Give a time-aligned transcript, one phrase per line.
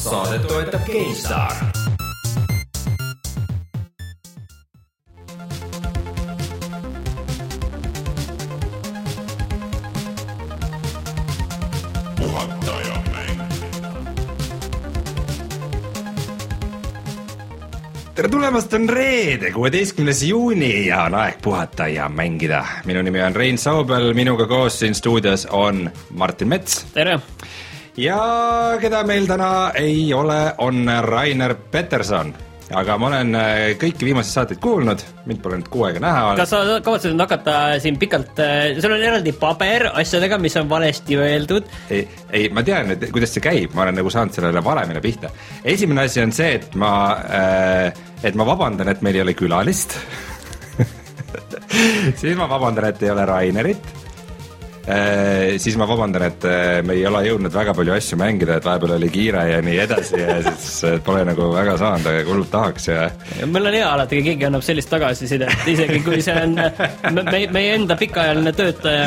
[0.00, 1.52] saadet toetab GameStar.
[18.20, 22.64] tere tulemast, on reede, kuueteistkümnes juuni ja on aeg puhata ja mängida.
[22.84, 27.20] minu nimi on Rein Saubel, minuga koos siin stuudios on Martin Mets tere!
[27.98, 28.20] Ja
[28.80, 32.32] keda meil täna ei ole, on Rainer Peterson.
[32.70, 36.38] aga ma olen äh, kõiki viimaseid saateid kuulnud, mind pole nüüd kuu aega näha olnud.
[36.38, 38.42] kas sa kavatsed nüüd hakata siin pikalt,
[38.78, 41.66] sul on eraldi paber asjadega, mis on valesti öeldud.
[41.90, 45.32] ei, ei, ma tean, et kuidas see käib, ma olen nagu saanud sellele valemile pihta.
[45.64, 46.92] esimene asi on see, et ma
[47.26, 49.98] äh,, et ma vabandan, et meil ei ole külalist
[52.20, 53.99] siis ma vabandan, et ei ole Rainerit Äh,
[55.60, 58.94] siis ma vabandan, et äh, me ei ole jõudnud väga palju asju mängida, et vahepeal
[58.96, 62.88] oli kiire ja nii edasi ja siis äh, pole nagu väga saanud, aga hullult tahaks
[62.88, 63.06] ja.
[63.44, 66.56] meil on hea alati, kui keegi annab sellist tagasisidet, isegi kui see on
[67.30, 69.06] meie, meie enda pikaajaline töötaja.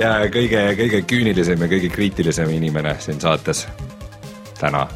[0.00, 3.66] ja kõige, kõige küünilisem ja kõige kriitilisem inimene siin saates
[4.60, 4.86] täna,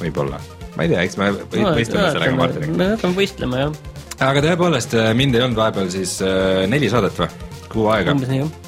[0.00, 0.40] võib-olla,
[0.76, 2.76] ma ei tea, eks me võistleme no, sellega Martiniga.
[2.78, 3.80] me hakkame võistlema, jah.
[4.30, 6.20] aga tõepoolest, mind ei olnud vahepeal siis
[6.70, 7.50] neli saadet või?
[7.72, 8.14] Kuu aega.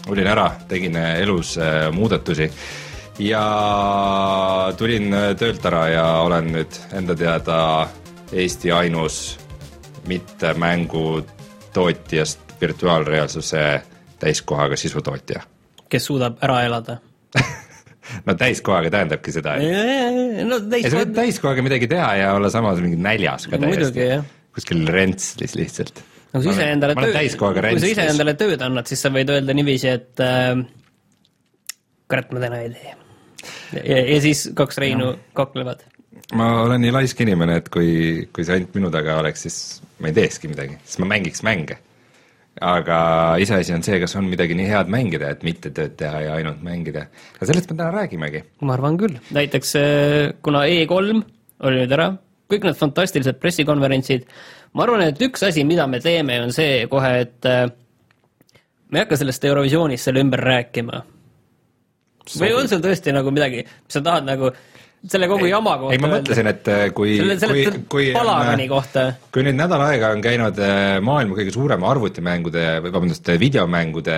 [0.09, 2.51] olin ära, tegin äh, elus äh, muudatusi
[3.19, 3.45] ja
[4.77, 7.59] tulin äh, töölt ära ja olen nüüd enda teada
[8.33, 9.39] Eesti ainus
[10.09, 13.83] mitte mängutootjast virtuaalreaalsuse
[14.19, 15.45] täiskohaga sisutootja.
[15.89, 16.99] kes suudab ära elada
[18.27, 19.59] no täiskohaga tähendabki seda,
[20.49, 20.89] no, täis...
[20.89, 24.11] sa võid täiskohaga midagi teha ja olla samas mingi näljas ka täiesti.
[24.55, 26.05] kuskil rentslis lihtsalt
[26.35, 29.31] no kui sa ise endale tööd, kui sa ise endale tööd annad, siis sa võid
[29.31, 30.65] öelda niiviisi, et äh,
[32.11, 32.95] kurat, ma täna ei tee.
[33.81, 35.17] ja, ja siis kaks Reinu no.
[35.37, 35.85] kaklevad.
[36.35, 39.59] ma olen nii laisk inimene, et kui, kui see ainult minu taga oleks, siis
[40.01, 41.79] ma ei teekski midagi, siis ma mängiks mänge.
[42.63, 42.99] aga
[43.43, 46.63] iseasi on see, kas on midagi nii head mängida, et mitte tööd teha ja ainult
[46.67, 47.07] mängida.
[47.39, 48.43] aga sellest me täna räägimegi.
[48.67, 51.23] ma arvan küll, näiteks äh, kuna E3
[51.65, 52.11] oli nüüd ära,
[52.51, 54.27] kõik need fantastilised pressikonverentsid,
[54.75, 57.67] ma arvan, et üks asi, mida me teeme, on see kohe, et äh,
[58.91, 61.03] me ei hakka sellest Eurovisioonist selle ümber rääkima.
[62.41, 64.51] või on sul tõesti nagu midagi, mis sa tahad nagu
[65.11, 68.07] selle kogu ei, jama kohta ei, ma mõtlesin, et äh, kui selle, selle kui, kui
[68.15, 69.05] palagani kohta.
[69.35, 74.17] kui nüüd nädal aega on käinud äh, maailma kõige suurema arvutimängude või vabandust, videomängude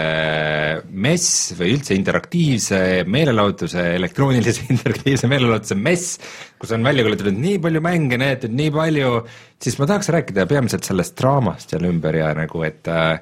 [1.07, 2.81] mess või üldse interaktiivse
[3.11, 6.21] meelelahutuse, elektroonilise interaktiivse meelelahutuse mess,
[6.61, 9.19] kus on välja kuulutatud nii palju mänge, näidatud nii palju,
[9.63, 13.19] siis ma tahaks rääkida peamiselt sellest draamast seal ümber ja nagu, et äh,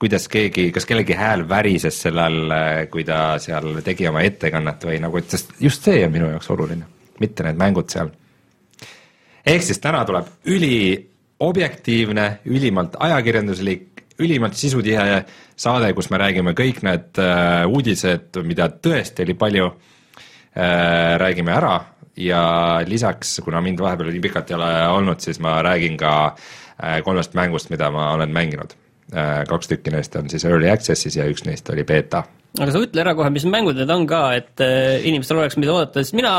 [0.00, 2.56] kuidas keegi, kas kellegi hääl värises sel ajal,
[2.90, 6.50] kui ta seal tegi oma ettekannet või nagu, et sest just see on minu jaoks
[6.56, 6.88] oluline
[7.20, 8.10] mitte need mängud seal.
[9.46, 15.24] ehk siis täna tuleb üliobjektiivne, ülimalt ajakirjanduslik, ülimalt sisutihe
[15.56, 21.74] saade, kus me räägime kõik need äh, uudised, mida tõesti oli palju äh,, räägime ära
[22.16, 22.42] ja
[22.86, 27.34] lisaks, kuna mind vahepeal nii pikalt ei ole olnud, siis ma räägin ka äh, kolmest
[27.34, 28.76] mängust, mida ma olen mänginud
[29.14, 29.42] äh,.
[29.48, 32.24] kaks tükki neist on siis early access'is ja üks neist oli beeta
[32.60, 35.72] aga sa ütle ära kohe, mis mängud need on ka, et äh, inimestel oleks mida
[35.72, 36.32] oodata, sest mina,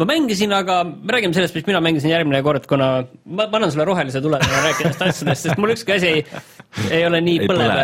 [0.00, 2.90] ma mängisin, aga me räägime sellest, mis mina mängisin järgmine kord, kuna
[3.24, 6.24] ma, ma annan sulle rohelise tule, räägin nendest asjadest, sest mul ükski asi ei,
[6.88, 7.74] ei ole nii ei põlev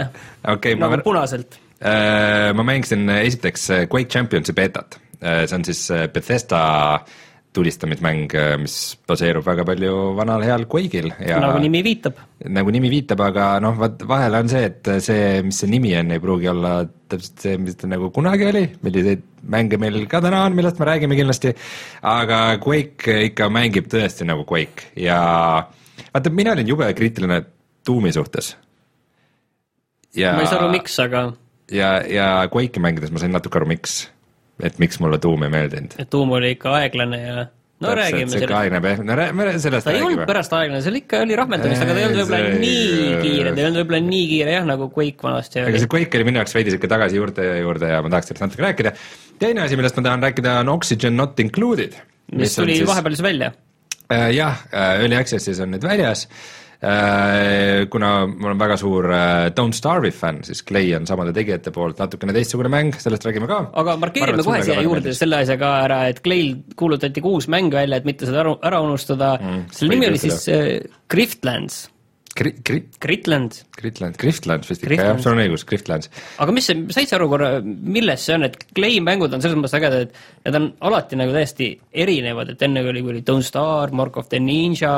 [0.55, 1.05] okay, nagu ma...
[1.05, 1.61] punaselt.
[1.85, 2.55] Äh,.
[2.57, 6.63] ma mängisin esiteks Quake Championsi beetat äh,, see on siis äh, Bethesda
[6.95, 7.24] äh,
[7.55, 8.77] tulistamismäng, äh, mis
[9.09, 12.19] baseerub väga palju vanal heal Quake'il ja nagu nimi viitab.
[12.57, 16.11] nagu nimi viitab, aga noh, vaat vahel on see, et see, mis see nimi on,
[16.15, 19.23] ei pruugi olla täpselt see, mis ta nagu kunagi oli, milliseid
[19.55, 21.55] mänge meil ka täna on, millest me räägime kindlasti,
[22.11, 25.19] aga Quake ikka mängib tõesti nagu Quake ja
[26.11, 27.45] vaata, mina olin jube kriitiline
[27.85, 28.55] Doomi suhtes.
[30.17, 31.29] ma ei saa aru, miks, aga
[31.71, 34.03] ja, ja Quake'i mängides ma sain natuke aru, miks
[34.63, 35.99] et miks mulle tuum ei meeldinud.
[35.99, 37.37] et tuum oli ikka aeglane ja
[37.85, 38.53] no Täpselt, räägime sellest.
[38.53, 41.97] kaine pehme, no me sellest ta ei olnud pärast aeglane, seal ikka oli rahmeldamist, aga
[41.97, 42.63] ta ei olnud võib-olla see...
[42.63, 45.73] nii kiire, ta ei olnud võib-olla nii kiire jah, nagu Quake vanasti oli.
[45.73, 48.47] aga see Quake oli minu jaoks veidi sihuke tagasi juurde juurde ja ma tahaks sellest
[48.47, 48.95] natuke rääkida.
[49.43, 51.99] teine asi, millest ma tahan rääkida, on Oxygen Not Included.
[52.33, 52.89] mis, tuli siis...
[52.89, 53.53] vahepeal siis välja
[54.09, 54.29] äh,?
[54.37, 56.29] jah äh,, Early Access'is on nüüd väljas
[57.91, 62.03] kuna ma olen väga suur äh, Don't Starve'i fänn, siis Clay on samade tegijate poolt
[62.03, 63.61] natukene teistsugune mäng, sellest räägime ka.
[63.73, 67.73] aga markeerime kohe siia juurde selle asja ka ära, et Clay'l kuulutati ka uus mäng
[67.75, 70.71] välja, et mitte seda ära, ära unustada mm,, selle nimi oli siis äh,
[71.11, 71.85] Griftlands
[72.35, 73.61] Gri-, Gri-, Gritland.
[73.79, 76.11] Gritland, Griftland vist ikka jah, sul on õigus, Griftlands.
[76.43, 79.59] aga mis see, said sa aru korra, milles see on, et Clay mängud on selles
[79.59, 81.71] mõttes ägedad, et need on alati nagu täiesti
[82.05, 84.97] erinevad, et enne oli, oli Don't Starve, Mark of the Ninja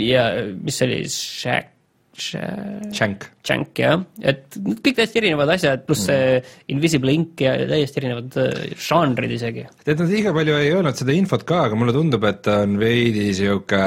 [0.00, 0.24] ja
[0.56, 1.76] mis see oli, Shack,
[2.20, 3.26] Shank.
[3.46, 6.40] Shank jah, et kõik täiesti erinevad asjad, pluss see
[6.74, 9.64] Invisible Ink ja täiesti erinevad äh, žanrid isegi.
[9.86, 12.76] tead, nad liiga palju ei öelnud seda infot ka, aga mulle tundub, et ta on
[12.80, 13.80] veidi sihuke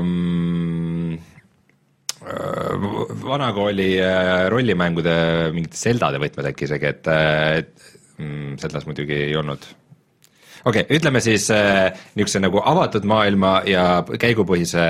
[0.00, 1.14] mm,
[2.24, 2.90] äh,
[3.28, 5.16] vanakooli äh, rollimängude
[5.54, 7.12] mingite Zeldade võtmed äkki isegi, et,
[7.62, 9.68] et mm, Zeldas muidugi ei olnud
[10.64, 13.86] okei okay,, ütleme siis äh, niisuguse nagu avatud maailma ja
[14.20, 14.84] käigupõhise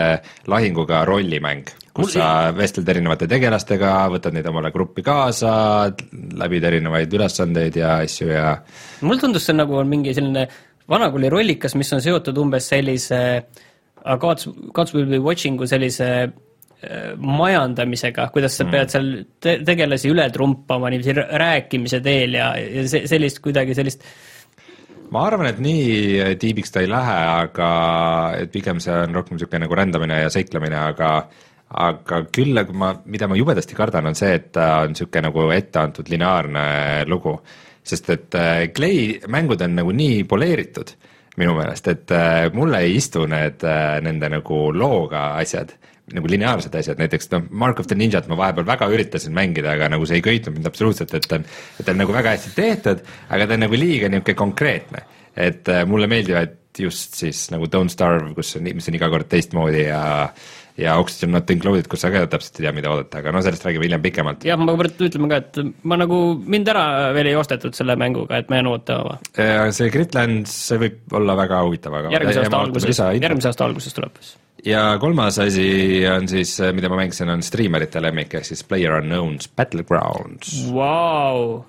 [0.50, 5.55] lahinguga rollimäng, kus Mul- sa vestled erinevate tegelastega, võtad neid omale gruppi kaasa,
[6.41, 8.55] läbid erinevaid ülesandeid ja asju ja
[9.03, 10.47] mulle tundus, see nagu on mingi selline
[10.91, 17.15] vanakooli rollikas, mis on seotud umbes sellise uh, Gods, Gods will be watching'u sellise äh,
[17.19, 19.11] majandamisega, kuidas sa pead seal
[19.43, 24.06] te tegelasi üle trumpama niiviisi rää- rääkimise teel ja, ja see, sellist kuidagi sellist
[25.12, 27.69] ma arvan, et nii tiibiks ta ei lähe, aga
[28.41, 31.11] et pigem see on rohkem niisugune nagu rändamine ja seiklemine, aga
[31.75, 35.49] aga küll, aga ma, mida ma jubedasti kardan, on see, et ta on niisugune nagu
[35.55, 36.67] etteantud lineaarne
[37.11, 37.39] lugu.
[37.85, 40.95] sest et äh, Clay mängud on nagu nii poleeritud
[41.37, 43.67] minu meelest, et äh, mulle ei istu need
[44.01, 45.75] nende nagu looga asjad
[46.12, 49.89] nagu lineaarsed asjad, näiteks noh, Mark of the Ninjat ma vahepeal väga üritasin mängida, aga
[49.95, 51.47] nagu see ei köitnud mind absoluutselt, et ta on,
[51.79, 53.01] et ta on nagu väga hästi tehtud,
[53.33, 55.06] aga ta on nagu liiga niisugune konkreetne.
[55.35, 59.27] et äh, mulle meeldivad just siis nagu Don't Starve, kus on, mis on iga kord
[59.31, 60.29] teistmoodi ja
[60.79, 63.65] ja Oxygen Not Included, kus sa ka täpselt ei tea, mida oodata, aga no sellest
[63.67, 64.47] räägime hiljem pikemalt.
[64.47, 68.41] jah, ma pean ütlema ka, et ma nagu, mind ära veel ei ostetud selle mänguga,
[68.43, 69.19] et ma jään ootama.
[69.75, 74.23] see Gritlands, see võib olla väga huvitav, aga järgmise aasta alguses, järgmise aasta alguses tuleb.
[74.67, 75.69] ja kolmas asi
[76.11, 80.56] on siis, mida ma mängisin, on striimerite lemmik ehk siis Player Unknown's Battlegrounds.
[80.75, 81.62] Vau,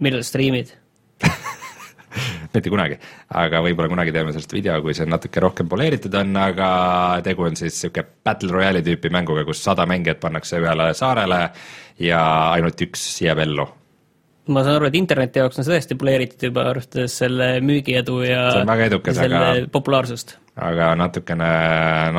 [0.00, 0.72] millal striimid?
[2.54, 2.98] mitte kunagi,
[3.34, 6.68] aga võib-olla kunagi teeme sellest video, kui see natuke rohkem poleeritud on, aga
[7.26, 11.40] tegu on siis sihuke battle royale'i tüüpi mänguga, kus sada mängijat pannakse ühele saarele
[12.02, 12.22] ja
[12.52, 13.66] ainult üks jääb ellu.
[14.48, 18.48] ma saan aru, et interneti jaoks on see tõesti poleeritud juba, arvestades selle müügiedu ja
[18.52, 20.36] See on väga edukas, selle aga- populaarsust.
[20.56, 21.52] aga natukene,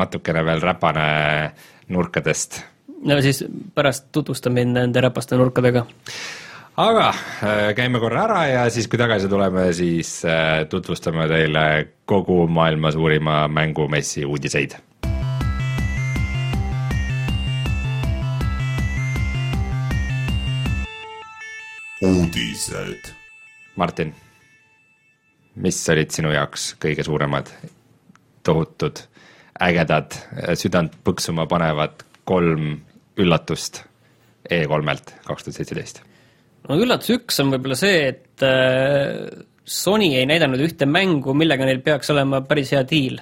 [0.00, 1.10] natukene veel räpane
[1.88, 2.62] nurkadest
[3.06, 3.44] no siis
[3.74, 5.86] pärast tutvustan mind nende räpaste nurkadega.
[6.76, 11.64] Aga äh, käime korra ära ja siis, kui tagasi tuleme, siis äh, tutvustame teile
[12.04, 14.76] kogu maailma suurima mängumessi uudiseid.
[22.06, 23.08] uudised.
[23.76, 24.12] Martin,
[25.56, 27.48] mis olid sinu jaoks kõige suuremad,
[28.44, 29.00] tohutud,
[29.64, 30.14] ägedad,
[30.60, 32.76] südant põksuma panevad kolm
[33.16, 33.80] üllatust
[34.52, 36.05] E3-lt kaks tuhat seitseteist?
[36.68, 39.22] No üllatus üks on võib-olla see, et äh,
[39.66, 43.18] Sony ei näidanud ühte mängu, millega neil peaks olema päris hea diil.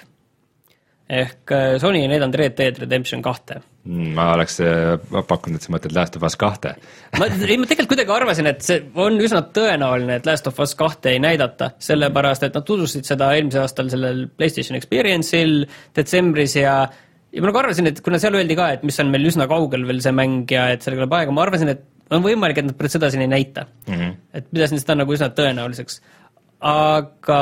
[1.04, 3.60] ehk äh, Sony ei näidanud Red Dead Redemption kahte.
[3.84, 4.94] Mm, ma oleks äh,
[5.28, 6.74] pakkunud, et sa mõtled Last of Us kahte.
[7.18, 10.76] ma, ei ma tegelikult kuidagi arvasin, et see on üsna tõenäoline, et Last of Us
[10.78, 15.64] kahte ei näidata, sellepärast et nad tutvustasid seda eelmisel aastal sellel PlayStation Experience'il
[15.96, 16.78] detsembris ja
[17.34, 19.84] ja ma nagu arvasin, et kuna seal öeldi ka, et mis on meil üsna kaugel
[19.88, 21.82] veel see mäng ja et sellega läheb aega, ma arvasin, et
[22.18, 23.94] on võimalik, et nad pärast seda siin ei näita mm.
[23.94, 24.12] -hmm.
[24.40, 26.00] et pidasin seda nagu üsna tõenäoliseks.
[26.60, 27.40] aga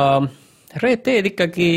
[0.82, 1.68] Red Dead ikkagi,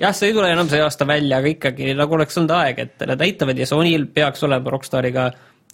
[0.00, 3.06] jah, see ei tule enam see aasta välja, aga ikkagi nagu oleks olnud aeg, et
[3.10, 5.28] nad näitavad ja Sonyl peaks olema Rockstariga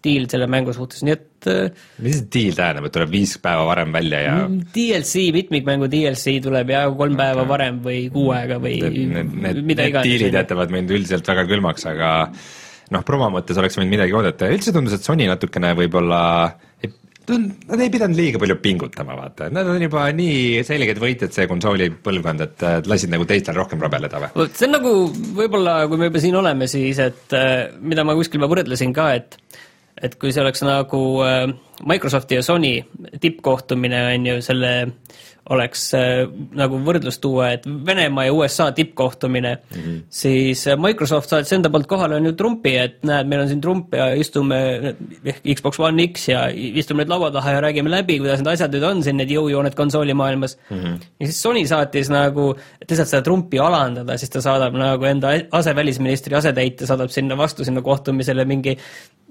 [0.05, 3.65] diil selle mängu suhtes, nii et äh, mis see deal tähendab, et tuleb viis päeva
[3.69, 4.67] varem välja ja mm.
[4.75, 9.87] DLC, mitmikmängu DLC tuleb ja kolm päeva varem või kuu aega või need, need, mida
[9.87, 10.43] need diilid iganes.
[10.43, 12.11] jätavad mind üldiselt väga külmaks, aga
[12.93, 16.21] noh, promo mõttes oleks võinud midagi oodata ja üldse tundus, et Sony natukene võib-olla
[17.25, 21.87] Nad ei pidanud liiga palju pingutama, vaata, nad on juba nii selged võitjad, see konsooli
[22.05, 24.49] põlvkond, et äh, lasid nagu teistel rohkem rabeleda või?
[24.53, 24.93] see on nagu
[25.39, 29.09] võib-olla, kui me juba siin oleme, siis et äh, mida ma kuskil juba võrdlesin ka,
[29.17, 29.39] et
[30.05, 31.47] et kui see oleks nagu äh,
[31.89, 32.75] Microsofti ja Sony
[33.23, 34.75] tippkohtumine on ju selle
[35.53, 36.23] oleks äh,
[36.57, 39.99] nagu võrdlus tuua, et Venemaa ja USA tippkohtumine mm, -hmm.
[40.09, 43.61] siis äh, Microsoft saatis enda poolt kohale on ju Trumpi, et näed, meil on siin
[43.61, 44.61] Trump ja istume
[45.25, 48.73] ehk Xbox One X ja istume nüüd laua taha ja räägime läbi, kuidas need asjad
[48.73, 50.79] nüüd on siin, need jõujooned konsoolimaailmas mm.
[50.79, 51.09] -hmm.
[51.21, 55.35] ja siis Sony saatis nagu et lihtsalt seda Trumpi alandada, siis ta saadab nagu enda
[55.51, 58.79] asevälisministri asetäitja saadab sinna vastu sinna kohtumisele mingi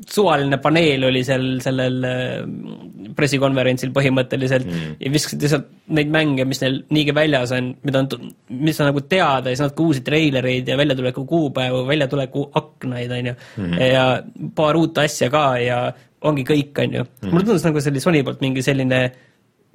[0.09, 4.95] suvaline paneel oli seal sellel äh, pressikonverentsil põhimõtteliselt mm.
[4.99, 8.31] ja viskasid lihtsalt neid mänge, mis neil niigi väljas on, mida on,
[8.63, 13.29] mis on nagu teada ja siis natuke uusi treilereid ja väljatuleku kuupäevu, väljatuleku aknaid, on
[13.31, 13.83] ju, mhm.
[13.93, 14.07] ja
[14.55, 15.83] paar uut asja ka ja
[16.23, 17.29] ongi kõik, on ju mm..
[17.29, 19.03] mulle tundus nagu see oli Sony poolt mingi selline,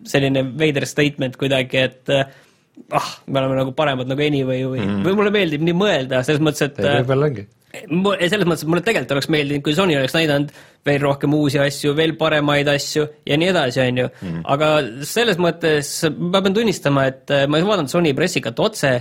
[0.09, 5.21] selline veider statement kuidagi, et ah, me oleme nagu paremad nagu anyway või mm., või
[5.21, 7.49] mulle meeldib nii mõelda, selles mõttes, et võib-olla ongi
[7.87, 10.53] selles mõttes, mulle tegelikult oleks meeldinud, kui Sony oleks näidanud
[10.89, 14.11] veel rohkem uusi asju, veel paremaid asju ja nii edasi, on ju.
[14.23, 14.43] Mhm.
[14.55, 14.69] aga
[15.09, 18.93] selles mõttes ma pean tunnistama, et äh, ma ei vaadanud Sony pressikat otse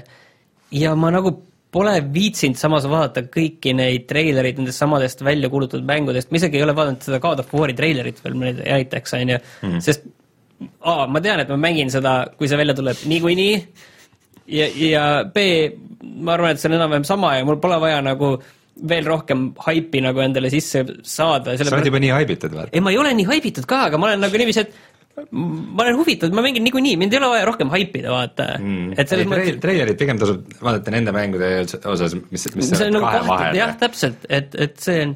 [0.76, 1.34] ja ma nagu
[1.72, 6.64] pole viitsinud samas vaadata kõiki neid treilereid nendest samadest välja kuulutatud mängudest, ma isegi ei
[6.66, 9.84] ole vaadanud seda God of War'i treilerit veel näiteks, on ju, mhm.
[9.84, 10.08] sest
[10.58, 13.58] A, ma tean, et ma mängin seda, kui see välja tuleb niikuinii
[14.58, 15.44] ja, ja B,
[16.02, 18.57] ma arvan, et see on enam-vähem sama ja mul pole vaja nagu äh,
[18.90, 21.56] veel rohkem haipi nagu endale sisse saada.
[21.58, 22.68] sa oled juba nii haibitud või?
[22.72, 24.76] ei, ma ei ole nii haibitud ka, aga ma olen nagu niiviisi, et
[25.32, 28.94] ma olen huvitatud, ma mängin niikuinii, mind ei ole vaja rohkem haipida, vaata mm..
[29.02, 31.50] et selles mõttes treilerit pigem tasub vaadata nende mängude
[31.90, 33.58] osas, mis, mis, on nagu kahe vahel.
[33.58, 35.16] jah, täpselt, et, et see on,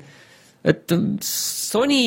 [0.72, 2.02] et Sony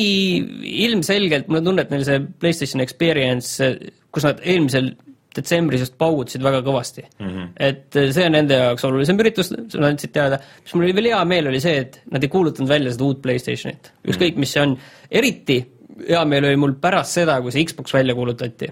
[0.85, 3.71] ilmselgelt, mul on tunne, et neil see PlayStation Experience,
[4.15, 4.91] kus nad eelmisel
[5.35, 7.27] detsembris just paugutasid väga kõvasti mm.
[7.27, 7.47] -hmm.
[7.67, 11.11] et eh, see on nende jaoks olulisem üritus, nad andsid teada, mis mul oli veel
[11.11, 14.45] hea meel, oli see, et nad ei kuulutanud välja seda uut Playstationit, ükskõik mm -hmm.
[14.45, 14.77] mis see on,
[15.11, 15.59] eriti
[16.07, 18.71] hea meel oli mul pärast seda, kui see Xbox välja kuulutati,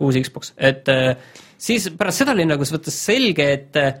[0.00, 1.16] uus Xbox, et eh,
[1.58, 3.92] siis pärast seda oli nagu võttes selge, et eh,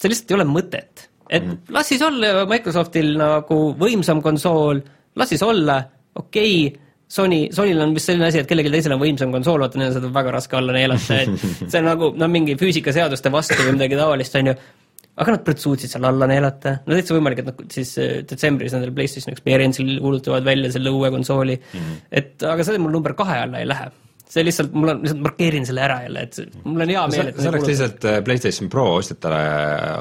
[0.00, 1.08] see lihtsalt ei ole mõtet.
[1.30, 1.72] et mm -hmm.
[1.72, 4.82] las siis olla Microsoftil nagu võimsam konsool,
[5.16, 5.82] las siis olla,
[6.14, 6.81] okei okay,,
[7.12, 9.96] Sony, Sonyl on vist selline asi, et kellelgi teisel on võimsam konsool, vaata neil on
[9.98, 13.98] seda väga raske alla neelata, et see on nagu no mingi füüsikaseaduste vastu või midagi
[14.00, 14.54] taolist, on ju,
[15.20, 18.94] aga nad suutsid seal alla neelata, no täitsa võimalik, et nad siis äh, detsembris nendel
[18.96, 21.58] PlayStation Experience'il kuulutavad välja selle uue konsooli.
[21.60, 22.06] Mm, -hmm.
[22.22, 23.90] et aga see mul number kahe alla ei lähe
[24.32, 27.40] see lihtsalt, mul on, lihtsalt markeerin selle ära jälle, et mul on hea meel, et
[27.40, 29.40] see oleks lihtsalt äh, PlayStation Pro ostjatele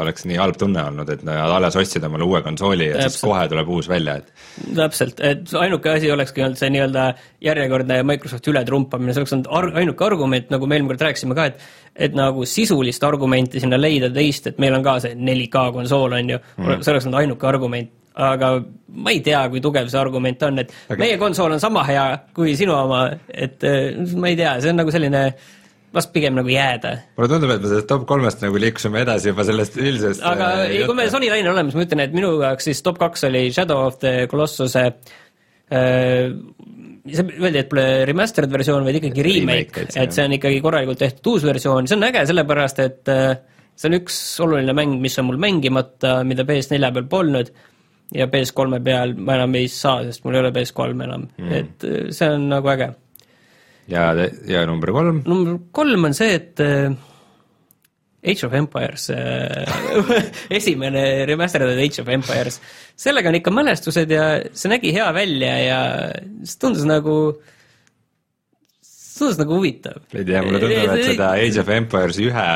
[0.04, 3.44] oleks nii halb tunne olnud, et nad alles ostsid omale uue konsooli ja siis kohe
[3.52, 7.08] tuleb uus välja, et täpselt, et ainuke asi olekski olnud see nii-öelda
[7.44, 11.52] järjekordne Microsofti ületrumpamine, see oleks olnud ar-, ainuke argument, nagu me eelmine kord rääkisime ka,
[11.52, 16.16] et et nagu sisulist argumenti sinna leida teist, et meil on ka see 4K konsool,
[16.16, 16.38] on ju.
[16.56, 18.52] Mm., see oleks olnud ainuke argument, aga
[19.02, 21.00] ma ei tea, kui tugev see argument on, et okay.
[21.00, 24.82] meie konsool on sama hea kui sinu oma, et äh, ma ei tea, see on
[24.82, 25.24] nagu selline
[25.96, 26.94] vast pigem nagu jääda.
[27.18, 30.76] mulle tundub, et me sellest top kolmest nagu liikusime edasi juba sellest üldisest aga äh,
[30.76, 33.28] ei, kui me Sony lainel oleme, siis ma ütlen, et minu jaoks siis top kaks
[33.30, 36.28] oli Shadow of the Colossuse äh,
[37.08, 41.00] see öeldi, et pole remastered versioon, vaid ikkagi remake, et, et see on ikkagi korralikult
[41.02, 43.12] tehtud uus versioon, see on äge sellepärast, et
[43.74, 47.50] see on üks oluline mäng, mis on mul mängimata, mida PS4 peal polnud
[48.16, 51.88] ja PS3-e peal ma enam ei saa, sest mul ei ole PS3 enam mm., et
[51.88, 52.92] äh, see on nagu äge.
[53.92, 54.12] ja,
[54.48, 55.24] ja number kolm?
[55.28, 56.92] number kolm on see, et äh,
[58.22, 59.66] Age of Empires äh,
[60.58, 62.62] esimene remasterdatud Age of Empires,
[62.96, 65.82] sellega on ikka mälestused ja see nägi hea välja ja
[66.44, 67.58] see tundus nagu äh,
[69.22, 70.02] tundus nagu huvitav.
[70.16, 72.48] ei tea, mulle tundub, et seda Age of Empires ühe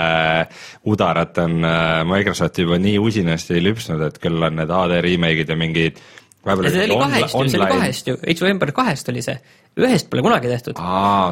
[0.92, 5.60] udarat on äh, Microsoft juba nii usinasti lüpsnud, et küll on need HD remake'id ja
[5.60, 6.02] mingid
[6.46, 9.36] see oli kahest ju, see oli kahest ju, Age of Empires kahest oli see,
[9.82, 10.80] ühest pole kunagi tehtud.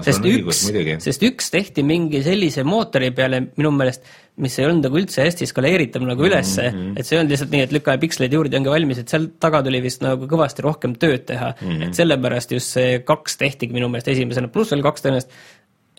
[0.05, 0.63] sest üks,
[1.05, 4.07] sest üks tehti mingi sellise mootori peale minu meelest,
[4.43, 6.93] mis ei olnud nagu üldse hästi skaleeritav nagu ülesse mm, -hmm.
[6.97, 9.29] et see ei olnud lihtsalt nii, et lükkame piksleid juurde ja ongi valmis, et seal
[9.45, 11.67] taga tuli vist nagu kõvasti rohkem tööd teha mm.
[11.67, 11.83] -hmm.
[11.87, 15.37] et sellepärast just see kaks tehtigi minu meelest esimesena, pluss veel kaks tõenäoliselt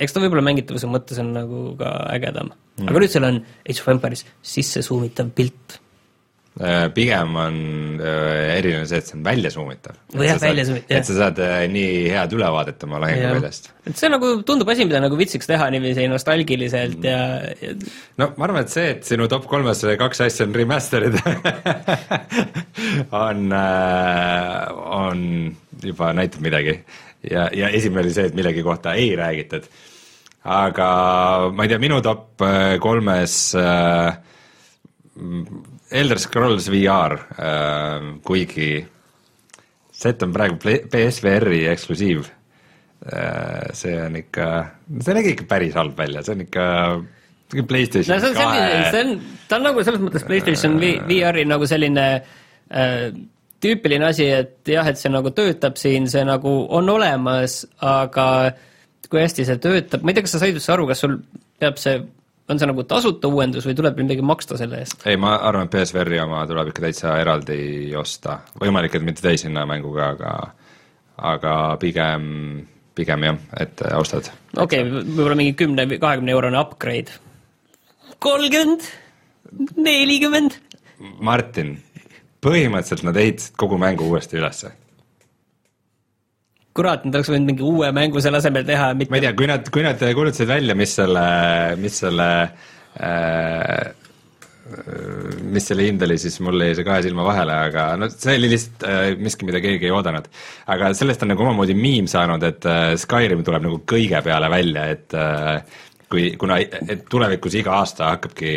[0.03, 2.59] eks ta võib-olla mängitavuse mõttes on nagu ka ägedam mm.
[2.83, 2.91] -hmm.
[2.91, 5.79] aga nüüd seal on Age of Empires sisse suumitav pilt
[6.95, 7.55] pigem on
[7.99, 9.97] äh, eriline see, et see on väljasuumitav.
[10.23, 13.73] jah, väljasuumitav, et sa saad äh, nii head ülevaadet oma lahingu väljast.
[13.91, 17.19] et see nagu tundub asi, mida nagu vitsiks teha niiviisi nostalgiliselt ja,
[17.59, 17.75] ja
[18.23, 21.19] no ma arvan, et see, et sinu top kolmes kaks asja on remaster'id
[23.25, 23.51] on,
[25.01, 25.27] on
[25.83, 26.79] juba näitab midagi.
[27.27, 29.67] ja, ja esimene oli see, et millegi kohta ei räägitud.
[30.45, 30.89] aga
[31.51, 32.47] ma ei tea, minu top
[32.87, 34.23] kolmes äh,
[35.95, 38.71] Elder Scrolls VR äh,, kuigi
[39.95, 40.59] set on praegu
[40.91, 43.71] PSVR-i eksklusiiv äh,.
[43.77, 44.49] see on ikka,
[45.01, 46.65] see nägi ikka päris halb välja, see on ikka
[47.69, 48.65] PlayStation no, kahe.
[48.91, 49.15] see on,
[49.49, 53.07] ta on nagu selles mõttes PlayStation äh, VR-i nagu selline äh,
[53.65, 58.27] tüüpiline asi, et jah, et see nagu töötab siin, see nagu on olemas, aga
[59.09, 61.17] kui hästi see töötab, ma ei tea, kas sa said üldse aru, kas sul
[61.63, 62.01] peab see
[62.49, 65.07] on see nagu tasuta uuendus või tuleb midagi maksta selle eest?
[65.09, 69.65] ei, ma arvan, et PSVR-i oma tuleb ikka täitsa eraldi osta, võimalik, et mitte täishinna
[69.69, 70.35] mänguga, aga
[71.35, 72.27] aga pigem,
[72.97, 74.31] pigem jah, et ostad.
[74.57, 77.19] okei okay,, võib-olla mingi kümne või kahekümne eurone upgrade.
[78.19, 78.87] kolmkümmend,
[79.77, 80.61] nelikümmend.
[81.25, 81.77] Martin,
[82.45, 84.73] põhimõtteliselt nad ehitasid kogu mängu uuesti ülesse
[86.75, 89.51] kurat, nad oleks võinud mingi uue mängu selle asemel teha, mitte ma ei tea, kui
[89.51, 91.27] nad, kui nad kuulutasid välja, mis selle,
[91.81, 92.31] mis selle
[92.99, 93.93] äh,
[95.53, 98.51] mis selle hind oli, siis mul jäi see kahe silma vahele, aga no see oli
[98.55, 100.29] lihtsalt äh, miski, mida keegi ei oodanud.
[100.73, 104.87] aga sellest on nagu omamoodi miim saanud, et äh, Skyrim tuleb nagu kõige peale välja,
[104.97, 105.83] et äh,
[106.15, 106.59] kui, kuna
[107.11, 108.55] tulevikus iga aasta hakkabki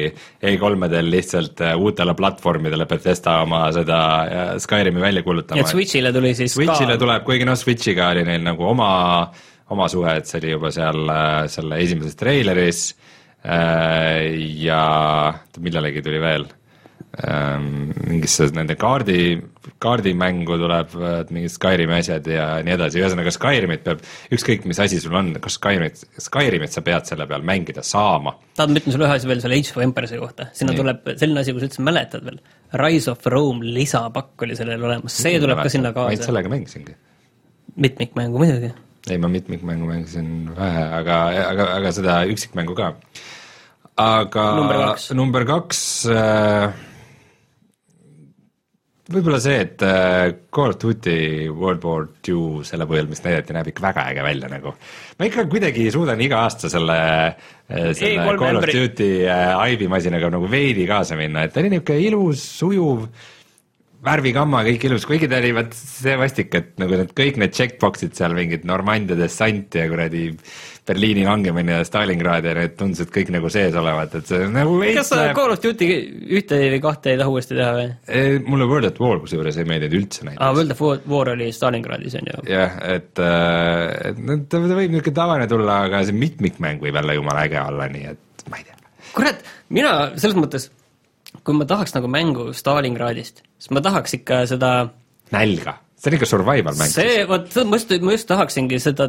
[0.52, 5.62] E3-del lihtsalt äh, uutele platvormidele Bethesda oma seda äh, Skyrimi välja kuulutama.
[5.62, 7.02] et Switch'ile tuli siis Switch'ile ka...
[7.06, 8.92] tuleb, kuigi noh, Switch'iga oli neil nagu oma,
[9.74, 12.88] oma suhe, et see oli juba seal äh, selle esimeses treileris
[13.48, 14.80] ja
[15.64, 16.48] millalegi tuli veel
[17.18, 19.40] Ähm, mingisse nende kaardi,
[19.82, 20.92] kaardimängu tuleb
[21.34, 24.04] mingid Skyrimi asjad ja nii edasi, ühesõnaga Skyrimit peab,
[24.38, 28.36] ükskõik mis asi sul on, kas Skyrimit, Skyrimit sa pead selle peal mängida saama.
[28.54, 30.82] tahad, ma ütlen sulle ühe asja veel selle Age of Empires'i kohta, sinna nii.
[30.84, 32.38] tuleb selline asi, kui sa üldse mäletad veel,
[32.84, 36.12] Rise of Rome lisapakk oli sellel olemas, see tuleb ka sinna kaasa.
[36.12, 36.98] ma ainult sellega mängisingi.
[37.88, 38.76] mitmikmängu muidugi.
[39.10, 42.94] ei, ma mitmikmängu mängisin vähe, aga, aga, aga seda üksikmängu ka.
[44.06, 45.82] aga number kaks, number kaks
[46.14, 46.86] äh,
[49.12, 53.70] võib-olla see, et äh, Call of Duty World War Two selle põhjal, mis näidati, näeb
[53.72, 54.74] ikka väga äge välja nagu.
[55.18, 57.00] ma ikka kuidagi suudan iga aasta selle,
[57.70, 61.72] äh, selle e Call of Duty äh, aibimasinaga nagu veidi kaasa minna, et ta oli
[61.74, 63.08] niisugune ilus, sujuv,
[64.06, 68.14] värvigamma, kõik ilus, kuigi ta oli vaat see vastik, et nagu need kõik need checkbox'id
[68.18, 70.30] seal, mingid Normandia dessant ja kuradi
[70.88, 75.12] Berliini langemine ja Stalingrad ja need tundusid kõik nagu sees olevat, et see nagu kas
[75.12, 75.90] sa Call of Duty
[76.38, 77.90] ühte või kahte ei taha uuesti teha või?
[78.48, 80.44] mulle World at War kusjuures ei meeldinud üldse näiteks.
[80.46, 82.46] aa, World at War oli Stalingradis on ju.
[82.54, 87.20] jah, et, äh, et no ta võib niisugune tavaline tulla, aga see mitmikmäng võib jälle
[87.20, 88.80] jumala äge olla, nii et ma ei tea.
[89.18, 90.70] kurat, mina selles mõttes,
[91.48, 94.72] kui ma tahaks nagu mängu Stalingradist, siis ma tahaks ikka seda
[95.32, 95.78] nälga.
[95.98, 96.92] See on ikka survival mäng.
[96.92, 99.08] see, vot ma just, ma just tahaksingi seda,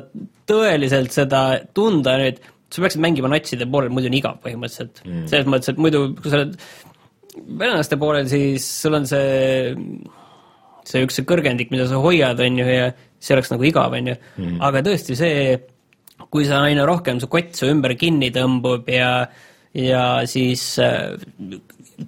[0.49, 1.43] tõeliselt seda
[1.77, 2.39] tunda nüüd,
[2.73, 5.03] sa peaksid mängima natside poolel, muidu on igav põhimõtteliselt.
[5.05, 5.27] Mm..
[5.31, 6.55] selles mõttes, et muidu, kui sa oled
[7.59, 9.75] venelaste poolel, siis sul on see,
[10.89, 14.13] see üks see kõrgendik, mida sa hoiad, on ju, ja see oleks nagu igav, on
[14.13, 14.17] ju.
[14.39, 15.43] Mm., aga tõesti see,
[16.31, 19.13] kui sa aina rohkem, su kott su ümber kinni tõmbub ja
[19.77, 21.15] ja siis äh,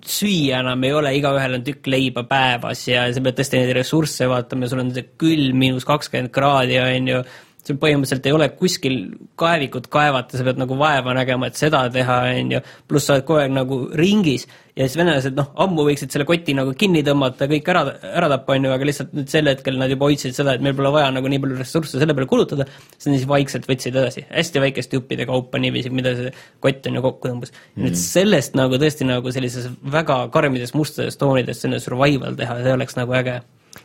[0.07, 4.29] süüa enam ei ole, igaühel on tükk leiba päevas ja sa pead tõesti neid ressursse
[4.31, 7.23] vaatama sul on külm miinus kakskümmend kraadi, on ju,
[7.71, 8.97] sul põhimõtteliselt ei ole kuskil
[9.41, 13.27] kaevikut kaevata, sa pead nagu vaeva nägema, et seda teha, on ju, pluss sa oled
[13.29, 17.49] kogu aeg nagu ringis ja siis venelased noh, ammu võiksid selle koti nagu kinni tõmmata,
[17.51, 17.83] kõik ära,
[18.21, 20.77] ära tappa, on ju, aga lihtsalt nüüd sel hetkel nad juba hoidsid seda, et meil
[20.79, 24.27] pole vaja nagu nii palju ressursse selle peale kulutada, siis nad siis vaikselt võtsid edasi,
[24.31, 27.55] hästi väikeste juppide kaupa niiviisi, mida see kott on ju kokku tõmbas.
[27.75, 27.87] Mm..
[27.87, 32.99] nüüd sellest nagu tõesti nagu sellises väga karmides mustades toonides selline survival teha, see oleks
[32.99, 33.41] nagu äge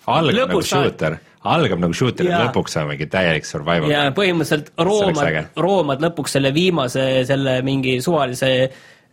[0.05, 1.17] algab nagu Lõpus nagu shooter,
[1.55, 3.91] algab nagu shooter ja lõpuks on mingi täielik survival.
[3.91, 8.51] ja põhimõtteliselt roomad, roomad lõpuks selle viimase, selle mingi suvalise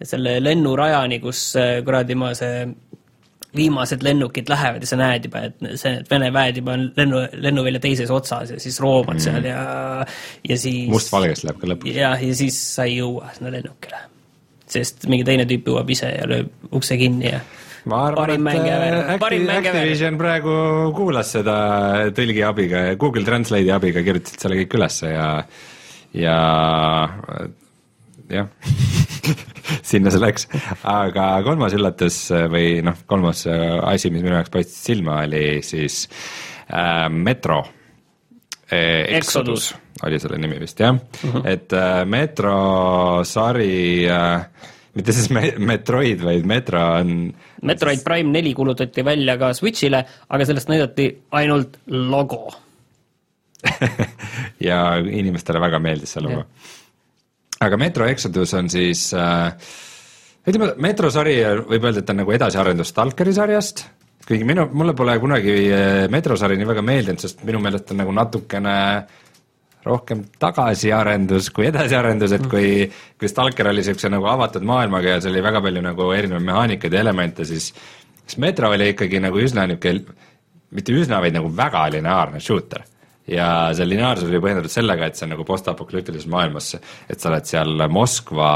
[0.02, 2.64] selle lennurajani, kus äh, kuradi ma see
[3.56, 7.20] viimased lennukid lähevad ja sa näed juba, et see, et Vene väed juba on lennu,
[7.44, 9.24] lennuvälja teises otsas ja siis roomad mm.
[9.26, 9.64] seal ja,
[10.48, 11.98] ja siis mustvalgest läheb ka lõpuks.
[11.98, 14.00] jah, ja siis sa ei jõua sinna lennukile.
[14.72, 17.42] sest mingi teine tüüp jõuab ise ja lööb ukse kinni ja
[17.90, 20.54] ma arvan, et äh, Acti, Activision praegu
[20.96, 21.56] kuulas seda
[22.14, 25.28] tõlgi abiga ja Google Translate'i abiga kirjutasid selle kõik ülesse ja,
[26.14, 26.38] ja
[28.32, 28.48] jah.
[29.88, 30.48] Sinna see läks,
[30.88, 36.04] aga kolmas üllatus või noh, kolmas asi, mis minu jaoks paistis silma, oli siis
[36.68, 37.62] äh, Metro.
[38.72, 40.94] Äh, Exodus oli selle nimi vist jah.
[40.94, 41.36] Mhm.
[41.36, 41.42] -huh.
[41.48, 44.44] et äh, Metro sari äh,
[44.96, 47.14] mitte siis me-, Metroid, vaid Metro on
[47.68, 48.02] Metroid.
[48.04, 52.44] Prime neli kuulutati välja ka Switch'ile, aga sellest näidati ainult logo
[54.68, 56.44] ja inimestele väga meeldis see logo.
[57.62, 59.52] aga Metro Exodus on siis äh,
[60.46, 63.84] ütleme, Metro sari võib öelda, et ta on nagu edasiarendus Stalkeri sarjast,
[64.26, 68.02] kuigi minu, mulle pole kunagi äh, Metro sari nii väga meeldinud, sest minu meelest on
[68.02, 69.20] nagu natukene äh,
[69.86, 72.68] rohkem tagasiarendus kui edasiarendus, et kui,
[73.18, 76.94] kui Stalker oli niisuguse nagu avatud maailmaga ja seal oli väga palju nagu erinevaid mehaanikaid
[76.94, 77.72] ja elemente, siis
[78.26, 80.16] siis Metro oli ikkagi nagu üsna niisugune,
[80.72, 82.88] mitte üsna, vaid nagu väga lineaarne shooter.
[83.28, 86.72] ja see lineaarsus oli põhjendatud sellega, et see on nagu postapokalüptilises maailmas,
[87.06, 88.48] et sa oled seal Moskva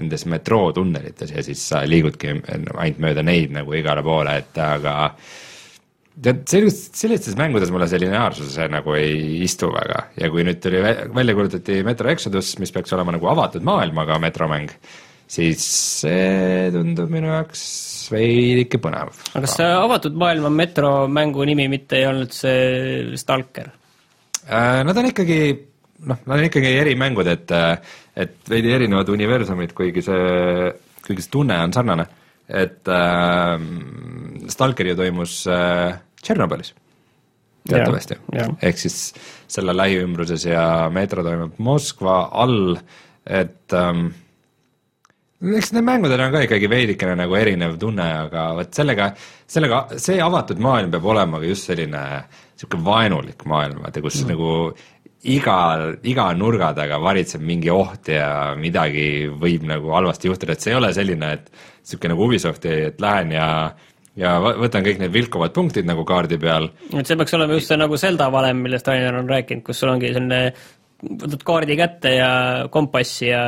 [0.00, 4.94] nendes metrootunnelites ja siis sa liigudki ainult mööda neid nagu igale poole, et aga
[6.24, 10.82] tead, sellist, sellistes mängudes mulle see lineaarsus nagu ei istu väga ja kui nüüd tuli
[10.82, 14.72] välja kuulutati Metro Exodus, mis peaks olema nagu avatud maailmaga metromäng,
[15.30, 15.64] siis
[16.02, 17.64] see tundub minu jaoks
[18.12, 19.14] veidike põnev.
[19.32, 23.72] aga kas see avatud maailma metromängu nimi mitte ei olnud see Stalker?
[24.50, 25.40] Äh, nad on ikkagi
[26.08, 27.52] noh, nad on ikkagi erimängud, et,
[28.16, 30.70] et veidi erinevad universumid, kuigi see,
[31.04, 32.06] kuigi see tunne on sarnane.
[32.50, 33.60] et äh,
[34.50, 36.74] Stalker ju toimus äh, Tšernobõlis.
[37.70, 38.16] Teatavasti,
[38.64, 38.96] ehk siis
[39.50, 42.72] selle lähiümbruses ja meetro toimub Moskva all,
[43.28, 44.06] et ähm,
[45.40, 49.10] eks need mängudel on ka ikkagi veidikene nagu erinev tunne, aga vot sellega,
[49.48, 54.32] sellega, see avatud maailm peab olema ka just selline niisugune vaenulik maailm, vaata kus mm.
[54.32, 54.54] nagu
[55.28, 60.72] igal, iga nurga taga varitseb mingi oht ja midagi võib nagu halvasti juhtuda, et see
[60.72, 63.48] ei ole selline, et niisugune nagu Ubisofti, et lähen ja
[64.18, 66.70] ja võtan kõik need vilkuvad punktid nagu kaardi peal.
[66.90, 69.92] et see peaks olema just see nagu Zelda valem, millest Rainer on rääkinud, kus sul
[69.92, 70.40] ongi selline,
[71.04, 72.32] võtad kaardi kätte ja
[72.72, 73.44] kompassi ja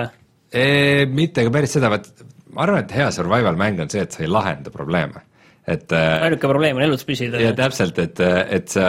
[0.53, 1.05] e,.
[1.11, 2.09] mitte ka päris seda, vaat
[2.53, 5.27] ma arvan, et hea survival mäng on see, et sa ei lahenda probleeme
[5.63, 7.39] et äh, ainuke probleem on elus püsida.
[7.39, 8.87] ja täpselt, et, et sa,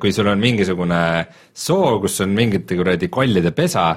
[0.00, 1.00] kui sul on mingisugune
[1.52, 3.90] soo, kus on mingite kuradi kollide pesa,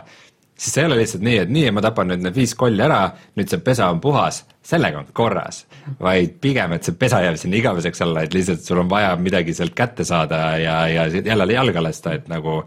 [0.58, 3.02] siis see ei ole lihtsalt nii, et nii, ma tapan nüüd need viis kolli ära,
[3.38, 5.65] nüüd see pesa on puhas, sellega on korras.
[6.02, 9.54] vaid pigem, et see pesa jääb sinna igaveseks alla, et lihtsalt sul on vaja midagi
[9.54, 12.63] sealt kätte saada ja, ja jälle jalga lasta, et nagu,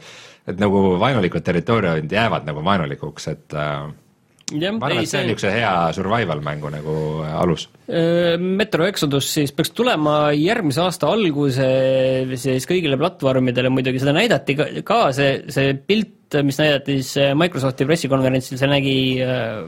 [0.46, 3.90] et nagu vaenulikud territooriumid jäävad nagu vaenulikuks, et äh,
[4.50, 7.66] Ja, ma arvan, et see on niisuguse hea survival mängu nagu äh, alus.
[8.40, 14.68] Metro Exodus siis peaks tulema järgmise aasta alguses siis kõigile platvormidele, muidugi seda näidati ka,
[14.86, 18.98] ka see, see pilt, mis näidati siis Microsofti pressikonverentsil, see nägi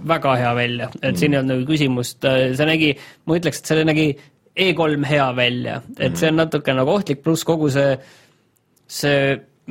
[0.08, 1.18] väga hea välja, et mm.
[1.18, 2.92] siin ei olnud nagu küsimust, see nägi,
[3.26, 4.10] ma ütleks, et see nägi
[4.52, 6.18] E3 hea välja, et mm.
[6.20, 7.96] see on natuke nagu ohtlik, pluss kogu see,
[8.86, 9.22] see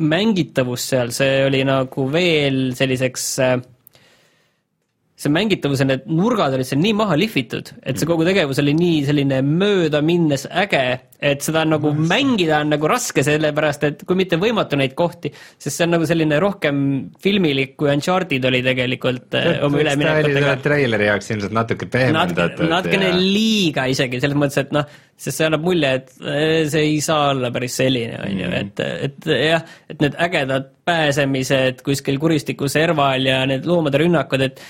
[0.01, 3.55] mängitavus seal, see oli nagu veel selliseks äh,
[5.21, 8.73] see mängitavus ja need nurgad olid seal nii maha lihvitud, et see kogu tegevus oli
[8.73, 10.81] nii selline möödaminnes äge,
[11.21, 15.29] et seda on nagu mängida on nagu raske, sellepärast et kui mitte võimatu neid kohti,
[15.61, 16.81] sest see on nagu selline rohkem
[17.21, 20.57] filmilik, kui Uncharted oli tegelikult äh, oma üleminekutega.
[20.65, 22.65] treileri jaoks ilmselt natuke pehmendatud.
[22.71, 24.89] natukene liiga isegi, selles mõttes, et noh,
[25.21, 28.61] sest see annab mulje, et äh, see ei saa olla päris selline, on ju, mm.
[28.63, 34.63] et, et jah, et need ägedad pääsemised kuskil kuristiku serval ja need loomade rünnakud, et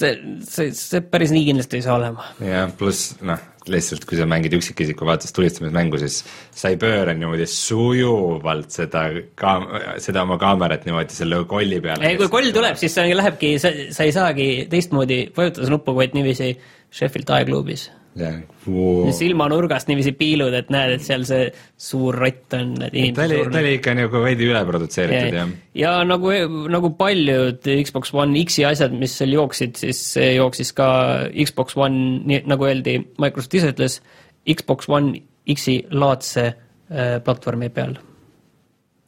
[0.00, 0.12] see,
[0.46, 2.28] see, see päris nii kindlasti ei saa olema.
[2.42, 6.20] jah, pluss noh, lihtsalt kui sa mängid üksikisiku vaates tulistamismängu, siis
[6.54, 9.06] sa ei pööra niimoodi sujuvalt seda
[9.40, 9.68] kaam-,
[10.02, 12.06] seda oma kaamerat niimoodi selle kolli peale.
[12.10, 16.16] ei, kui koll tuleb, siis see lähebki, sa, sa ei saagi teistmoodi vajutada nuppu, vaid
[16.16, 16.54] niiviisi
[16.94, 19.10] Sheffield aegluubis wow..
[19.14, 21.48] silmanurgast niiviisi piilud, et näed, et seal see
[21.80, 22.74] suur rott on.
[22.78, 22.88] ta
[23.26, 25.52] oli, ta oli ikka nagu veidi üleprodutseeritud, jah.
[25.78, 26.32] ja nagu,
[26.72, 30.88] nagu paljud Xbox One X-i asjad, mis seal jooksid, siis see jooksis ka
[31.34, 34.00] Xbox One, nii nagu öeldi, Microsoft ise ütles,
[34.46, 35.18] Xbox One
[35.54, 37.98] X-i laadse äh, platvormi peal.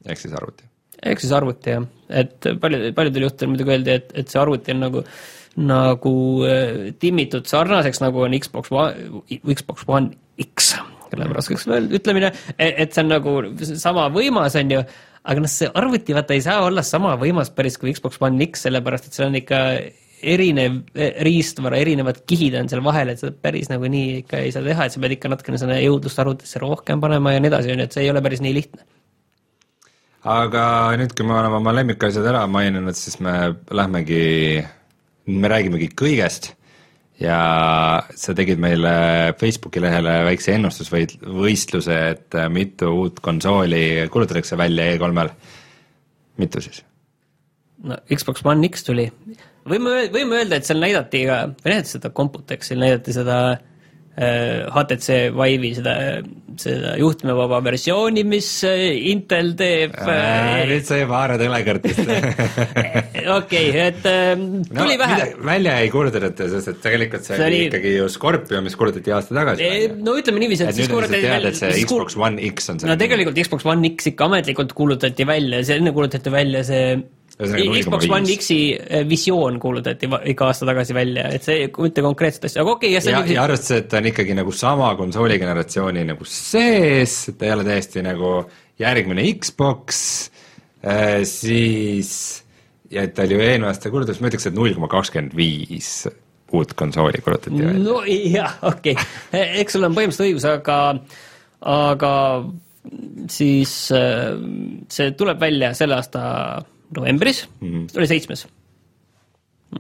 [0.07, 0.67] ehk siis arvuti?
[1.07, 1.89] ehk siis arvuti, jah.
[2.11, 5.25] et paljud, paljudel juhtudel muidugi öeldi, et, et see arvuti on nagu äh,
[5.57, 6.15] nagu
[6.45, 9.23] äh, timmitud sarnaseks, nagu on Xbox One,
[9.55, 10.75] Xbox One X,
[11.11, 13.37] kelle raskeks ütlemine, et see on nagu
[13.79, 14.83] sama võimas, on ju,
[15.27, 18.67] aga noh, see arvuti vaata ei saa olla sama võimas päris kui Xbox One X,
[18.67, 19.63] sellepärast et seal on ikka
[20.27, 24.53] erinev e, riistvara, erinevad kihid on seal vahel, et seda päris nagu nii ikka ei
[24.55, 27.73] saa teha, et sa pead ikka natukene selle jõudlust arvutisse rohkem panema ja nii edasi,
[27.73, 28.87] on ju, et see ei ole päris nii lihtne.
[30.37, 30.63] aga
[30.99, 33.37] nüüd, kui me oleme oma lemmikasjad ära maininud, siis me
[33.71, 34.25] lähmegi
[35.27, 36.53] me räägimegi kõigest
[37.21, 37.39] ja
[38.13, 38.93] sa tegid meile
[39.41, 45.33] Facebooki lehele väikse ennustusvõistluse, et äh, mitu uut konsooli kuulutatakse välja E3-l,
[46.43, 46.83] mitu siis?
[47.87, 49.07] no Xbox One X tuli,
[49.69, 53.41] võime, võime öelda, et seal näidati ka, või näidati seda Computexil, näidati seda
[54.17, 55.95] HTC äh, Vive'i seda,
[56.57, 60.63] seda juhtmevaba versiooni, mis äh, Intel teeb äh,.
[60.71, 62.01] nüüd sa juba haarad õlekõrtist
[63.37, 64.33] okei, et äh,
[64.71, 65.27] tuli no, vähe.
[65.45, 69.37] välja ei kuulutatud, sest et tegelikult see, see oli ikkagi ju Scorpio, mis kuulutati aasta
[69.37, 69.93] tagasi e,.
[70.01, 71.53] no ütleme niiviisi, et siis kuulutati välja.
[71.53, 72.89] et see Xbox One X on see.
[72.89, 76.89] no tegelikult Xbox One X ikka ametlikult kuulutati välja, see enne kuulutati välja see
[77.37, 82.63] Xbox One X-i eh, visioon kuulutati ikka aasta tagasi välja, et see mitte konkreetset asja,
[82.63, 86.25] aga okei okay,, ja ja, arvestades, et ta on ikkagi nagu sama konsooli generatsiooni nagu
[86.31, 88.39] sees, et ta ei ole täiesti nagu
[88.81, 90.01] järgmine Xbox,
[90.87, 92.45] Äh, siis
[92.91, 96.07] ja et ta oli ju eelmine aasta kulutus, ma ütleks, et null koma kakskümmend viis
[96.55, 97.81] uut konsooli kulutati välja.
[97.83, 100.79] no jah, okei okay., eks sul on põhimõtteliselt õigus, aga,
[101.73, 102.13] aga
[103.33, 106.23] siis see tuleb välja selle aasta
[106.95, 107.99] novembris mm, -hmm.
[107.99, 108.47] oli seitsmes.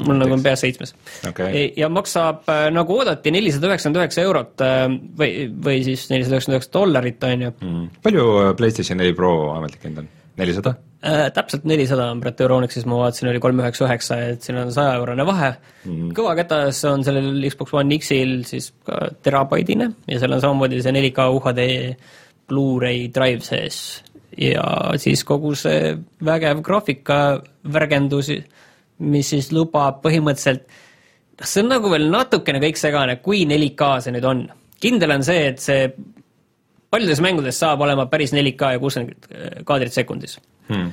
[0.06, 0.94] mul nagu on peas seitsmes
[1.28, 1.70] okay..
[1.76, 4.82] ja maksab äh, nagu oodati nelisada üheksakümmend üheksa eurot äh,
[5.20, 7.86] või, või siis nelisada üheksakümmend üheksa dollarit, on ju mm.
[8.02, 8.26] palju
[8.58, 10.74] PlayStation neli Pro ametlik hind on, nelisada?
[11.06, 11.30] äh,?
[11.32, 14.98] täpselt nelisada on praegu Euronixis, ma vaatasin, oli kolm üheksa üheksa, et siin on saja
[14.98, 15.52] eurone vahe
[15.84, 16.10] mm.
[16.18, 20.98] kõva kätas on sellel Xbox One X-il siis ka terabaidine ja seal on samamoodi see
[20.98, 21.70] 4K UHD
[22.50, 24.02] Blu-ray drive sees
[24.36, 24.66] ja
[25.00, 25.94] siis kogu see
[26.24, 27.20] vägev graafika
[27.72, 28.30] värgendus,
[28.98, 30.66] mis siis lubab põhimõtteliselt,
[31.40, 34.46] noh, see on nagu veel natukene kõik segane, kui 4K see nüüd on.
[34.80, 35.88] kindel on see, et see
[36.92, 39.30] paljudes mängudes saab olema päris 4K ja kuuskümmend
[39.68, 40.90] kaadrit sekundis hmm..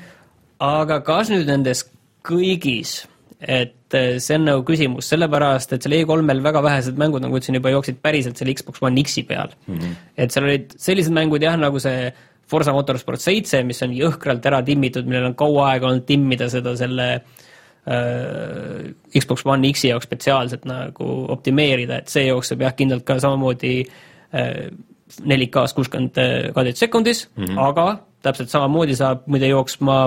[0.63, 1.85] aga kas nüüd nendes
[2.23, 3.01] kõigis,
[3.43, 7.59] et eh, see on nagu küsimus, sellepärast et seal E3-l väga vähesed mängud, nagu ütlesin
[7.59, 9.79] juba, jooksid päriselt selle Xbox One X-i peal mm.
[9.79, 9.97] -hmm.
[10.17, 12.13] et seal olid sellised mängud jah, nagu see
[12.53, 16.75] Forsa Motorsport seitse, mis on jõhkralt ära timmitud, millel on kaua aega olnud timmida seda
[16.79, 18.87] selle äh,
[19.17, 24.65] Xbox One X-i jaoks spetsiaalselt nagu optimeerida, et see jookseb jah, kindlalt ka samamoodi äh,
[25.13, 26.17] 4K-s kuuskümmend
[26.55, 27.59] kaadrit sekundis mm, -hmm.
[27.61, 27.87] aga
[28.25, 29.97] täpselt samamoodi saab muide jooksma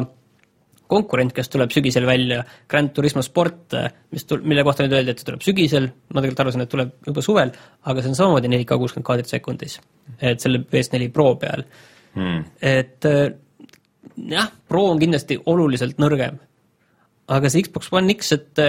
[0.90, 3.74] konkurent, kes tuleb sügisel välja, Grand Turismo Sport,
[4.14, 6.92] mis tul-, mille kohta nüüd öeldi, et see tuleb sügisel, ma tegelikult arvasin, et tuleb
[7.08, 7.52] juba suvel,
[7.90, 9.80] aga see on samamoodi 4K kuuskümmend kaadrit sekundis.
[10.22, 11.66] et selle PS4 Pro peal
[12.16, 12.44] hmm..
[12.60, 13.08] et
[14.32, 16.38] jah, Pro on kindlasti oluliselt nõrgem.
[17.28, 18.62] aga see Xbox One X, et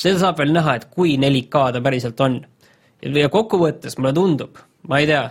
[0.00, 2.40] seda saab veel näha, et kui 4K ta päriselt on.
[3.02, 5.22] ja kokkuvõttes mulle tundub, ma ei tea,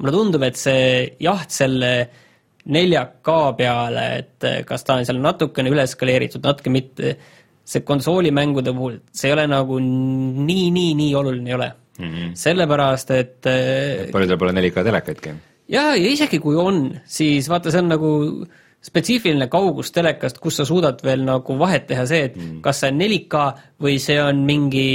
[0.00, 1.92] mulle tundub, et see jaht selle
[2.64, 7.16] 4K peale, et kas ta on seal natukene üle eskaleeritud, natuke mitte,
[7.64, 12.04] see konsoolimängude puhul, see ei ole nagu nii, nii, nii oluline ei ole mm.
[12.04, 12.30] -hmm.
[12.34, 13.50] sellepärast, et
[14.12, 15.34] paljudel pole 4K telekaidki.
[15.68, 18.12] Jaa, ja isegi kui on, siis vaata, see on nagu
[18.84, 22.58] spetsiifiline kaugus telekast, kus sa suudad veel nagu vahet teha see, et mm.
[22.64, 23.44] kas see on 4K
[23.84, 24.88] või see on mingi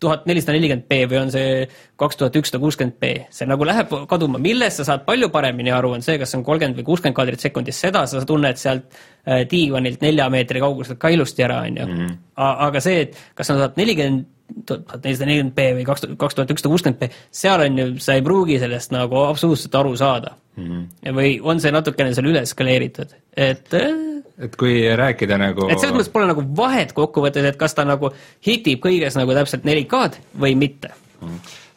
[0.00, 1.66] tuhat nelisada nelikümmend B või on see
[2.00, 5.92] kaks tuhat ükssada kuuskümmend B, see nagu läheb kaduma, millest sa saad palju paremini aru,
[5.98, 10.00] on see, kas on kolmkümmend või kuuskümmend kaadrit sekundis, seda sa tunned sealt äh, diivanilt
[10.04, 11.86] nelja meetri kauguselt ka ilusti ära, on ju.
[11.86, 12.18] Mhm.
[12.40, 14.26] aga see, et kas sa saad nelikümmend
[14.66, 17.08] tuhat nelisada nelikümmend B või kaks, kaks tuhat ükssada kuuskümmend B,
[17.42, 20.64] seal on ju, sa ei pruugi sellest nagu absoluutselt aru saada mm.
[20.66, 21.14] -hmm.
[21.16, 23.92] või on see natukene seal üle eskaleeritud, et äh,
[24.40, 28.12] et kui rääkida nagu et selles mõttes pole nagu vahet kokkuvõttes, et kas ta nagu
[28.46, 30.92] hitib kõiges nagu täpselt 4K-d või mitte.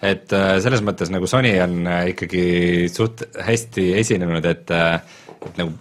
[0.01, 5.75] et äh, selles mõttes nagu Sony on äh, ikkagi suht hästi esinenud, et, et nagu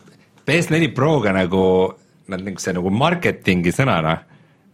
[0.46, 1.64] PS4 Proga nagu
[2.32, 4.16] nad niisuguse nagu marketingi sõnana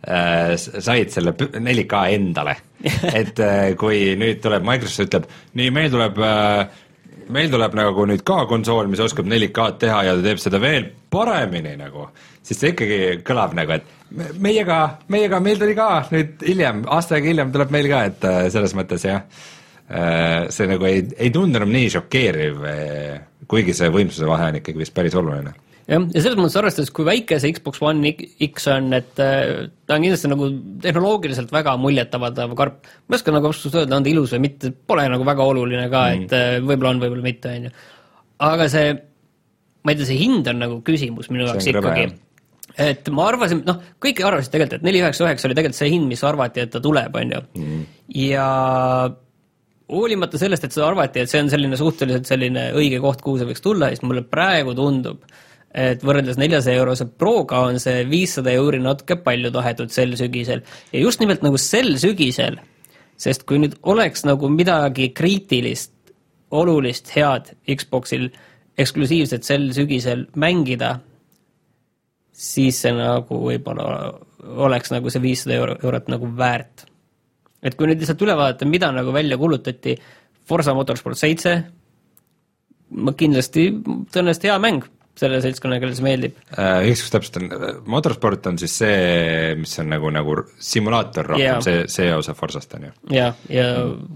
[0.03, 2.57] said selle 4K endale.
[3.21, 5.27] Et äh, kui nüüd tuleb Microsoft ütleb,
[5.59, 6.85] nii, meil tuleb äh,
[7.33, 10.89] meil tuleb nagu nüüd ka konsool, mis oskab 4K-d teha ja ta teeb seda veel
[11.13, 12.09] paremini nagu,
[12.45, 14.81] siis see ikkagi kõlab nagu, et meiega,
[15.13, 18.75] meiega, meil tuli ka nüüd hiljem, aasta aega hiljem tuleb meil ka, et äh, selles
[18.79, 19.25] mõttes jah,
[19.89, 23.17] äh, see nagu ei, ei tundu enam nii šokeeriv, äh,
[23.49, 25.57] kuigi see võimsuse vahe on ikkagi vist päris oluline
[25.89, 28.15] jah, ja selles mõttes arvestades, kui väike see Xbox One
[28.49, 30.51] X on, et ta on kindlasti nagu
[30.85, 32.81] tehnoloogiliselt väga muljetavaldav karp.
[32.85, 35.91] ma ei oska nagu absoluutselt öelda, on ta ilus või mitte, pole nagu väga oluline
[35.93, 37.77] ka mm., et võib-olla on, võib-olla mitte, on ju.
[38.49, 38.97] aga see
[39.85, 42.09] ma ei tea, see hind on nagu küsimus minu jaoks ikkagi.
[42.79, 46.11] et ma arvasin, noh, kõik arvasid tegelikult, et neli üheksa üheksa oli tegelikult see hind,
[46.11, 47.43] mis arvati, et ta tuleb, on ju.
[47.63, 47.89] Mm.
[48.19, 48.47] ja
[49.89, 53.49] hoolimata sellest, et seda arvati, et see on selline suhteliselt selline õige koht, kuhu see
[53.49, 55.25] võiks tulla, siis mulle praegu tundub,
[55.75, 60.63] et võrreldes neljasaja eurose Proga on see viissada euri natuke palju tahetud sel sügisel.
[60.93, 62.59] ja just nimelt nagu sel sügisel,
[63.17, 65.93] sest kui nüüd oleks nagu midagi kriitilist,
[66.51, 68.31] olulist, head Xboxil
[68.79, 70.99] eksklusiivselt sel sügisel mängida,
[72.33, 74.15] siis see nagu võib-olla
[74.65, 76.87] oleks nagu see viissada euro, eurot nagu väärt.
[77.63, 79.99] et kui nüüd lihtsalt üle vaadata, mida nagu välja kuulutati,
[80.49, 81.59] Forsa Motorsport seitse,
[82.89, 83.67] ma kindlasti,
[84.09, 84.87] tõenäoliselt hea mäng
[85.19, 86.91] selle seltskonna, kellele see meeldib äh,.
[86.93, 87.49] Üks täpsustan,
[87.91, 92.79] Motorsport on siis see, mis on nagu, nagu simulaator rohkem yeah., see, see osa Forsast
[92.79, 92.95] on ju?
[93.17, 93.67] ja, ja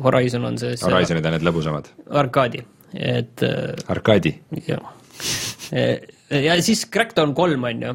[0.04, 1.90] Horizon on see, Horizonid on need lõbusamad?
[2.22, 2.62] arkaadi
[2.94, 4.34] et äh, Arkadi.
[4.66, 4.92] jah.
[6.30, 7.94] ja siis Crackdown kolm on ju,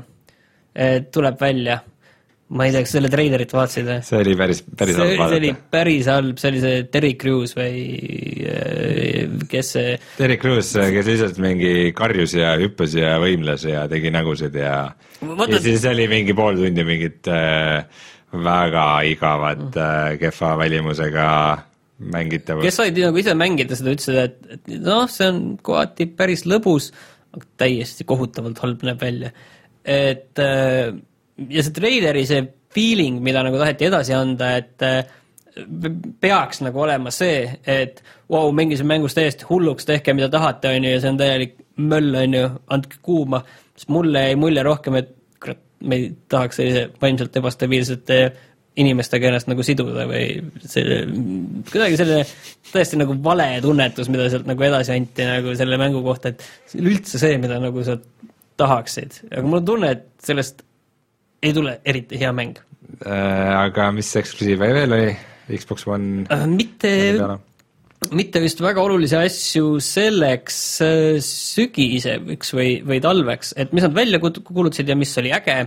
[1.13, 1.79] tuleb välja.
[2.47, 4.03] ma ei tea, kas selle treilerit vaatasid või?
[4.07, 5.33] see oli päris, päris halb vaadata.
[5.33, 7.81] see oli päris halb, see oli see Terry Crews või
[8.47, 8.86] äh,
[9.49, 14.55] kes see Terry Crews, kes lihtsalt mingi karjus ja hüppas ja võimles ja tegi nägusid
[14.57, 14.77] ja
[15.21, 17.85] Vaata- ja siis oli mingi pool tundi mingit äh,
[18.33, 21.29] väga igavat äh, kehva välimusega
[21.97, 22.63] mängitavat.
[22.63, 26.91] kes said nagu ise mängida seda, ütlesid, et, et noh, see on kohati päris lõbus,
[27.33, 29.31] aga täiesti kohutavalt halb näeb välja.
[29.83, 30.93] et äh,
[31.49, 35.01] ja see treileri see feeling, mida nagu taheti edasi anda, et äh,
[36.21, 40.85] peaks nagu olema see, et vau wow,, mängisime mängus täiesti hulluks, tehke mida tahate, on
[40.85, 43.41] ju, ja see on täielik möll, on ju, andke kuuma,
[43.75, 48.19] siis mulle jäi mulje rohkem, et kurat, me ei tahaks sellise vaimselt ebastabiilsete
[48.77, 50.25] inimestega ennast nagu siduda või
[50.69, 50.99] see,
[51.71, 52.25] kuidagi selline
[52.69, 56.81] täiesti nagu vale tunnetus, mida sealt nagu edasi anti nagu selle mängu kohta, et see
[56.83, 57.97] ole üldse see, mida nagu sa
[58.57, 60.61] tahaksid, aga mul on tunne, et sellest
[61.45, 62.57] ei tule eriti hea mäng.
[63.05, 65.17] Äh, aga mis eksklusiive veel oli?
[65.47, 67.37] Xbox One mitte, peale?
[68.17, 74.21] mitte vist väga olulisi asju selleks äh, sügiseks või, või talveks, et mis nad välja
[74.21, 75.57] kuulutasid ja mis oli äge,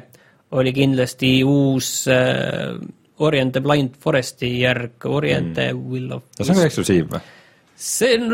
[0.56, 2.78] oli kindlasti uus äh,
[3.20, 7.22] Orient the Blind Foresti järg, Orient the Will of no see on ka eksklusiiv või?
[7.80, 8.24] see on,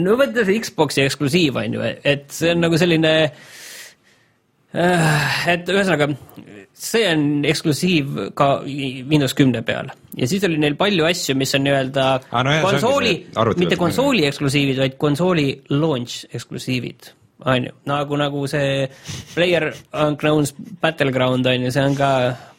[0.00, 3.14] no võtta see Xbox'i eksklusiiv on ju, et see on nagu selline
[4.74, 6.10] äh, et ühesõnaga,
[6.74, 9.90] see on eksklusiiv ka Windows kümne peal.
[10.18, 13.14] Ja siis oli neil palju asju, mis on nii-öelda Aa, no jah, konsooli
[13.60, 17.10] mitte konsooli eksklusiivid, vaid konsooli launch eksklusiivid,
[17.50, 18.86] on ju, nagu, nagu see
[19.34, 19.70] Player
[20.04, 22.10] Unknown's Battleground on ju, see on ka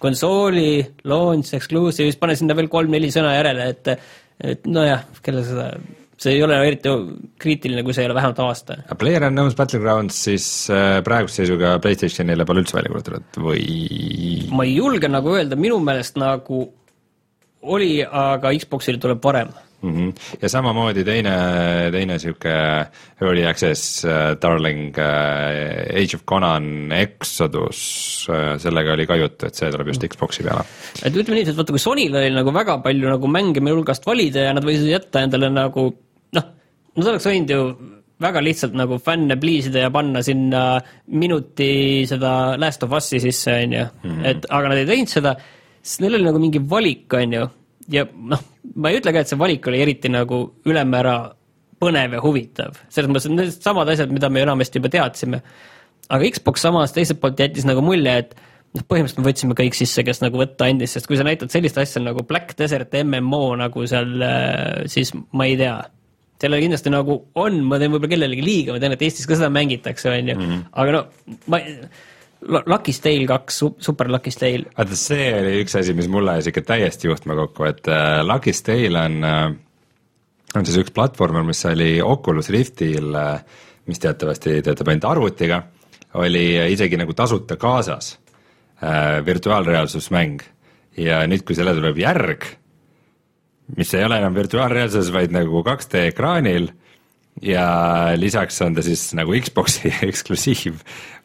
[0.03, 3.95] konsooli launch exclusive, siis pane sinna veel kolm-neli sõna järele, et
[4.43, 5.69] et nojah, kellel seda,
[6.21, 6.91] see ei ole eriti
[7.41, 12.47] kriitiline, kui see ei ole vähemalt aasta Player Unknown's Battlegrounds siis äh, praeguse seisuga Playstationile
[12.47, 13.67] pole üldse välja kuulutatud või?
[14.55, 16.65] ma ei julge nagu öelda, minu meelest nagu
[17.65, 19.49] oli, aga Xboxil tuleb varem.
[19.81, 19.91] mm.
[19.91, 20.13] -hmm.
[20.41, 21.33] ja samamoodi teine,
[21.91, 22.53] teine sihuke
[23.21, 29.55] early access äh, darling äh, Age of Conan Exodus äh,, sellega oli ka juttu, et
[29.55, 30.63] see tuleb just Xbox'i peale.
[31.03, 34.05] et ütleme nii, et vaata, kui Sonyl oli nagu väga palju nagu mänge meie hulgast
[34.05, 35.91] valida ja nad võisid jätta endale nagu
[36.37, 36.47] noh,
[36.95, 37.61] nad oleks võinud ju
[38.21, 40.63] väga lihtsalt nagu fänne pliisida ja panna sinna
[41.11, 43.85] minuti seda Last of Us'i sisse, on ju,
[44.23, 45.35] et aga nad ei teinud seda,
[45.83, 47.47] sest neil oli nagu mingi valik, on ju,
[47.91, 48.45] ja noh,
[48.79, 51.17] ma ei ütle ka, et see valik oli eriti nagu ülemäära
[51.81, 55.41] põnev ja huvitav, selles mõttes, et need samad asjad, mida me enamasti juba teadsime.
[56.07, 58.35] aga Xbox samas teiselt poolt jättis nagu mulje, et
[58.75, 61.77] noh, põhimõtteliselt me võtsime kõik sisse, kes nagu võtta andis, sest kui sa näitad sellist
[61.81, 64.23] asja nagu Black Desert MMO nagu seal,
[64.91, 65.75] siis ma ei tea.
[66.41, 69.51] Sellel kindlasti nagu on, ma teen võib-olla kellelegi liiga, ma tean, et Eestis ka seda
[69.53, 71.05] mängitakse, on ju, aga no
[71.51, 71.77] ma ei,
[72.45, 76.65] Lucky's Tale kaks, Super Lucky's Tale, vaata, see oli üks asi, mis mulle jäi sihuke
[76.67, 79.45] täiesti juhtme kokku, et äh, Lucky's Tale on äh,
[80.55, 83.39] on siis üks platvormer, mis oli Oculus Riftil äh,,
[83.89, 85.61] mis teatavasti töötab ainult arvutiga,
[86.21, 88.15] oli isegi nagu tasuta kaasas
[88.81, 90.41] äh, virtuaalreaalsusmäng.
[90.97, 92.45] Ja nüüd, kui selle tuleb järg,
[93.77, 96.71] mis ei ole enam virtuaalreaalsus, vaid nagu 2D ekraanil.
[97.43, 97.67] Ja
[98.15, 100.77] lisaks on ta siis nagu Xbox'i eksklusiiv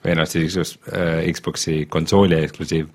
[0.04, 2.88] või noh, siis äh, Xbox'i konsooli eksklusiiv,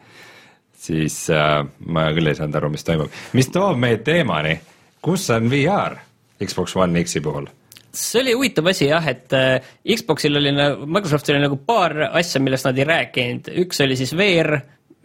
[0.86, 4.58] siis äh, ma küll ei saanud aru, mis toimub, mis toob meid teemani,
[5.06, 5.96] kus on VR
[6.44, 7.48] Xbox One X-i puhul?
[7.96, 12.68] See oli huvitav asi jah, et äh, Xboxil oli Microsoftil oli nagu paar asja, millest
[12.68, 14.58] nad ei rääkinud, üks oli siis VR,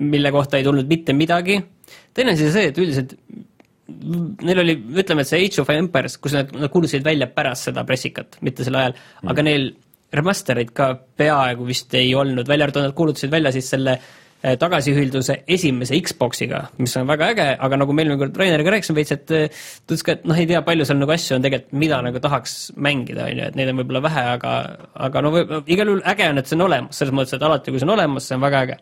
[0.02, 1.60] mille kohta ei tulnud mitte midagi,
[2.16, 3.14] teine asi see, et üldiselt
[4.46, 7.84] neil oli, ütleme, et see Age of Empires, kus nad, nad kuulutasid välja pärast seda
[7.88, 9.70] pressikat, mitte sel ajal mm., aga neil
[10.14, 15.40] remaster'id ka peaaegu vist ei olnud, välja arvatud nad kuulutasid välja siis selle eh, tagasiühilduse
[15.56, 19.48] esimese Xboxiga, mis on väga äge, aga nagu meil nagu Raineriga rääkisime veits, et eh,
[19.50, 22.22] ta ütles ka, et noh, ei tea, palju seal nagu asju on tegelikult, mida nagu
[22.22, 24.54] tahaks mängida, on ju, et neid on võib-olla vähe, aga
[25.08, 27.82] aga no igal juhul äge on, et see on olemas, selles mõttes, et alati, kui
[27.82, 28.80] see on olemas, see on väga äge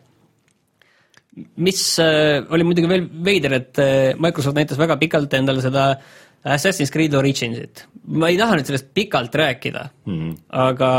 [1.61, 5.91] mis äh, oli muidugi veel veider, et äh, Microsoft näitas väga pikalt endale seda
[6.39, 7.85] Assassin's Creed Originsit.
[8.15, 10.91] ma ei taha nüüd sellest pikalt rääkida mm., aga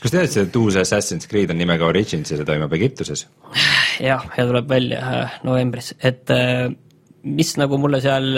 [0.00, 3.26] kas teadsid, et uus Assassin's Creed on nimega Origins ja see toimub Egiptuses?
[4.10, 6.30] jah, ja tuleb välja äh, novembris, et
[7.26, 8.30] mis nagu mulle seal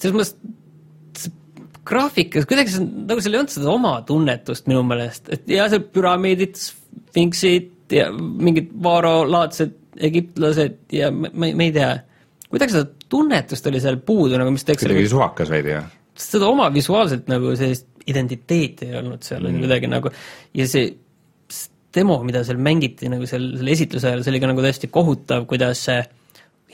[0.00, 1.28] selles mõttes
[1.86, 5.84] graafikas kuidagi see, nagu seal ei olnud seda oma tunnetust minu meelest, et ja seal
[5.92, 9.78] püramiidid, sfinksid ja mingid vaarolaadsed
[10.08, 11.90] egiptlased ja ma, ma, ma ei tea,
[12.48, 15.84] kuidagi seda tunnetust oli seal puudu nagu, mis teeks kuidagi suvakas veidi või?
[16.22, 19.62] seda oma visuaalselt nagu sellist identiteeti ei olnud seal mm.
[19.64, 20.12] kuidagi nagu
[20.58, 20.90] ja see
[21.92, 25.46] demo, mida seal mängiti nagu seal selle esitluse ajal, see oli ka nagu täiesti kohutav,
[25.50, 26.00] kuidas see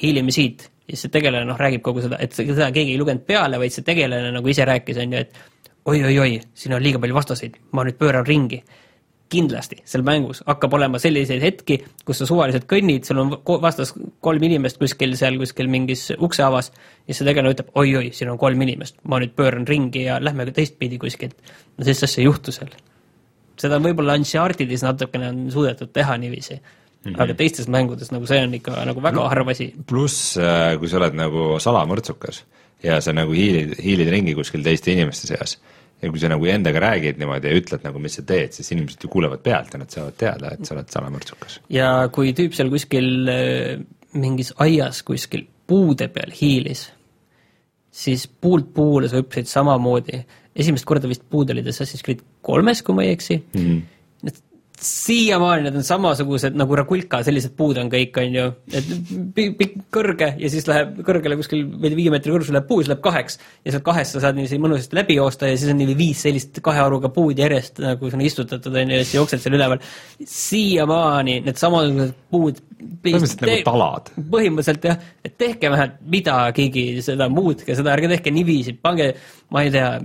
[0.02, 3.58] hiilime siit ja see tegelane noh, räägib kogu seda, et seda keegi ei lugenud peale,
[3.60, 7.58] vaid see tegelane nagu ise rääkis, on ju, et oi-oi-oi, siin on liiga palju vastaseid,
[7.74, 8.62] ma nüüd pööran ringi
[9.32, 13.92] kindlasti seal mängus hakkab olema selliseid hetki, kus sa suvaliselt kõnnid, sul on vastas
[14.24, 16.70] kolm inimest kuskil seal kuskil mingis ukse avas
[17.06, 20.48] ja see tegelane ütleb oi-oi, siin on kolm inimest, ma nüüd pööran ringi ja lähme
[20.54, 21.36] teistpidi kuskilt.
[21.76, 22.72] no sellist asja ei juhtu seal.
[23.58, 26.62] seda võib-olla Unchartedis natukene on suudetud teha niiviisi mm,
[27.04, 27.22] -hmm.
[27.22, 29.72] aga teistes mängudes nagu see on ikka nagu väga harv asi.
[29.86, 30.38] pluss,
[30.78, 32.44] kui sa oled nagu salamõrtsukas
[32.82, 35.58] ja sa nagu hiilid, hiilid ringi kuskil teiste inimeste seas
[36.02, 39.04] ja kui sa nagu endaga räägid niimoodi ja ütled nagu, mis sa teed, siis inimesed
[39.04, 41.60] ju kuulevad pealt ja nad saavad teada, et sa oled salamõrtsukas.
[41.74, 43.80] ja kui tüüp seal kuskil äh,
[44.18, 46.88] mingis aias kuskil puude peal hiilis,
[47.90, 50.24] siis puult puule sa hüppasid samamoodi.
[50.54, 53.60] esimest korda vist puud olid Assassin's Creed kolmes, kui ma ei eksi mm.
[53.60, 53.82] -hmm.
[54.80, 58.44] Siiamaani need on samasugused nagu Rakulka, sellised puud on kõik, on ju,
[58.78, 58.90] et
[59.34, 63.02] pikk, kõrge ja siis läheb kõrgele kuskil, tea, viie meetri kõrgusele läheb puu, siis läheb
[63.02, 66.22] kaheks ja sealt kahest sa saad niiviisi mõnusasti läbi joosta ja siis on niiviisi viis
[66.28, 69.82] sellist kahe haruga puud järjest nagu sinna istutatud on ju, ja siis jooksed seal üleval.
[70.24, 72.60] siiamaani need samasugused puud.
[73.02, 74.12] põhimõtteliselt nagu talad.
[74.34, 79.10] põhimõtteliselt jah, et tehke vähemalt midagigi seda, muutke seda, ärge tehke niiviisi, pange,
[79.50, 79.96] ma ei tea,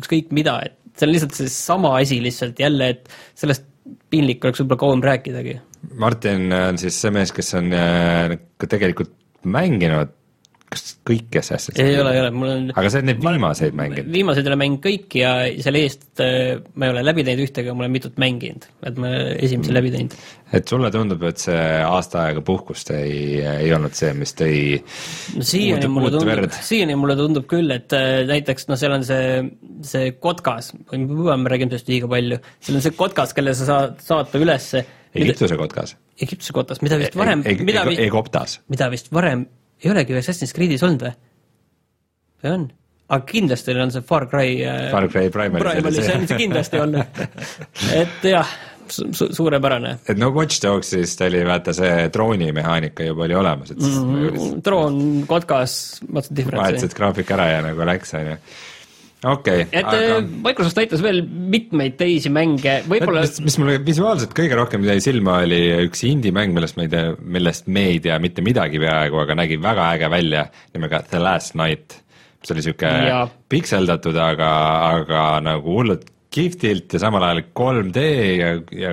[0.00, 3.68] ükskõik mida, et see on lihtsalt seesama asi lihtsalt jälle, et sellest
[4.10, 5.58] piinlik oleks võib-olla kauem rääkidagi.
[5.98, 10.12] Martin on siis see mees, kes on äh, ka tegelikult mänginud
[10.72, 14.10] kas kõiki Assassin's ei ole, ei ole, mul on aga sa oled neid viimaseid mänginud?
[14.14, 15.32] viimased ei ole mänginud kõiki ja
[15.64, 19.10] selle eest äh, ma ei ole läbi teinud ühtegi, ma olen mitut mänginud, et ma
[19.10, 19.76] olen esimese mm.
[19.78, 20.16] läbi teinud.
[20.58, 24.56] et sulle tundub, et see aasta aega puhkust ei, ei olnud see, mis tõi
[25.36, 29.42] no siiani mulle tundub siiani mulle tundub küll, et äh, näiteks noh, seal on see,
[29.86, 34.40] see kotkas, me räägime sellest liiga palju, seal on see kotkas, kelle sa saad saata
[34.40, 34.86] ülesse.
[35.12, 35.96] Egiptuse kotkas?
[36.22, 38.60] Egiptuse kotas, mida vist varem, mida, Egoptas.
[38.72, 39.44] mida vist varem
[39.82, 41.12] ei olegi Assassin's Creed'is olnud või?
[42.42, 42.66] või on?
[43.12, 47.24] aga kindlasti on see Far Cry äh, Far Cry Primalis Primalis on see kindlasti olnud.
[48.02, 48.54] et jah
[48.88, 53.80] su,, su, suurepärane et no Watch Dogsis oli vaata see droonimehaanika juba oli olemas, et
[53.80, 54.12] mm.
[54.12, 54.60] -hmm.
[54.62, 56.62] troon, kotkas, the difference?
[56.62, 58.36] vahetasid graafik ära ja nagu läks, onju.
[59.30, 60.20] okei, et aga aga...
[60.48, 65.40] Microsoft näitas veel mitmeid teisi mänge, võib-olla mis, mis mulle visuaalselt kõige rohkem jäi silma,
[65.46, 69.38] oli üks indie-mäng, millest ma ei tea, millest me ei tea mitte midagi peaaegu, aga
[69.42, 72.00] nägi väga äge välja, nimega The Last Night.
[72.42, 72.64] mis oli
[73.06, 73.28] Jaa.
[73.48, 74.50] pikseldatud, aga,
[74.96, 78.02] aga nagu hullult kihvtilt ja samal ajal 3D
[78.38, 78.92] ja, ja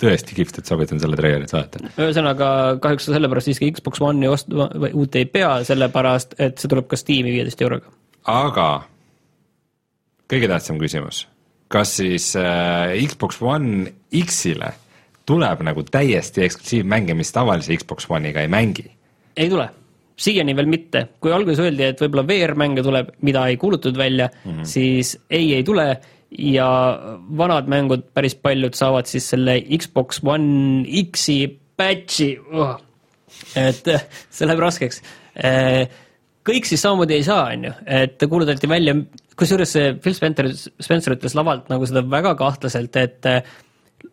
[0.00, 1.82] tõesti kihvt, et soovitan selle treilerit vaadata.
[1.94, 2.48] ühesõnaga
[2.82, 6.90] kahjuks sa sellepärast siiski Xbox One'i ostma või uut ei pea, sellepärast et see tuleb
[6.90, 7.92] ka Steam'i viieteist euroga.
[8.26, 8.68] aga
[10.30, 11.24] kõige tähtsam küsimus,
[11.72, 13.90] kas siis äh, Xbox One
[14.22, 14.72] X-ile
[15.28, 18.88] tuleb nagu täiesti eksklusiivmänge, mis tavalise Xbox One'iga ei mängi?
[19.40, 19.68] ei tule,
[20.20, 24.50] siiani veel mitte, kui alguses öeldi, et võib-olla VR-mänge tuleb, mida ei kuulutatud välja mm,
[24.50, 24.64] -hmm.
[24.68, 25.86] siis ei, ei tule
[26.38, 26.68] ja
[27.38, 31.46] vanad mängud, päris paljud saavad siis selle Xbox One X-i
[31.78, 32.76] patch'i oh.,
[33.56, 35.00] et eh, see läheb raskeks.
[36.46, 38.94] Kõik siis samamoodi ei saa, on ju, et kuulutati välja,
[39.38, 40.48] kusjuures see Phil Spencer,
[40.80, 43.42] Spencer ütles lavalt nagu seda väga kahtlaselt, et eh,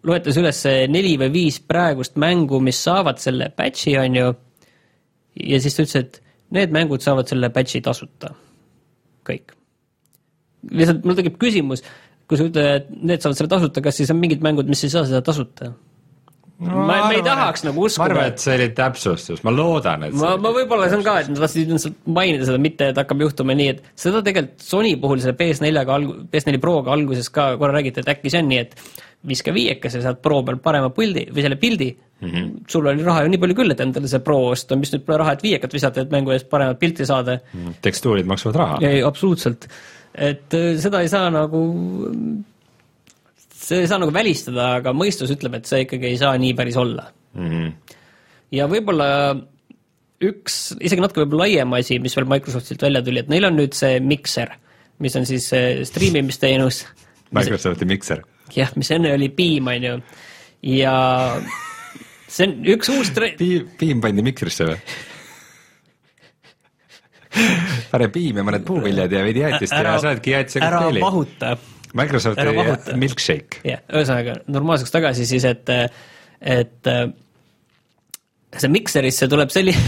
[0.08, 4.34] loetles üles neli või viis praegust mängu, mis saavad selle patch'i, on ju
[5.46, 6.20] ja siis ta ütles, et
[6.56, 8.34] need mängud saavad selle patch'i tasuta,
[9.28, 9.54] kõik.
[10.72, 11.84] lihtsalt mul tekib küsimus,
[12.28, 14.94] kui sa ütled, et need saavad selle tasuta, kas siis on mingid mängud, mis ei
[14.94, 15.72] saa seda tasuta?
[16.60, 20.16] Ma, ma ei tahaks nagu ma arvan, uskuda et, see oli täpsustus, ma loodan, et
[20.18, 23.22] ma, ma võib-olla see on ka, et nad tahtsid lihtsalt mainida seda, mitte et hakkab
[23.28, 27.78] juhtuma nii, et seda tegelikult Sony puhul selle PS4-ga alg-, PS4 Proga alguses ka korra
[27.78, 28.74] räägiti, et äkki see on nii, et
[29.28, 32.52] viska viiekese, saad Pro peal parema pildi või selle pildi mm, -hmm.
[32.70, 35.22] sul oli raha ju nii palju küll, et endale see Pro osta, mis nüüd pole
[35.22, 37.40] raha, et viiekat visata, et mängu eest paremat pilti saada.
[37.82, 38.78] tekstuurid maksavad raha.
[38.82, 39.68] ei, absoluutselt,
[40.14, 41.64] et äh, seda ei saa nagu,
[43.68, 46.78] see ei saa nagu välistada, aga mõistus ütleb, et see ikkagi ei saa nii päris
[46.80, 47.68] olla Mhm.
[48.56, 49.08] ja võib-olla
[50.24, 53.76] üks isegi natuke võib-olla laiem asi, mis veel Microsoftilt välja tuli, et neil on nüüd
[53.78, 54.56] see Mixer,
[55.04, 55.46] mis on siis
[55.92, 56.80] striimimisteenus.
[57.36, 58.24] Microsofti mikser.
[58.56, 59.94] jah, mis enne oli Beam, on ju,
[60.80, 60.96] ja
[62.28, 64.80] see on üks uus tre-, piim, piim pandi mikrisse või?
[67.92, 71.04] pane piim ja mõned puuviljad ja veidi jäätist ja sa oledki jäätise ära kokteili.
[71.98, 73.64] Microsofti milkshake.
[73.68, 75.74] jah, ühesõnaga normaalseks tagasi siis, et,
[76.42, 77.08] et äh,
[78.58, 79.82] see Mixerisse tuleb selline,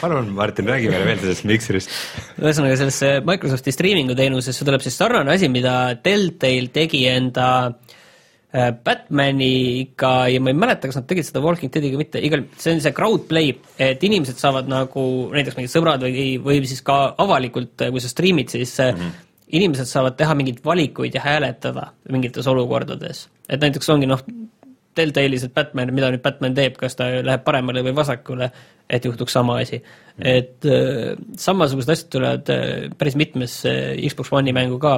[0.00, 1.94] palun, Martin, räägi meile veel sellest mikserist.
[2.40, 9.52] ühesõnaga sellesse Microsofti striimingu teenusesse tuleb siis sarnane asi, mida Deltail tegi enda äh, Batmani
[9.84, 12.84] ikka ja ma ei mäleta, kas nad tegid seda Walking Deadiga mitte, igal, see on
[12.84, 17.76] see crowd play, et inimesed saavad nagu näiteks mingid sõbrad või, või siis ka avalikult,
[17.80, 19.26] kui sa striimid, siis mm -hmm.
[19.56, 23.28] Inimesed saavad teha mingeid valikuid ja hääletada mingites olukordades.
[23.48, 24.22] et näiteks ongi noh,
[24.94, 28.50] Telltale'is, et Batman, mida nüüd Batman teeb, kas ta läheb paremale või vasakule,
[28.90, 29.78] et juhtuks sama asi.
[30.18, 30.26] Mm..
[30.26, 34.96] et äh, samasugused asjad tulevad äh, päris mitmes äh, Xbox One'i mängu ka.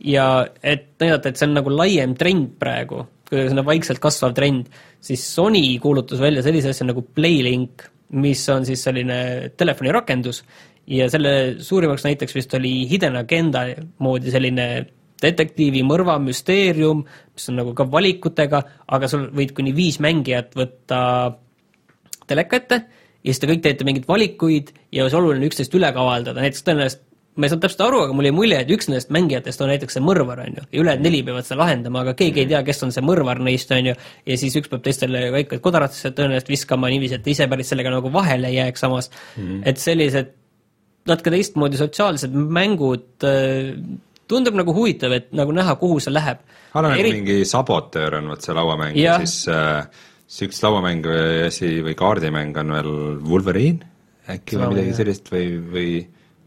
[0.00, 4.70] Ja et näidata, et see on nagu laiem trend praegu, selline vaikselt kasvav trend,
[5.04, 7.84] siis Sony kuulutas välja sellise asja nagu Playlink,
[8.14, 10.42] mis on siis selline telefonirakendus
[10.86, 13.66] ja selle suurimaks näiteks vist oli Hidden Agenda
[14.04, 14.66] moodi selline
[15.22, 17.04] detektiivi mõrva müsteerium,
[17.34, 18.60] mis on nagu ka valikutega,
[18.92, 21.00] aga sul võid kuni viis mängijat võtta
[22.28, 22.80] teleka ette
[23.24, 27.04] ja siis te kõik teete mingeid valikuid ja see oluline üksteist üle kavaldada, näiteks tõenäoliselt
[27.34, 29.96] ma ei saanud täpselt aru, aga mul jäi mulje, et üks nendest mängijatest on näiteks
[29.96, 32.84] see mõrvar, on ju, ja ülejäänud neli peavad seda lahendama, aga keegi ei tea, kes
[32.86, 33.94] on see mõrvar neist, on ju,
[34.30, 38.12] ja siis üks peab teistele väiked kodaratesse tõenäoliselt viskama niiviisi, et ise päris sellega nagu
[38.14, 39.10] vahele ei jääks samas.
[39.10, 39.62] Mm, -hmm.
[39.66, 40.30] et sellised
[41.08, 43.74] natuke teistmoodi sotsiaalsed mängud äh,
[44.30, 46.42] tundub nagu huvitav, et nagu näha, kuhu see läheb.
[46.72, 47.12] arvan, et Eri...
[47.18, 49.84] mingi sabotöör on vot see lauamäng ja siis äh,
[50.26, 52.92] siis üks lauamäng või asi või kaardimäng on veel
[53.28, 53.92] Wolverine?
[54.30, 55.88] Äkki või midagi sellist või, või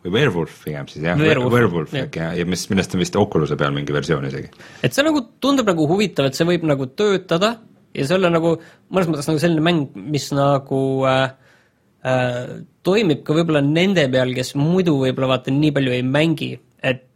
[0.08, 3.74] või Werewolf pigem siis jah, Werewolf äkki jah, ja mis, millest on vist Oculus'e peal
[3.76, 4.50] mingi versioon isegi.
[4.84, 7.58] et see nagu tundub nagu huvitav, et see võib nagu töötada
[7.94, 8.56] ja see olla nagu
[8.94, 11.30] mõnes mõttes nagu selline mäng, mis nagu äh,
[12.88, 16.54] toimib ka võib-olla nende peal, kes muidu võib-olla vaata nii palju ei mängi,
[16.86, 17.08] et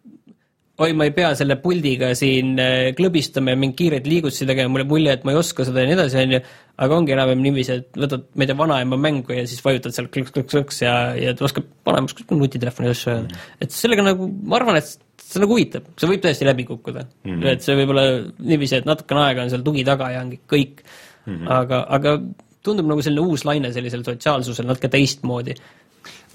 [0.82, 4.84] oi, ma ei pea selle puldiga siin äh, klõbistama ja mingeid kiireid liigutusi tegema, mul
[4.84, 6.42] jääb mulje, et ma ei oska seda ja nii edasi, on ju,
[6.86, 10.10] aga ongi enam-vähem niiviisi, et võtad, ma ei tea, vanaema mängu ja siis vajutad seal
[10.14, 13.58] klõks-klõks-klõks ja, ja ta oskab vanaemas nutitelefoni asju öelda mm.
[13.66, 14.90] et sellega nagu, ma arvan, et
[15.22, 17.34] see nagu huvitab, see võib tõesti läbi kukkuda mm.
[17.34, 17.50] -hmm.
[17.54, 18.08] et see võib olla
[18.40, 21.52] niiviisi, et natukene aega on seal tugi taga ja ongi kõik mm, -hmm.
[21.60, 22.18] aga, aga
[22.66, 25.56] tundub nagu selline uus laine sellisel sotsiaalsusel natuke teistmoodi.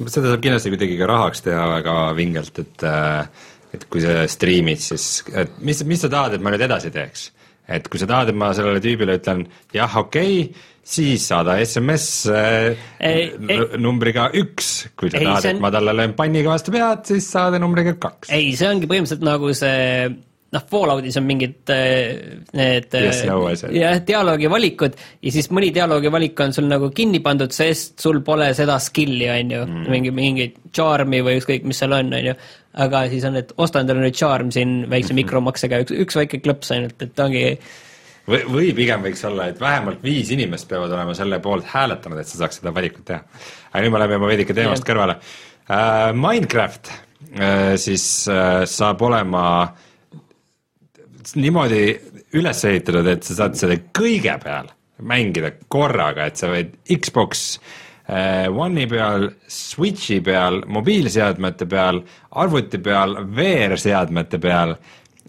[0.07, 3.47] seda saab kindlasti kuidagi ka rahaks teha väga vingelt, et äh,
[3.77, 7.31] et kui sa striimid, siis, et mis, mis sa tahad, et ma nüüd edasi teeks?
[7.67, 9.41] et kui sa tahad, et ma sellele tüübile ütlen
[9.75, 15.49] jah, okei okay,, siis saada SMS äh, ei, ei, numbriga üks, kui sa ei, tahad,
[15.49, 15.57] on...
[15.57, 18.31] et ma talle löön panniga vastu pead, siis saada numbriga kaks.
[18.31, 20.13] ei, see ongi põhimõtteliselt nagu see
[20.57, 23.39] noh, Falloutis on mingid äh, need yes, no,
[23.73, 28.23] jah, dialoogi valikud ja siis mõni dialoogi valik on sul nagu kinni pandud, sest sul
[28.27, 32.31] pole seda skill'i, on ju mm., mingi, mingit charm'i või ükskõik, mis seal on, on
[32.31, 32.37] ju.
[32.87, 35.23] aga siis on, et osta endale nüüd charm siin väikse mm -hmm.
[35.25, 37.47] mikromaksega, üks, üks väike klõps ainult, et ongi
[38.27, 42.29] või, või pigem võiks olla, et vähemalt viis inimest peavad olema selle poolt hääletanud, et
[42.29, 43.23] sa saaks seda valikut teha.
[43.73, 44.93] aga nüüd me läheme juba veidike teemast yeah.
[44.93, 46.15] kõrvale uh,.
[46.15, 46.95] Minecraft
[47.77, 48.05] siis
[48.71, 49.86] saab olema uh,
[51.35, 51.83] niimoodi
[52.39, 54.71] üles ehitatud, et sa saad selle kõige peal
[55.03, 57.47] mängida korraga, et sa võid Xbox
[58.09, 62.01] äh, One'i peal, Switchi peal, mobiilseadmete peal,
[62.31, 64.77] arvuti peal, VR-seadmete peal,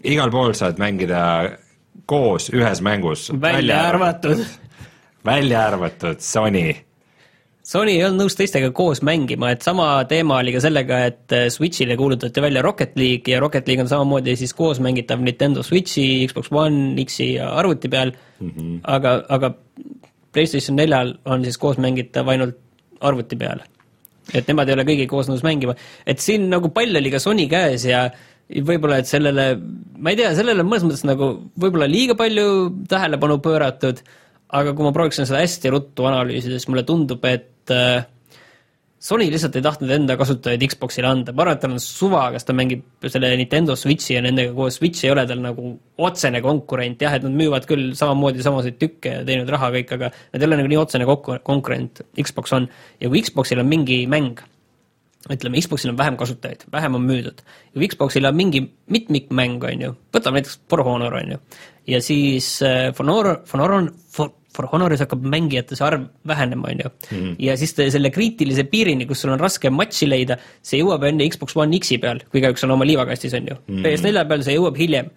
[0.06, 1.22] igal pool saad mängida
[2.08, 3.28] koos ühes mängus.
[3.40, 4.44] välja arvatud.
[5.24, 6.87] välja arvatud Sony
[7.68, 11.48] Sony ei olnud nõus teistega koos mängima, et sama teema oli ka sellega, et äh,
[11.52, 16.24] Switch'ile kuulutati välja Rocket League ja Rocket League on samamoodi siis koos mängitav Nintendo Switch'i,
[16.30, 18.78] Xbox One, X-i ja arvuti peal mm, -hmm.
[18.88, 19.50] aga, aga
[20.32, 22.56] PlayStation neljal on siis koos mängitav ainult
[23.00, 23.60] arvuti peal.
[24.34, 25.74] et nemad ei ole kõigi koos nõus mängima,
[26.06, 28.06] et siin nagu pall oli ka Sony käes ja
[28.48, 29.46] võib-olla, et sellele,
[29.98, 32.48] ma ei tea, sellele mõnes mõttes nagu võib-olla liiga palju
[32.88, 34.00] tähelepanu pööratud,
[34.48, 38.06] aga kui ma prooviksin seda hästi ruttu analüüsida, siis mulle tundub, et et äh,
[38.98, 42.42] Sony lihtsalt ei tahtnud enda kasutajaid Xboxile anda, ma arvan, et tal on suva, kas
[42.48, 45.70] ta mängib selle Nintendo Switchi ja nendega koos, Switch ei ole tal nagu
[46.02, 50.10] otsene konkurent, jah, et nad müüvad küll samamoodi samasid tükke ja teenivad raha kõik, aga
[50.10, 51.06] nad ei ole nagu nii otsene
[51.46, 52.66] konkurent, Xbox on.
[52.98, 54.42] ja kui Xboxil on mingi mäng,
[55.30, 59.86] ütleme, Xboxil on vähem kasutajaid, vähem on müüdud, ja kui Xboxil on mingi mitmikmäng, on
[59.86, 61.40] ju, võtame näiteks For Honor, on ju,
[61.94, 66.70] ja siis äh, For Honor, For Honor, For For Honoris hakkab mängijate see arv vähenema,
[66.72, 66.90] on ju.
[67.10, 67.34] Mhm.
[67.38, 71.56] ja siis selle kriitilise piirini, kus sul on raske matši leida, see jõuab enne Xbox
[71.56, 73.74] One X-i peal, kui igaüks on oma liivakastis, on ju mm.
[73.74, 73.84] -hmm.
[73.84, 75.10] PS4 peal see jõuab hiljem.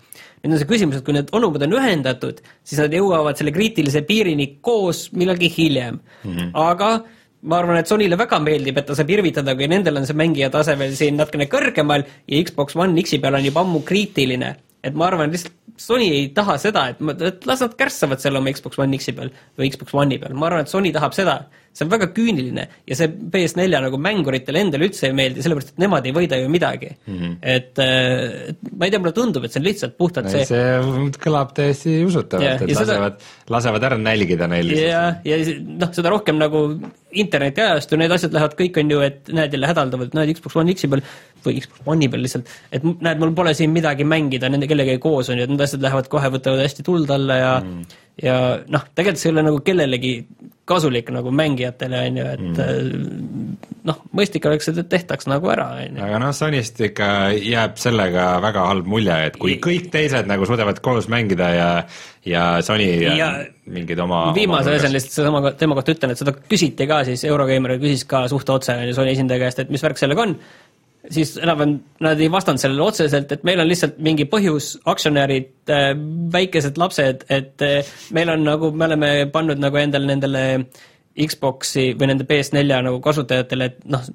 [0.43, 4.01] nüüd on see küsimus, et kui need onumad on ühendatud, siis nad jõuavad selle kriitilise
[4.01, 6.37] piirini koos millalgi hiljem mm.
[6.37, 6.51] -hmm.
[6.53, 7.03] aga
[7.41, 10.51] ma arvan, et Sonyle väga meeldib, et ta saab irvitada, kui nendel on see mängija
[10.53, 14.55] tase veel siin natukene kõrgemal ja Xbox One X-i peal on juba ammu kriitiline.
[14.83, 18.51] Et ma arvan, lihtsalt Sony ei taha seda, et, et las nad kärssavad seal oma
[18.53, 21.37] Xbox One X-i peal või Xbox One'i peal, ma arvan, et Sony tahab seda,
[21.71, 25.83] see on väga küüniline ja see PS4 nagu mänguritele endale üldse ei meeldi, sellepärast et
[25.83, 27.19] nemad ei võida ju midagi mm.
[27.19, 27.37] -hmm.
[27.41, 30.65] et, et ma ei tea, mulle tundub, et see on lihtsalt puhtalt see see
[31.23, 34.73] kõlab täiesti usutavalt, et lasevad seda..., lasevad ära nälgida neil.
[34.75, 36.65] ja, ja noh, seda rohkem nagu
[37.11, 40.89] internetiajastu, need asjad lähevad kõik, on ju, et näed jälle hädaldavad, näed Xbox One X-i
[40.91, 41.03] peal
[41.45, 45.31] või Xbox One'i peal lihtsalt, et näed, mul pole siin midagi mängida nende kellegagi koos,
[45.31, 47.99] on ju, et need asjad lähevad kohe, võtavad hästi tuld alla ja mm.
[48.21, 48.37] Ja
[48.71, 50.13] noh, tegelikult see ei ole nagu kellelegi
[50.71, 53.55] kasulik nagu mängijatele, on ju, et mm.
[53.89, 56.05] noh, mõistlik oleks, et tehtaks nagu ära, on ju.
[56.05, 60.79] aga noh, Sonyst ikka jääb sellega väga halb mulje, et kui kõik teised nagu suudavad
[60.85, 61.69] koos mängida ja
[62.27, 63.31] ja Sony ja
[63.65, 67.79] mingid oma viimase asjana lihtsalt sedasama tema kohta ütlen, et seda küsiti ka siis, Eurogeimer
[67.81, 70.37] küsis ka suht otse, Sony esindaja käest, et mis värk sellega on,
[71.11, 75.91] siis enam-vähem nad ei vastanud sellele otseselt, et meil on lihtsalt mingi põhjus, aktsionärid äh,,
[76.33, 80.45] väikesed lapsed, et äh, meil on nagu, me oleme pannud nagu endale nendele
[81.11, 84.05] Xbox'i või nende PS4 nagu kasutajatele, et noh,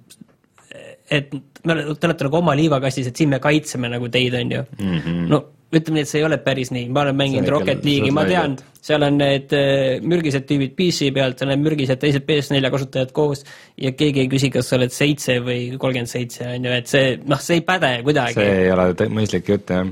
[1.11, 4.63] et me, te olete nagu oma liivakastis, et siin me kaitseme nagu teid, on ju
[4.79, 4.97] mm.
[4.99, 5.29] -hmm.
[5.33, 5.45] no
[5.77, 8.55] ütleme nii, et see ei ole päris nii, ma olen mänginud Rocket League'i, ma tean,
[8.81, 13.43] seal on need äh, mürgised tüübid PC pealt, seal on mürgised teised PS4 kasutajad koos
[13.77, 17.17] ja keegi ei küsi, kas sa oled seitse või kolmkümmend seitse, on ju, et see,
[17.27, 18.39] noh, see ei päde kuidagi.
[18.39, 19.87] see ei ole mõistlik jutt, jah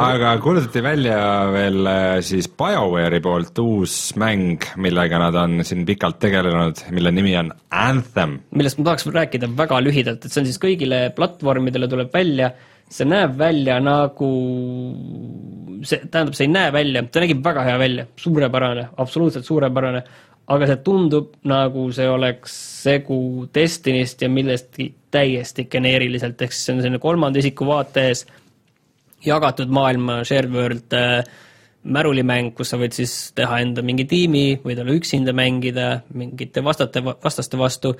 [0.00, 1.18] aga kuulutati välja
[1.52, 7.36] veel äh, siis BioWare'i poolt uus mäng, millega nad on siin pikalt tegelenud, mille nimi
[7.36, 8.38] on Anthem.
[8.56, 12.52] millest ma tahaks rääkida väga lühidalt, et see on siis kõigile platvormidele tuleb välja
[12.92, 14.28] see näeb välja nagu,
[15.86, 20.02] see, tähendab, see ei näe välja, ta nägi väga hea välja, suurepärane, absoluutselt suurepärane,
[20.52, 23.18] aga see tundub nagu see oleks segu
[23.54, 28.26] Destinist ja millestki täiesti geneeriliselt, ehk siis see on selline kolmanda isiku vaates
[29.26, 31.22] jagatud maailma shared world äh,
[31.82, 37.02] märulimäng, kus sa võid siis teha enda mingi tiimi, võid olla üksinda mängida mingite vastate,
[37.02, 37.96] vastaste vastu,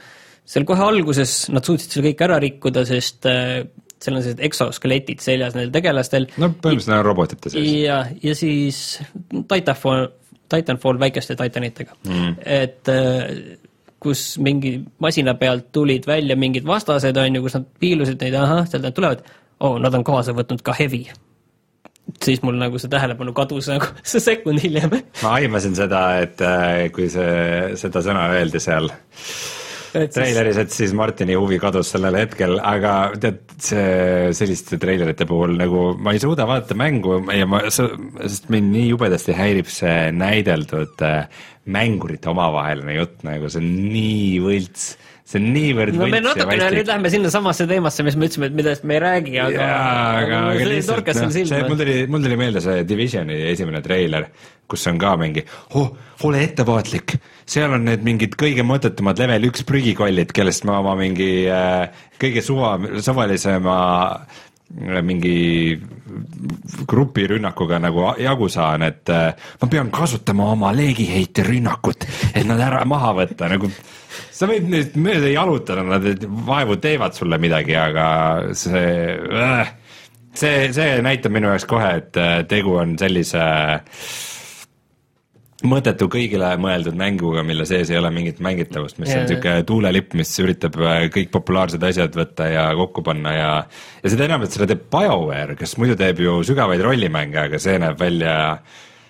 [0.46, 3.62] seal kohe alguses nad suutsid selle kõik ära rikkuda, sest äh,
[4.02, 6.28] seal on sellised eksoskeletid seljas nendel tegelastel.
[6.36, 7.68] no põhimõtteliselt on robotite sees.
[7.82, 9.00] ja, ja siis
[9.30, 10.08] Titanfall,
[10.50, 13.58] Titanfall väikeste titanitega mm., et äh,
[14.02, 18.64] kus mingi masina pealt tulid välja mingid vastased, on ju, kus nad piilusid neid, ahah,
[18.66, 19.22] sealt nad tulevad,
[19.62, 21.04] oo oh,, nad on kaasa võtnud ka heavy.
[22.22, 24.98] siis mul nagu see tähelepanu kadus nagu see sekund hiljem.
[25.22, 28.90] ma aimasin seda, et äh, kui see, seda sõna öeldi seal
[29.92, 35.92] treileris, et siis Martini huvi kadus sellel hetkel, aga tead, see selliste treilerite puhul nagu
[36.00, 41.44] ma ei suuda vaadata mängu ja ma, sest mind nii jubedasti häirib see näideldatud äh,
[41.72, 44.92] mängurite omavaheline jutt, nagu see on nii võlts
[45.32, 48.86] see on niivõrd no me natukene nüüd lähme sinnasamasse teemasse, mis me ütlesime, et millest
[48.88, 49.88] me ei räägi, aga jaa,
[50.20, 54.28] aga, aga lihtsalt noh, see, mul tuli, mul tuli meelde see Divisioni esimene treiler,
[54.68, 55.44] kus on ka mingi
[55.78, 55.90] oh,
[56.28, 57.16] ole ettevaatlik,
[57.48, 62.44] seal on need mingid kõige mõttetumad level üks prügikollid, kellest ma oma mingi äh, kõige
[62.44, 63.76] suva, suvalisema
[65.02, 65.78] mingi
[66.88, 72.84] grupirünnakuga nagu jagu saan, et äh, ma pean kasutama oma leegiheite rünnakut, et nad ära
[72.88, 73.70] maha võtta, nagu
[74.32, 78.06] sa võid nüüd mööda jalutada, nad vaevu teevad sulle midagi, aga
[78.58, 79.72] see äh,,
[80.34, 83.46] see, see näitab minu jaoks kohe, et äh, tegu on sellise
[85.68, 90.16] mõttetu kõigile mõeldud mänguga, mille sees ei ole mingit mängitavust, mis ja, on niisugune tuulelipp,
[90.18, 93.50] mis üritab äh, kõik populaarsed asjad võtta ja kokku panna ja
[94.02, 97.78] ja seda enam, et seda teeb BioWare, kes muidu teeb ju sügavaid rollimänge, aga see
[97.82, 98.38] näeb välja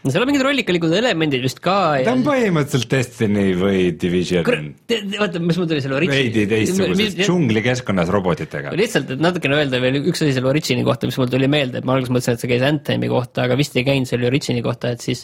[0.02, 4.72] no seal on mingid rollikalikud elemendid vist ka ja ta on põhimõtteliselt Destiny või Division.
[5.20, 8.74] vaata, mis mul tuli selle Origini veidi teistsuguses džunglikeskkonnas robotitega.
[8.78, 11.86] lihtsalt, et natukene öelda veel üks asi selle Origini kohta, mis mul tuli meelde, et
[11.88, 14.90] ma alguses mõtlesin, et see käis Anthemi kohta, aga vist ei käinud selle Origini kohta,
[14.96, 15.22] et siis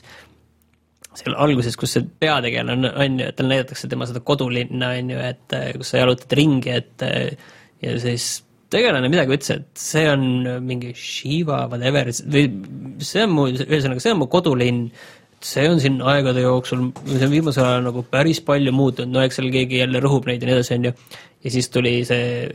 [1.16, 5.14] seal alguses, kus see peategelane on, on ju, et talle näidatakse tema seda kodulinna, on
[5.14, 7.06] ju, et kus sa jalutad ringi, et
[7.82, 8.30] ja siis
[8.72, 10.24] tegelane midagi ütles, et see on
[10.66, 12.48] mingi Shiva, whatever, või
[13.04, 14.82] see on mu, ühesõnaga, see on mu kodulinn,
[15.44, 19.38] see on siin aegade jooksul, see on viimasel ajal nagu päris palju muutunud, no eks
[19.38, 20.94] seal keegi jälle rõhub neid ja nii edasi, on ju.
[21.46, 22.48] ja siis tuli see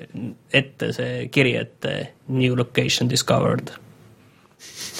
[0.54, 1.90] ette, see kiri, et
[2.28, 3.74] new location discovered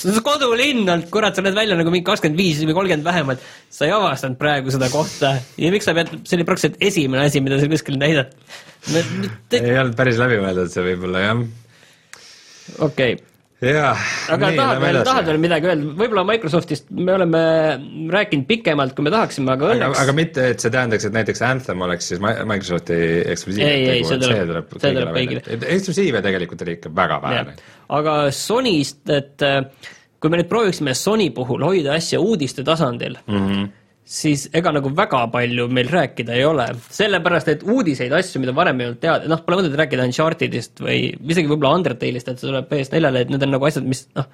[0.10, 3.44] on kodulinn olnud, kurat, sa näed välja nagu mingi kakskümmend viis või kolmkümmend vähemalt.
[3.74, 7.44] sa ei avastanud praegu seda kohta ja miks sa pead, see oli praktiliselt esimene asi,
[7.44, 8.34] mida sa kuskil näidad.
[9.50, 9.60] Te...
[9.60, 11.46] ei olnud päris läbimõeldud see võib-olla jah.
[12.80, 14.00] okei okay jah,
[14.34, 17.42] aga nii, tahad veel, tahad veel midagi öelda, võib-olla Microsoftist me oleme
[18.14, 21.86] rääkinud pikemalt, kui me tahaksime, aga õnneks aga, mitte, et see tähendaks, et näiteks Anthem
[21.88, 23.00] oleks siis Microsofti
[23.36, 23.68] eksklusiiv.
[23.68, 25.44] ei, ei, see tuleb, see tuleb kõigile.
[25.78, 27.46] eksklusiive tegelikult oli ikka väga vähe.
[28.00, 29.62] aga Sonyst, et äh,
[30.20, 33.72] kui me nüüd prooviksime Sony puhul hoida asja uudiste tasandil mm, -hmm
[34.04, 38.82] siis ega nagu väga palju meil rääkida ei ole, sellepärast et uudiseid, asju, mida varem
[38.82, 42.68] ei olnud teada, noh, pole mõtet rääkida Unchartedist või isegi võib-olla Undertale'ist, et see tuleb
[42.72, 44.28] PS4-le, et need on nagu asjad, mis noh,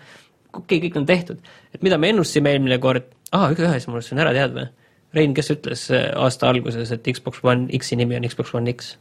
[0.57, 1.51] okei kõik on tehtud.
[1.73, 4.69] et mida me ennustasime eelmine kord, aa, asi mul on ära teadma.
[5.13, 8.95] Rein, kes ütles äh, aasta alguses, et Xbox One X-i nimi on Xbox One X?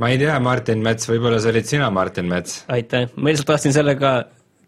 [0.00, 2.62] ma ei tea, Martin Mets, võib-olla see olid sina, Martin Mets.
[2.72, 4.14] aitäh, ma lihtsalt tahtsin selle ka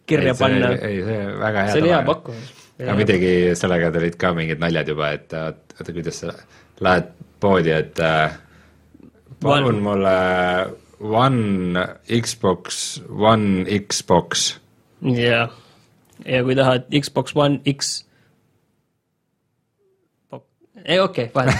[0.08, 0.74] kirja ei, panna.
[0.76, 1.72] ei, see väga hea.
[1.72, 2.61] see oli hea pakkumine.
[2.80, 6.32] Aga muidugi sellega tulid ka mingid naljad juba, et oota, kuidas sa
[6.82, 7.10] lähed
[7.42, 8.38] poodi, et äh,
[9.42, 9.84] palun one.
[9.88, 10.16] mulle
[11.02, 14.56] One Xbox, One Xbox.
[15.02, 15.50] jah,
[16.24, 18.04] ja kui tahad Xbox One X
[20.84, 21.54] ei okei okay,, vahet,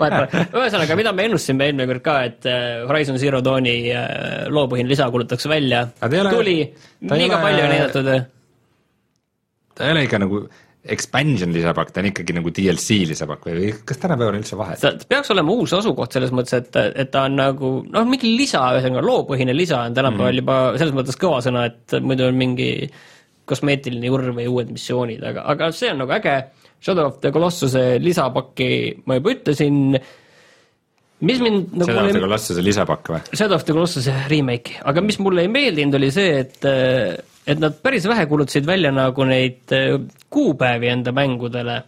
[0.00, 0.44] vahet pole.
[0.60, 5.08] ühesõnaga, mida me ennustasime eelmine kord ka, et äh, Horizon Zero Dawni äh, loopõhine lisa
[5.12, 5.86] kuulutatakse välja.
[6.02, 6.58] tuli,
[7.00, 8.10] liiga palju on näidatud.
[9.76, 10.46] Ta ei ole ikka nagu
[10.92, 14.82] expansion lisapakk, ta on ikkagi nagu DLC lisapakk või kas tänapäeval on üldse vahet?
[14.82, 18.62] ta peaks olema uus asukoht selles mõttes, et, et ta on nagu noh, mingi lisa,
[18.76, 20.42] ühesõnaga loopõhine lisa on tänapäeval mm.
[20.42, 22.70] juba selles mõttes kõva sõna, et muidu on mingi
[23.46, 26.36] kosmeetiline jurr või uued missioonid, aga, aga see on nagu äge
[26.82, 28.68] Shadow of the Colossuse lisapakki
[29.08, 29.96] ma juba ütlesin,
[31.26, 33.22] mis mind nagu Shadow of the Colossuse lisapakk või?
[33.32, 36.68] Shadow of the Colossuse remake, aga mis mulle ei meeldinud, oli see, et
[37.46, 39.72] et nad päris vähe kuulutasid välja nagu neid
[40.30, 41.82] kuupäevi enda mängudele.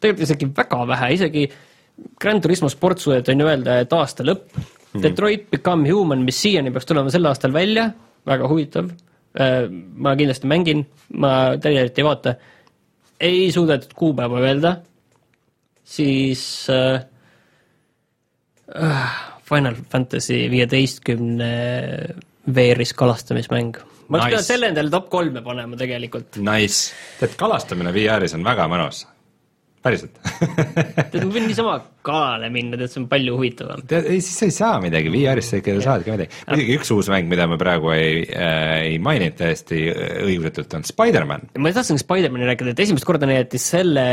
[0.00, 1.48] tegelikult isegi väga vähe, isegi
[2.20, 4.62] Grand Turismo sport suudeti on ju öelda, et aasta lõpp mm.
[4.62, 5.02] -hmm.
[5.02, 7.90] Detroit Become Human, mis siiani peaks tulema sel aastal välja,
[8.26, 8.90] väga huvitav.
[9.94, 12.34] ma kindlasti mängin, ma täielikult ei vaata
[13.20, 14.76] ei suudetud kuupäeva öelda,
[15.84, 17.04] siis äh,
[18.82, 19.12] äh,
[19.48, 21.52] Final Fantasy viieteistkümne
[22.54, 23.76] VR-is kalastamismäng.
[24.08, 24.28] Ma nice.
[24.28, 26.40] pidanud selle endale top kolme panema tegelikult.
[26.44, 29.04] Nice, tead kalastamine VR-is on väga mõnus
[29.84, 30.18] päriselt
[31.12, 31.76] tead, ma võin niisama
[32.08, 33.82] kalale minna, tead, see on palju huvitavam.
[33.88, 36.40] tead, ei siis sa ei saa midagi, VR-is sa ikka saad ka midagi.
[36.48, 39.80] muidugi üks uus mäng, mida me praegu ei äh,, ei maininud täiesti
[40.26, 41.48] õigustatult, on Spider-man.
[41.58, 44.06] ma tahtsingi Spider-mani rääkida, et esimest korda näidati selle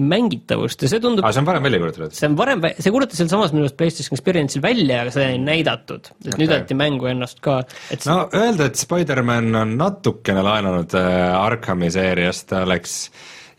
[0.00, 2.16] mängitavust ja see tundub aa, see on varem välja kuulutatud?
[2.16, 6.12] see on varem, see kuulutati sealsamas minu arust PlayStation Experience'il välja, aga seda ei näidatud.
[6.12, 6.38] et okay.
[6.38, 7.60] nüüd näidati mängu ennast ka,
[7.92, 13.02] et no öelda, et Spider-man on natukene laenanud äh, Arkhami seeriast, oleks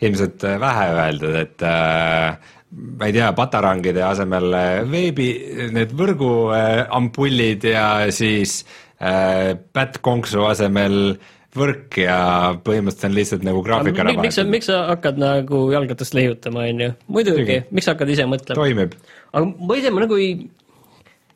[0.01, 2.37] ilmselt äh, vähe öeldud, et äh,
[2.71, 5.27] ma ei tea, patarangide asemel äh, veebi,
[5.75, 7.85] need võrguampullid ja
[8.15, 8.61] siis
[9.01, 11.17] äh, pättkonksu asemel
[11.51, 12.17] võrk ja
[12.63, 16.85] põhimõtteliselt on lihtsalt nagu graafik ära miks sa, miks sa hakkad nagu jalgratast leiutama, on
[16.85, 18.59] ju, muidugi, miks sa hakkad ise mõtlema?
[18.61, 18.95] toimib.
[19.33, 20.31] aga ma ei tea, ma nagu ei,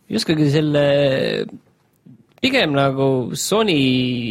[0.07, 0.85] ei oskagi selle
[2.43, 3.09] pigem nagu
[3.39, 3.75] Sony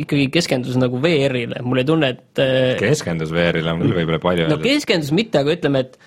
[0.02, 4.48] ikkagi keskendus nagu VR-ile, mul ei tunne, et äh, keskendus VR-ile on küll võib-olla palju
[4.50, 5.98] no keskendus mitte, aga ütleme, et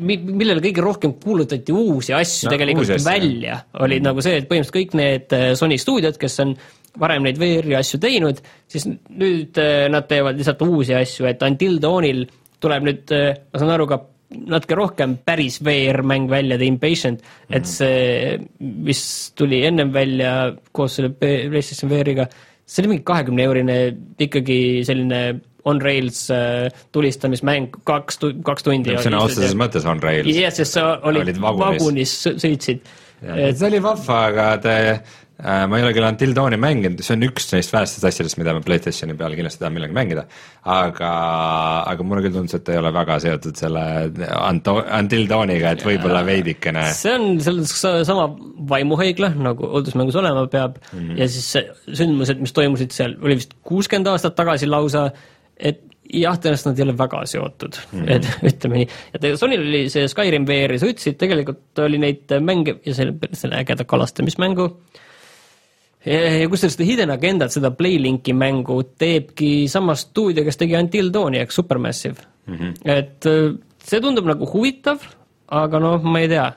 [0.00, 4.08] mi-, millele kõige rohkem kuulutati uusi asju no, tegelikult uusi asju, välja, oli mm.
[4.08, 6.54] nagu see, et põhimõtteliselt kõik need äh, Sony stuudiod, kes on
[7.00, 8.40] varem neid VR-i asju teinud,
[8.72, 12.24] siis nüüd äh, nad teevad lihtsalt uusi asju, et Until Dawnil
[12.62, 13.96] tuleb nüüd, ma saan aru, ka
[14.32, 17.56] natuke rohkem päris VR-mäng välja, The Impatient mm, -hmm.
[17.56, 17.70] et mhm.
[17.70, 22.28] see, mis tuli ennem välja koos selle PlayStation VR-iga,
[22.66, 23.78] see oli mingi kahekümne eurine
[24.18, 28.96] ikkagi selline on-rails äh, tulistamismäng, kaks, kaks tundi.
[28.98, 30.26] sõna otseses mõttes on-rails.
[30.26, 32.80] jah, sest sa olid, olid vagunis, vagunis, sõitsid.
[33.22, 34.98] et see oli vahva, aga te Äh,
[35.42, 38.62] ma ei ole küll Until Dawni mänginud, see on üks neist vähestest asjadest, mida ma
[38.62, 40.24] Playstationi peal kindlasti tahan millegagi mängida.
[40.70, 41.10] aga,
[41.90, 43.84] aga mulle küll tundus, et ei ole väga seotud selle
[44.38, 46.86] Anto-, Until Dawniga, et võib-olla veidikene.
[46.94, 48.28] see on selles sama
[48.70, 51.18] vaimuhaigla, nagu õudusmängus olema peab mm -hmm.
[51.18, 55.08] ja siis sündmused, mis toimusid seal, oli vist kuuskümmend aastat tagasi lausa,
[55.58, 58.10] et jah, tõenäoliselt nad ei ole väga seotud mm, -hmm.
[58.14, 58.88] et ütleme nii.
[59.14, 63.58] ja Sonyl oli see Skyrim VR-i, sa ütlesid, tegelikult oli neid mänge ja selle, selle
[63.58, 65.08] ägeda kalastamismängu äh,
[66.06, 71.42] ja kusjuures seda Hidden Agendat, seda Playlinki mängu teebki sama stuudio, kes tegi Until Dawni
[71.42, 72.56] ehk Supermassive mm.
[72.56, 72.74] -hmm.
[72.84, 75.04] et äh, see tundub nagu huvitav,
[75.48, 76.52] aga noh, ma ei tea.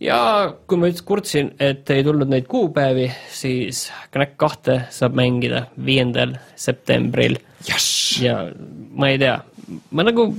[0.00, 0.18] ja
[0.66, 6.34] kui ma just kurtsin, et ei tulnud neid kuupäevi, siis Knack kahte saab mängida viiendal
[6.56, 7.38] septembril
[7.68, 8.18] yes..
[8.22, 8.48] ja
[8.90, 9.38] ma ei tea,
[9.90, 10.32] ma nagu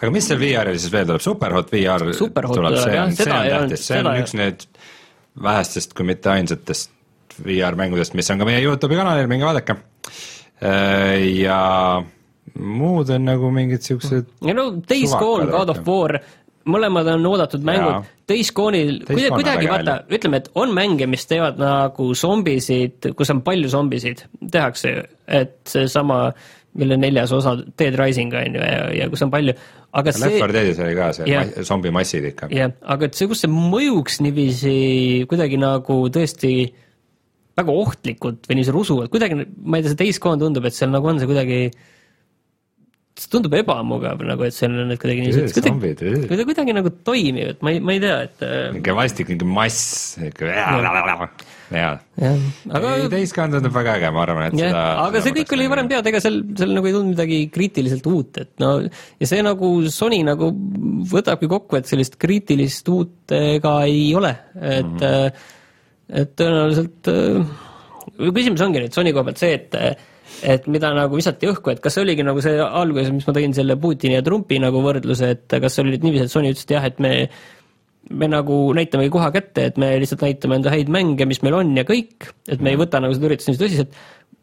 [0.00, 3.50] aga mis seal VR-il siis veel tuleb, Superhot VR Superhot tuleb, see on, see on
[3.50, 4.66] tähtis, see on üks need
[5.42, 6.92] vähestest, kui mitte ainsatest
[7.44, 9.76] VR-mängudest, mis on ka meie Youtube'i kanalil, minge vaadake.
[10.62, 11.58] Äh, ja
[12.54, 14.30] muud on nagu mingid siuksed.
[14.46, 16.18] ja no Days Gone, God of War,
[16.70, 18.10] mõlemad on oodatud mängud.
[18.28, 23.42] Days Gone'il kuidagi, kuidagi vaata, ütleme, et on mänge, mis teevad nagu zombisid, kus on
[23.44, 24.22] palju zombisid,
[24.52, 24.94] tehakse,
[25.28, 26.28] et seesama
[26.78, 29.54] mille neljas osa Dead Rising on ju ja, ja kus on palju,
[29.94, 31.50] aga Left see 4 Deadis oli ka see yeah.
[31.68, 32.48] zombimassid ikka.
[32.54, 34.74] jah, aga et see, kus see mõjuks niiviisi
[35.30, 36.54] kuidagi nagu tõesti
[37.54, 40.90] väga ohtlikult või niiviisi rusuvalt, kuidagi, ma ei tea, see Days Gone tundub, et seal
[40.90, 41.60] nagu on see kuidagi,
[43.14, 47.60] see tundub ebamugav nagu, et seal on need kuidagi niisugused, kuidagi, kuidagi, kuidagi nagu toimivad,
[47.62, 49.82] ma ei, ma ei tea, et äh, niisugune vastik, niisugune mass,
[50.18, 50.54] niisugune
[51.70, 51.92] jaa.
[52.74, 55.90] aga täiskond tundub väga äge, ma arvan, et jah seda, aga see kõik oli varem
[55.92, 59.70] teada, ega seal, seal nagu ei tulnud midagi kriitiliselt uut, et no ja see nagu
[59.94, 60.48] Sony nagu
[61.12, 66.18] võtabki kokku, et sellist kriitilist uut ega ei ole, et mm, -hmm.
[66.24, 67.62] et tõenäoliselt äh,
[68.26, 69.78] küsimus ongi nüüd Sony koha pealt see, et
[70.44, 73.76] et mida nagu visati õhku, et kas oligi nagu see alguses, mis ma tõin selle
[73.80, 76.74] Putini ja Trumpi nagu võrdluse, et kas see oli nüüd niiviisi, et Sony ütles, et
[76.76, 77.14] jah, et me
[78.12, 81.70] me nagu näitamegi koha kätte, et me lihtsalt näitame enda häid mänge, mis meil on
[81.78, 83.94] ja kõik, et me ei võta nagu seda üritust nii tõsiselt,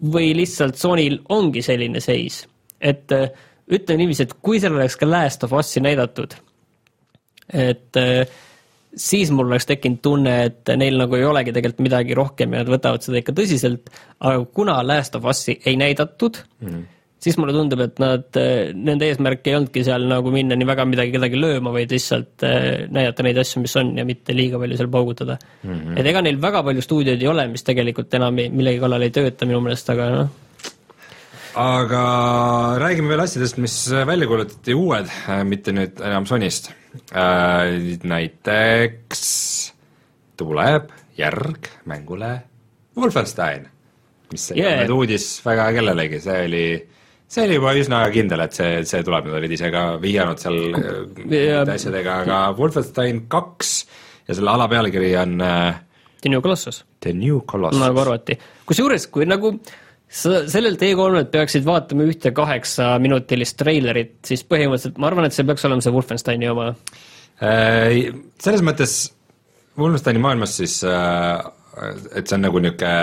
[0.02, 2.42] või lihtsalt Sonyl ongi selline seis,
[2.82, 6.34] et ütleme niiviisi, et kui seal oleks ka Last of Us'i näidatud,
[7.54, 8.26] et äh,
[8.96, 12.72] siis mul oleks tekkinud tunne, et neil nagu ei olegi tegelikult midagi rohkem ja nad
[12.72, 16.82] võtavad seda ikka tõsiselt, aga kuna Last of Us'i ei näidatud mm.,
[17.22, 18.38] siis mulle tundub, et nad,
[18.74, 22.88] nende eesmärk ei olnudki seal nagu minna nii väga midagi kedagi lööma, vaid lihtsalt äh,
[22.90, 25.70] näidata neid asju, mis on ja mitte liiga palju seal paugutada mm.
[25.70, 26.00] -hmm.
[26.02, 29.46] et ega neil väga palju stuudioid ei ole, mis tegelikult enam millegi kallal ei tööta
[29.46, 30.34] minu meelest, aga noh,
[31.62, 32.04] aga
[32.82, 35.12] räägime veel asjadest, mis välja kuulutati uued,
[35.46, 36.72] mitte nüüd enam Sonyst.
[38.04, 39.22] Näiteks
[40.38, 42.32] tuleb järg mängule
[42.98, 43.68] Wolfenstein,
[44.32, 44.80] mis ei Yeah.
[44.82, 46.66] olnud uudis väga kellelegi, see oli
[47.32, 50.58] see oli juba üsna kindel, et see, see tuleb, nad olid ise ka vihjanud seal
[50.76, 53.72] äh, asjadega, aga Wolfenstein kaks
[54.28, 55.80] ja selle alapealkiri on äh,
[56.22, 56.84] The New Colossus.
[57.02, 57.80] The New Colossus.
[57.82, 58.38] Nagu arvati.
[58.68, 59.56] kusjuures, kui nagu
[60.12, 65.86] sellel T3-l peaksid vaatama ühte kaheksaminutilist treilerit, siis põhimõtteliselt ma arvan, et see peaks olema
[65.86, 66.70] see Wolfensteini oma.
[67.42, 68.12] Äh,
[68.44, 69.02] selles mõttes
[69.80, 72.96] Wolfensteini maailmas siis, et see on nagu niisugune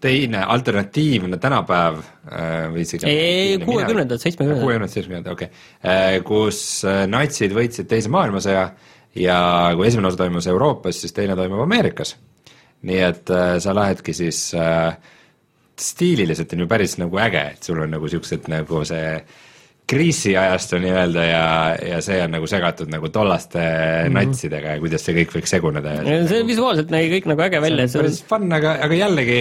[0.00, 4.64] teine alternatiivne tänapäev äh, või isegi ei, kuuekümnendad, seitsmekümnendad.
[4.64, 6.22] kuuekümnendad, seitsmekümnendad, okei okay..
[6.24, 8.64] kus äh, natsid võitsid Teise maailmasõja
[9.20, 9.38] ja
[9.76, 12.14] kui esimene osa toimus Euroopas, siis teine toimub Ameerikas.
[12.88, 14.96] nii et äh, sa lähedki siis äh,
[15.80, 19.14] stiililiselt on ju päris nagu äge, et sul on nagu siuksed nagu see
[19.90, 21.44] kriisiajastu nii-öelda ja,
[21.94, 24.14] ja see on nagu segatud nagu tollaste mm -hmm.
[24.20, 25.96] natsidega ja kuidas see kõik võiks seguneda
[26.30, 29.40] see visuaalselt nägi kõik nagu äge välja, see on päris fun, aga, aga jällegi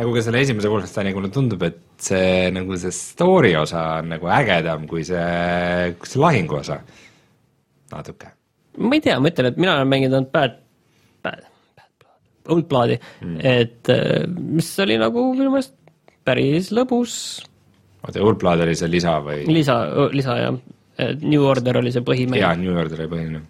[0.00, 4.30] nagu ka selle esimese Wolfensteiniga mulle tundub, et see nagu see story osa on nagu
[4.32, 6.80] ägedam kui see, kui see lahingu osa.
[7.92, 8.32] natuke.
[8.78, 10.61] ma ei tea, ma ütlen, et mina olen mänginud ainult Bad
[12.46, 15.74] Bloodi mm., et äh, mis oli nagu minu meelest
[16.26, 17.14] päris lõbus
[18.02, 19.44] oota, Urblad oli see lisa või?
[19.50, 19.78] lisa,
[20.14, 20.52] lisa ja
[21.22, 22.40] New Order oli see põhimäng.
[22.42, 23.42] jaa, New York oli põhiline.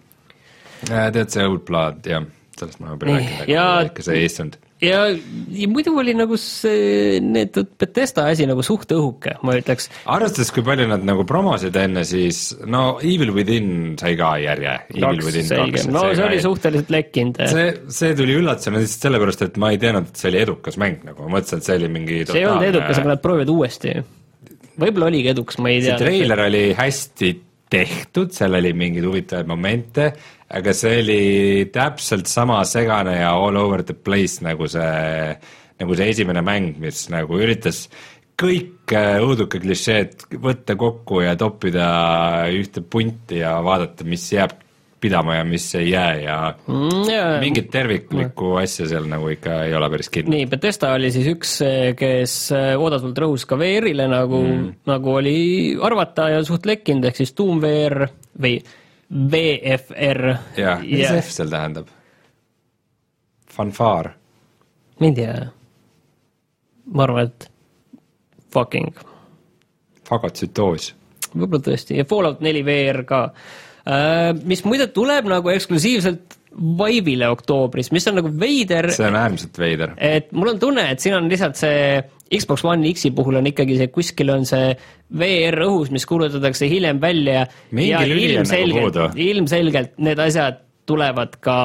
[0.87, 2.25] tead, see Urblad, jah,
[2.57, 4.59] sellest ma Nii, rääkinud, aga ikka see ei istunud.
[4.83, 9.89] Ja, ja muidu oli nagu see, need Betesta asi nagu suht õhuke, ma ütleks.
[10.11, 14.75] arvestades, kui palju nad nagu promosid enne, siis no Evil Within sai ka järje.
[15.93, 17.39] no see oli suhteliselt lekkinud.
[17.53, 17.69] see,
[18.01, 21.23] see tuli üllatusena lihtsalt sellepärast, et ma ei teadnud, et see oli edukas mäng nagu,
[21.25, 23.97] ma mõtlesin, et see oli mingi see ei olnud edukas, aga nad proovivad uuesti.
[24.75, 26.05] võib-olla oligi edukas, ma ei see tea.
[26.05, 27.33] treiler oli hästi
[27.73, 30.11] tehtud, seal oli mingeid huvitavaid momente,
[30.53, 31.21] aga see oli
[31.73, 35.37] täpselt sama segane ja all over the place nagu see,
[35.81, 37.87] nagu see esimene mäng, mis nagu üritas
[38.39, 41.87] kõik äh, õuduka klišeed võtta kokku ja toppida
[42.53, 44.59] ühte punti ja vaadata, mis jääb
[45.03, 46.37] pidama ja mis ei jää ja
[46.67, 50.31] Mm, mingit terviklikku asja seal nagu ikka ei ole päris kindel.
[50.31, 51.57] nii, Betesta oli siis üks,
[51.99, 55.35] kes äh, oodatult rõhus ka VR-ile nagu mm., nagu oli
[55.81, 58.07] arvata ja suht lekkinud, ehk siis Doom VR
[58.39, 58.55] või
[59.13, 60.35] VFR.
[60.57, 61.87] jah, mis F seal tähendab?
[63.53, 64.15] fanfaar
[64.99, 65.35] ma ei tea.
[66.93, 67.49] ma arvan, et
[68.53, 68.93] fucking,
[70.07, 70.91] fagotsütoos.
[71.33, 73.23] võib-olla tõesti ja Fallout neli VR ka,
[74.43, 79.95] mis muide tuleb nagu eksklusiivselt Vive'ile oktoobris, mis on nagu veider, see on äärmiselt veider.
[79.97, 82.01] et mul on tunne, et siin on lihtsalt see
[82.33, 84.73] Xbox One X-i puhul on ikkagi see, kuskil on see
[85.19, 87.45] VR õhus, mis kuulutatakse hiljem välja.
[87.71, 91.57] Mingi ja lüli on nagu ilmselgelt need asjad tulevad ka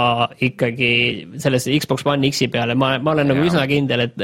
[0.44, 0.90] ikkagi
[1.42, 3.52] sellesse Xbox One X-i peale, ma, ma olen nagu Jaa.
[3.52, 4.18] üsna kindel, et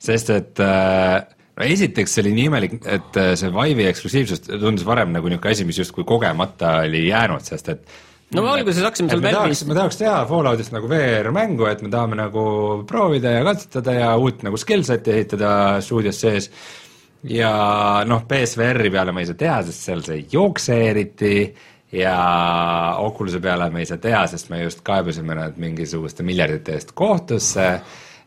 [0.00, 1.16] sest et äh,
[1.56, 5.56] no esiteks see oli nii imelik, et äh, see Vive'i eksklusiivsus tundus varem nagu niisugune
[5.56, 7.98] asi, mis justkui kogemata oli jäänud, sest et
[8.34, 11.82] no me alguses hakkasime seal me tahaks, Valve'is, me tahaks teha Falloutist nagu VR-mängu, et
[11.84, 12.44] me tahame nagu
[12.88, 15.52] proovida ja katsetada ja uut nagu skillset'i ehitada
[15.84, 16.50] stuudios sees
[17.28, 17.50] ja
[18.08, 21.34] noh, BSVR-i peale ma ei saa teha, sest seal see ei jookse eriti
[21.92, 22.14] ja
[23.02, 27.66] Oculus'e peale me ei saa teha, sest me just kaebasime nad mingisuguste miljardite eest kohtusse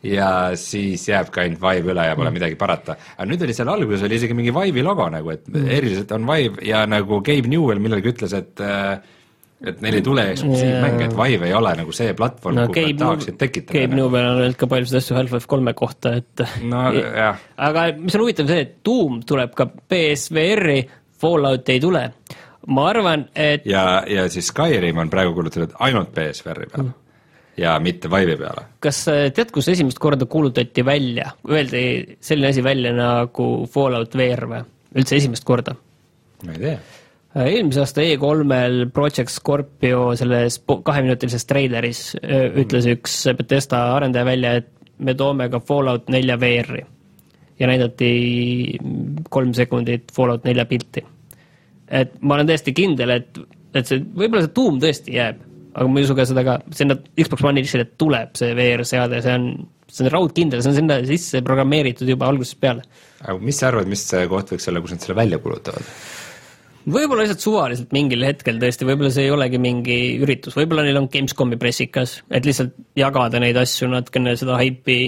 [0.04, 0.30] ja
[0.60, 2.38] siis jääbki ainult Vive üle ja pole mm.
[2.42, 2.98] midagi parata.
[3.16, 5.70] aga nüüd oli seal alguses oli isegi mingi Vive'i logo nagu, et mm.
[5.80, 8.98] eriliselt on Vive ja nagu Gabe Newell millalgi ütles, et äh,
[9.64, 13.00] et neil ei tule eksklusiivmänge, et Vive ei ole nagu see platvorm no,, kuhu nad
[13.00, 13.76] tahaksid tekitada.
[13.78, 16.86] Gabe Newell on öelnud ka paljusid asju Half-Life kolme kohta, et no,
[17.68, 20.82] aga mis on huvitav see, et Doom tuleb ka PSVR-i,
[21.24, 22.02] Fallout ei tule.
[22.74, 27.00] ma arvan, et ja, ja siis Skyrim on praegu kuulutatud ainult PSVR-i peale mm
[27.58, 28.64] ja mitte Vive'i peale.
[28.82, 31.84] kas tead, kus esimest korda kuulutati välja, öeldi
[32.18, 34.64] selline asi välja nagu Fallout VR või,
[34.98, 35.76] üldse esimest korda?
[36.42, 36.93] ma ei tea Äh,
[37.42, 44.70] eelmise aasta E3-l Project Scorpio selles kaheminutilises treileris äh, ütles üks Betesta arendaja välja, et
[45.04, 46.84] me toome ka Fallout nelja VR-i.
[47.60, 48.12] ja näidati
[49.30, 51.04] kolm sekundit Fallout nelja pilti.
[51.88, 53.40] et ma olen täiesti kindel, et,
[53.74, 55.42] et see, võib-olla see tuum tõesti jääb,
[55.74, 59.38] aga ma ei usu ka seda ka, sinna Xbox One'i lihtsalt tuleb see VR-seade, see
[59.40, 59.48] on,
[59.90, 62.86] see on raudkindel, see on sinna sisse programmeeritud juba algusest peale.
[63.24, 65.90] aga mis sa arvad, mis koht võiks olla, kus nad selle välja kulutavad?
[66.84, 71.08] Võib-olla lihtsalt suvaliselt mingil hetkel tõesti, võib-olla see ei olegi mingi üritus, võib-olla neil on
[71.12, 75.00] Gamescomi pressikas, et lihtsalt jagada neid asju natukene seda haipi,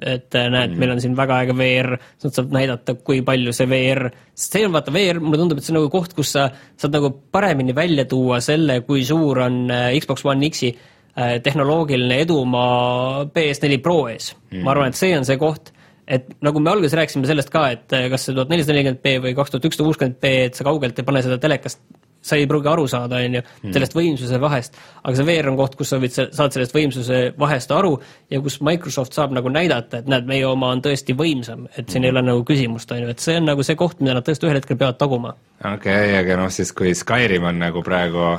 [0.00, 3.54] et äh, näed mm., meil on siin väga äge VR, sa saad näidata, kui palju
[3.56, 6.46] see VR, see on vaata VR, mulle tundub, et see on nagu koht, kus sa
[6.80, 12.22] saad nagu paremini välja tuua selle, kui suur on äh, Xbox One X-i äh, tehnoloogiline
[12.26, 14.32] edumaa PS4 Pro ees.
[14.50, 14.64] Mm..
[14.64, 15.72] ma arvan, et see on see koht
[16.10, 19.16] et nagu me alguses rääkisime sellest ka, et eh, kas see tuhat nelisada nelikümmend B
[19.28, 21.82] või kaks tuhat ükssada kuuskümmend B, et sa kaugelt ei pane seda telekast,
[22.20, 23.72] sa ei pruugi aru saada, on ju, hmm.
[23.76, 27.72] sellest võimsuse vahest, aga see VR on koht, kus sa võid, saad sellest võimsuse vahest
[27.72, 27.94] aru
[28.32, 32.04] ja kus Microsoft saab nagu näidata, et näed, meie oma on tõesti võimsam, et siin
[32.04, 34.48] ei ole nagu küsimust, on ju, et see on nagu see koht, mida nad tõesti
[34.48, 35.34] ühel hetkel peavad taguma.
[35.62, 38.34] okei okay,, aga noh, siis kui Skyrim on nagu praegu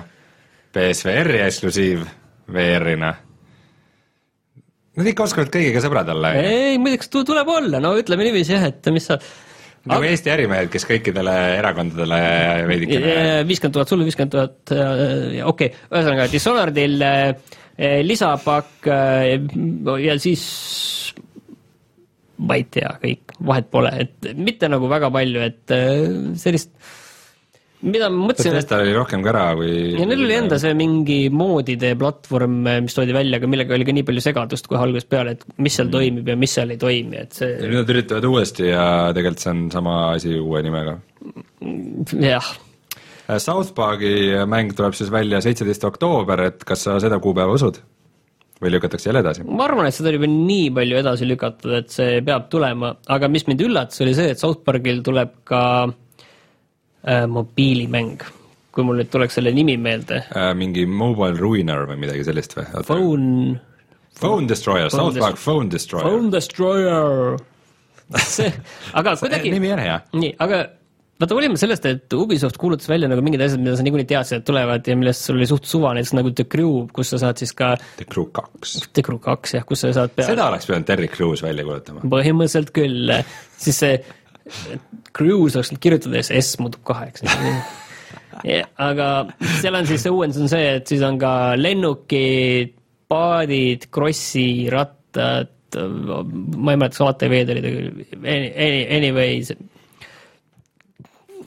[0.76, 2.06] PSVR-i eksklusiiv
[2.54, 3.16] VR-ina
[5.00, 6.34] Nad ikka oskavad kõigiga sõbrad olla.
[6.36, 9.16] ei, muideks tuleb olla, no ütleme niiviisi jah, et mis sa
[9.90, 12.20] nagu Eesti ärimehed, kes kõikidele erakondadele
[12.70, 13.14] veidikene
[13.50, 17.32] viiskümmend tuhat sulle, viiskümmend tuhat, äh, okei okay., ühesõnaga Dishonoredil äh,
[18.06, 19.32] lisapakk äh,
[20.04, 20.44] ja siis
[22.42, 25.74] ma ei tea, kõik, vahet pole, et mitte nagu väga palju, et
[26.42, 26.72] sellist
[27.86, 28.54] mida ma mõtlesin.
[28.54, 29.70] Bethesdal oli rohkem kära kui.
[29.98, 33.96] ja neil oli enda see mingi moodide platvorm, mis toodi välja, aga millega oli ka
[33.98, 35.96] nii palju segadust kohe algusest peale, et mis seal mm.
[35.98, 37.54] toimib ja mis seal ei toimi, et see.
[37.56, 38.84] ja nüüd nad üritavad uuesti ja
[39.16, 41.00] tegelikult see on sama asi uue nimega.
[42.18, 42.52] jah.
[43.28, 47.82] Äh, South Park'i mäng tuleb siis välja seitseteist oktoober, et kas sa seda kuupäeva usud?
[48.62, 49.42] või lükatakse jälle edasi?
[49.50, 53.30] ma arvan, et seda on juba nii palju edasi lükatud, et see peab tulema, aga
[53.34, 55.96] mis mind üllatas, oli see, et South Park'il tuleb ka äh,
[57.08, 58.24] äh, mobiilimäng,
[58.72, 60.52] kui mul nüüd tuleks selle nimi meelde äh,.
[60.58, 62.68] mingi Mobile Ruiner või midagi sellist või?
[62.88, 63.60] Phone.
[64.22, 66.06] Phone Destroyer, South Park Phone Destroyer.
[66.06, 67.40] Phone Destroyer
[68.20, 68.52] see,
[68.98, 69.52] aga kuidagi.
[69.54, 69.98] nimi on hea.
[70.18, 70.62] nii, aga
[71.22, 74.48] vaata, olime sellest, et Ubisoft kuulutas välja nagu mingid asjad, mida sa niikuinii teadsid, et
[74.48, 77.54] tulevad ja millest sul oli suht suva, näiteks nagu The Crew, kus sa saad siis
[77.58, 78.80] ka The Crew kaks.
[78.90, 82.04] The Crew kaks jah, kus sa saad peale seda oleks pidanud Terry Crews välja kuulutama.
[82.16, 83.16] põhimõtteliselt küll,
[83.62, 84.02] siis see
[85.16, 87.26] Cruise oleks kirjutades S muutub kaheks
[88.46, 88.68] yeah,.
[88.82, 89.08] aga
[89.62, 92.76] seal on siis see uuendus on see, et siis on ka lennukid,
[93.12, 98.02] paadid, krossi, rattad, ma ei mäleta, kas ATV-d oli ta küll,
[98.98, 99.54] anyways,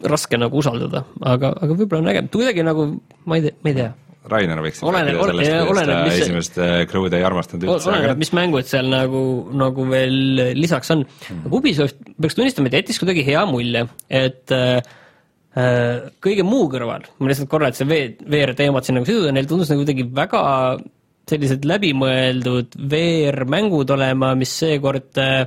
[0.05, 2.89] raske nagu usaldada, aga, aga võib-olla on äge, kuidagi nagu
[3.25, 3.93] ma ei tea, ma ei tea
[4.31, 6.59] Rainer võiks oleneb, rääkida sellest, kuidas ta mis esimest
[6.89, 7.91] crew'd ei armastanud üldse.
[7.93, 9.23] oleneb, mis mängud seal nagu,
[9.53, 10.19] nagu veel
[10.57, 11.55] lisaks on mm..
[11.59, 14.79] Ubisoft, peaks tunnistama, et jättis kuidagi hea mulje, et äh,
[15.61, 19.73] äh kõige muu kõrval, ma lihtsalt korra, et see VR-teemat siin nagu siduda, neil tundus
[19.73, 20.43] nagu kuidagi väga
[21.29, 25.47] sellised läbimõeldud VR-mängud olema, mis seekord, äh,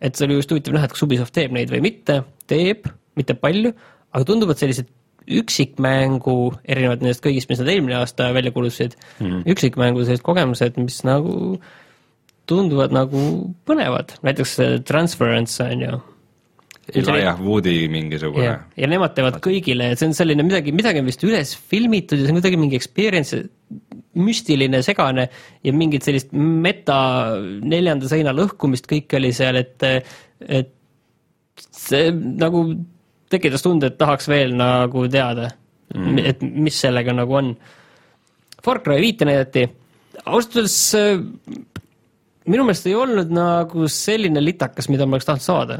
[0.00, 2.88] et see oli just huvitav näha, et kas Ubisoft teeb neid või mitte, teeb,
[3.20, 3.72] mitte palju,
[4.14, 4.88] aga tundub, et sellised
[5.24, 9.44] üksikmängu, erinevalt nendest kõigist, mis nad eelmine aasta välja kuulutasid mm, -hmm.
[9.54, 11.60] üksikmängu sellised kogemused, mis nagu
[12.48, 13.20] tunduvad nagu
[13.64, 16.00] põnevad, näiteks Transference on ju.
[16.92, 18.58] Elijah Woodi mingisugune.
[18.76, 22.34] ja nemad teevad kõigile, see on selline midagi, midagi on vist üles filmitud ja see
[22.34, 23.38] on kuidagi mingi experience,
[24.14, 25.30] müstiline, segane
[25.64, 29.88] ja mingit sellist meta neljanda seina lõhkumist, kõik oli seal, et,
[30.44, 30.74] et
[31.56, 32.66] see nagu
[33.34, 35.50] tekitas tunde, et tahaks veel nagu teada
[35.94, 37.54] mm., et mis sellega nagu on.
[38.64, 39.66] Far Cry viite näidati,
[40.24, 41.18] ausalt öeldes äh,
[42.50, 45.78] minu meelest ei olnud nagu selline litakas, mida ma oleks tahtnud saada.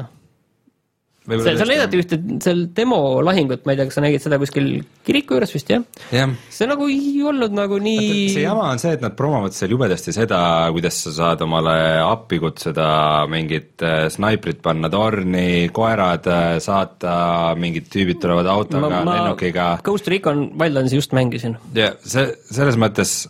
[1.25, 4.69] Seal, seal näidati ühte seal demo lahingut, ma ei tea, kas sa nägid seda kuskil
[5.07, 5.83] kiriku juures vist, jah?
[6.13, 6.33] jah.
[6.53, 10.13] see nagu ei olnud nagu nii see jama on see, et nad promovad seal jubedasti
[10.15, 10.39] seda,
[10.75, 12.87] kuidas sa saad omale appi kutsuda
[13.31, 17.17] mingit äh, snaiprit panna torni, koerad äh, saata,
[17.59, 19.69] mingid tüübid tulevad autoga, lennukiga.
[19.85, 21.57] Ghost Recon Wildlandsi just mängisin.
[21.75, 23.25] ja see, selles mõttes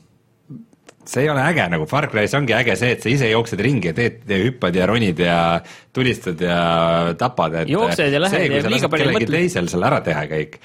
[1.10, 3.91] see ei ole äge nagu, Far Cry's ongi äge see, et sa ise jooksed ringi
[3.91, 5.39] ja teed ja hüppad ja ronid ja
[5.95, 6.62] tulistad ja
[7.20, 9.36] tapad, et jooksed ja lähed ja liiga palju mõtled.
[9.38, 10.58] teisel seal ära teha kõik,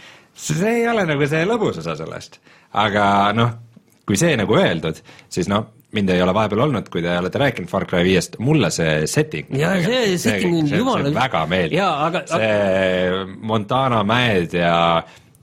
[0.47, 2.41] see ei ole nagu see lõbus osa sellest.
[2.80, 3.05] aga
[3.36, 3.53] noh,
[4.09, 7.70] kui see nagu öeldud, siis noh, mind ei ole vahepeal olnud, kui te olete rääkinud
[7.70, 14.05] Far Cry viiest, mulle see setting ja see setting on jumala väga meeldib, see Montana
[14.07, 14.76] mäed ja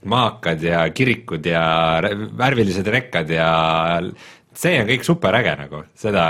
[0.08, 1.62] maakad ja kirikud ja
[2.38, 3.48] värvilised rekkad ja
[4.58, 6.24] see on kõik superäge nagu, seda,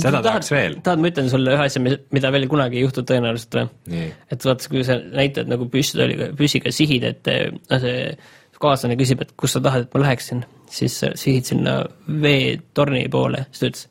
[0.00, 0.76] seda tahaks veel.
[0.84, 4.02] tahad, ma ütlen sulle ühe asja, mida veel kunagi ei juhtu tõenäoliselt või?
[4.32, 8.04] et vaata, kui sa näitad nagu püstoliga, püssiga sihid, et noh, see
[8.60, 11.78] kaaslane küsib, et kus sa tahad, et ma läheksin, siis sihid sinna
[12.22, 13.86] veetorni poole, siis ta ütles,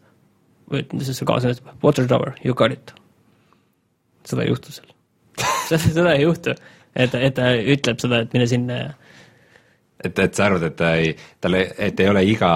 [0.69, 2.93] või siis see kaaslane ütleb, water tower, you got it.
[4.29, 4.89] seda ei juhtu seal
[5.85, 6.53] seda ei juhtu,
[6.95, 8.89] et, et ta ütleb seda, et mine sinna ja
[10.03, 12.49] et, et sa arvad, et ta ei, tal et ei ole iga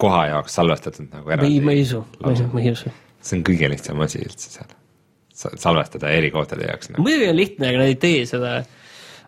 [0.00, 1.56] koha jaoks salvestatud nagu eraldi?
[1.56, 2.92] ei, ma ei usu, ma ei ma ei usu.
[3.22, 4.76] see on kõige lihtsam asi üldse seal,
[5.34, 7.06] salvestada erikohtade jaoks nagu..
[7.06, 8.52] muidugi on lihtne, aga nad ei tee seda.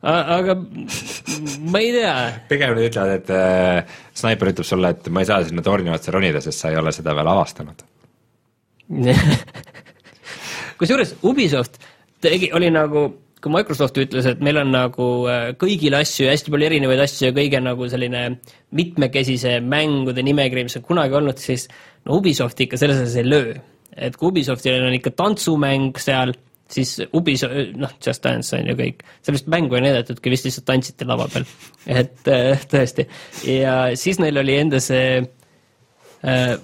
[0.04, 2.14] aga ma ei tea.
[2.52, 6.14] pigem nad ütlevad, et äh, snaiper ütleb sulle, et ma ei saa sinna torni otsa
[6.14, 7.90] ronida, sest sa ei ole seda veel avastanud
[10.78, 11.78] kusjuures Ubisoft
[12.20, 13.06] tegi, oli nagu
[13.44, 17.34] kui Microsoft ütles, et meil on nagu äh, kõigil asju hästi palju erinevaid asju ja
[17.36, 18.22] kõige nagu selline
[18.76, 21.66] mitmekesise mängude nimekiri, mis on kunagi olnud, siis
[22.08, 23.54] no Ubisoft ikka selles osas ei löö.
[23.94, 26.32] et kui Ubisoftil on ikka tantsumäng seal,
[26.72, 30.66] siis Ubisoft, noh, Just Dance on ju kõik, seal vist mängu ei näidatudki, vist lihtsalt
[30.70, 31.44] tantsiti lava peal,
[32.00, 33.06] et äh, tõesti.
[33.52, 36.56] ja siis neil oli enda see äh,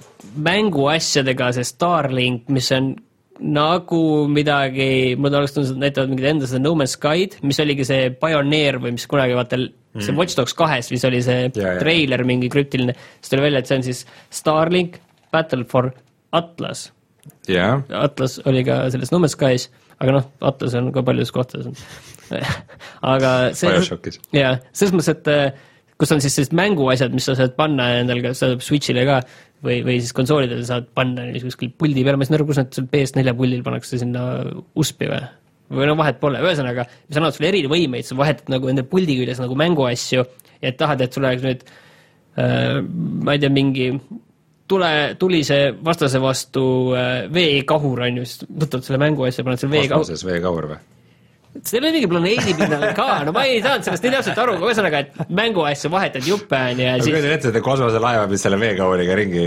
[0.48, 2.94] mänguasjadega see Starlink, mis on
[3.40, 7.86] nagu midagi, mulle oleks tundunud, et näitavad mingit enda seda No Man's Sky'd, mis oligi
[7.88, 11.74] see Pioneer või mis kunagi vaata mm., see Watch Dogs kahes vist oli see ja,
[11.80, 14.04] treiler mingi krüptiline, siis tuli välja, et see on siis
[14.40, 15.00] Starlink
[15.32, 15.92] Battle for
[16.36, 16.90] Atlas.
[17.48, 17.82] Yeah..
[17.94, 21.86] Atlas oli ka selles No Man's Sky's, aga noh, Atlas on ka paljudes kohtades.
[23.12, 23.72] Aga see,
[24.36, 25.70] jaa, selles mõttes, et äh,
[26.00, 29.20] kus on siis sellised mänguasjad, mis sa saad panna endale ka, seda Switch'ile ka
[29.64, 32.72] või, või siis konsoolidele saad panna kuskil puldi peale, ma ei saa aru, kus nad
[32.74, 34.24] seal PS4 puldil pannakse sinna
[34.78, 35.20] USB-i või?
[35.70, 39.38] või no vahet pole, ühesõnaga, mis annavad sulle erivõimeid, sa vahetad nagu enda puldi küljes
[39.42, 43.92] nagu mänguasju ja et tahad, et sul oleks nüüd äh, ma ei tea, mingi
[44.70, 44.90] tule,
[45.20, 46.64] tulise vastase vastu
[46.98, 50.06] äh, veekahur, on ju, siis võtad selle mänguasja, paned selle veekahur.
[50.06, 50.80] kosmoses veekahur või?
[51.58, 54.68] Seal oli mingi planeedi pinnal ka, no ma ei saanud sellest nii täpselt aru, aga
[54.68, 58.60] ühesõnaga, et mänguasju vahetad juppe, on ju, ja siis kujutan ette, et kosmoselaeva, mis selle
[58.60, 59.46] veekauliga ringi,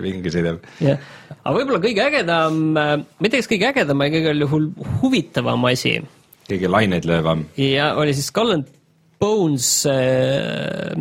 [0.00, 0.64] ringi sõidab.
[0.82, 1.02] jah,
[1.34, 4.70] aga võib-olla kõige ägedam, ma ei tea, kas kõige ägedam, aga igal juhul
[5.02, 5.98] huvitavam asi.
[6.48, 7.44] kõige laineid löövam.
[7.60, 8.72] ja oli siis Skull and
[9.20, 10.96] Bones äh...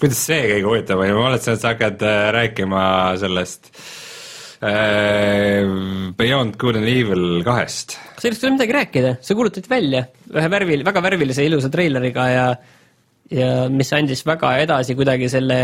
[0.00, 2.88] kuidas see kõige huvitavam oli, ma mõtlesin, et sa hakkad äh, rääkima
[3.20, 4.05] sellest Äh,
[4.60, 7.98] Beyond Good and Evil kahest.
[8.16, 12.46] sellest ei ole midagi rääkida, see kuulutati välja ühe värvil-, väga värvilise ilusa treileriga ja
[13.30, 15.58] ja mis andis väga edasi kuidagi selle,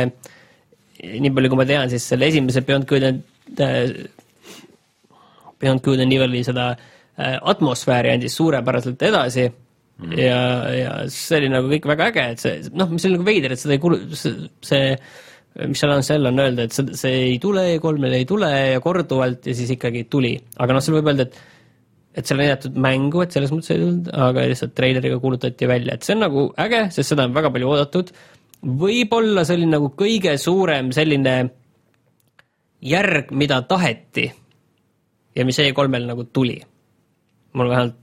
[1.01, 3.95] nii palju kui ma tean, siis selle esimese Beyond Good and äh,,
[5.63, 10.15] Beyond Good and Evil'i seda äh, atmosfääri andis suurepäraselt edasi mm.
[10.19, 10.41] ja,
[10.75, 13.63] ja see oli nagu kõik väga äge, et see, noh, mis oli nagu veider, et
[13.63, 14.97] seda ei kulu-, see, see
[15.61, 19.55] Michelin Cell on öelda, et see, see ei tule, E3-le ei tule ja korduvalt ja
[19.57, 20.33] siis ikkagi tuli.
[20.57, 21.41] aga noh, seal võib öelda, et
[22.13, 25.97] et seal on näidatud mängu, et selles mõttes ei tulnud, aga lihtsalt treileriga kuulutati välja,
[25.97, 28.13] et see on nagu äge, sest seda on väga palju oodatud.
[28.83, 31.37] võib-olla see oli nagu kõige suurem selline
[32.83, 34.27] järg, mida taheti
[35.37, 36.61] ja mis E3-l nagu tuli.
[37.53, 37.97] mul vähemalt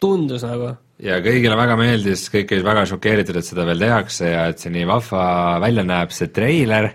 [0.00, 4.46] tundus nagu ja kõigile väga meeldis, kõik olid väga šokeeritud, et seda veel tehakse ja
[4.52, 5.24] et see nii vahva
[5.62, 6.92] välja näeb, see treiler,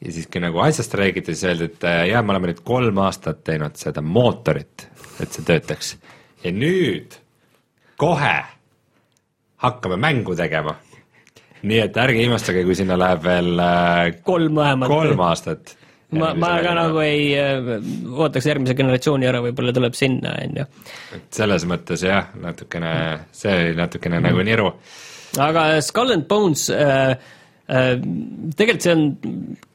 [0.00, 3.42] ja siis, kui nagu asjast räägiti, siis öeldi, et jah, me oleme nüüd kolm aastat
[3.46, 4.86] teinud seda mootorit,
[5.20, 5.96] et see töötaks.
[6.44, 7.18] ja nüüd
[8.00, 8.36] kohe
[9.60, 10.76] hakkame mängu tegema.
[11.62, 14.88] nii et ärge imestage, kui sinna läheb veel äh, kolm vähemalt.
[14.88, 15.76] kolm aastat
[16.18, 17.68] ma, ma ka nagu ei äh,
[18.10, 20.66] ootaks järgmise generatsiooni ära, võib-olla tuleb sinna, on ju.
[21.18, 22.94] et selles mõttes jah, natukene,
[23.36, 24.30] see oli natukene mm.
[24.30, 24.72] nagu niru.
[25.46, 27.12] aga Skull and Bones äh,
[27.70, 27.92] äh,
[28.56, 29.06] tegelikult see on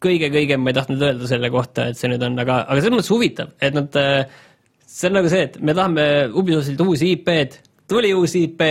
[0.03, 3.13] kõige-kõige, ma ei tahtnud öelda selle kohta, et see nüüd on, aga, aga selles mõttes
[3.15, 4.43] huvitav, et nad äh,,
[4.83, 8.63] see on nagu see, et me tahame Ubisoftilt uusi IP-d, tuli uus IP,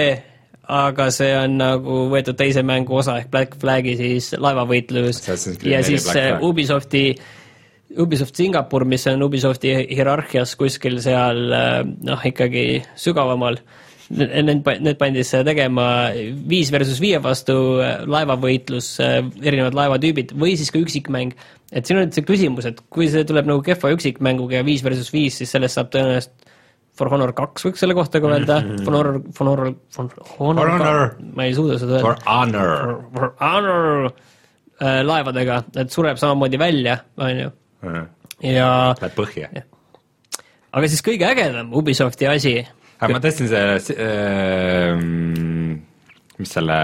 [0.65, 5.21] aga see on nagu võetud teise mängu osa ehk Black Flagi siis laevavõitlus
[5.69, 6.39] ja siis äh.
[6.41, 7.11] Ubisofti
[8.01, 13.61] Ubisoft Singapur, mis on Ubisofti hierarhias kuskil seal äh, noh, ikkagi sügavamal,
[14.15, 15.87] need, need pandi siis tegema
[16.49, 21.37] viis versus viie vastu äh, laevavõitlus, erinevad laevatüübid või siis ka üksikmäng.
[21.73, 24.83] et siin on nüüd see küsimus, et kui see tuleb nagu kehva üksikmänguga ja viis
[24.85, 26.53] versus viis, siis sellest saab tõenäoliselt
[26.95, 30.71] For Honor kaks võiks selle kohta ka öelda, For Honor, For Honor, For Honor, For
[30.77, 31.17] Honor.
[31.35, 32.05] ma ei suuda seda öelda.
[32.07, 32.93] For honor.
[33.17, 37.51] For Honor äh, laevadega, et sureb samamoodi välja, on ju,
[38.45, 38.71] ja
[39.01, 39.51] Läheb põhja.
[40.73, 42.57] aga siis kõige ägedam Ubisofti asi,
[42.99, 44.93] aga ma tõstsin see äh,,
[46.39, 46.79] mis selle,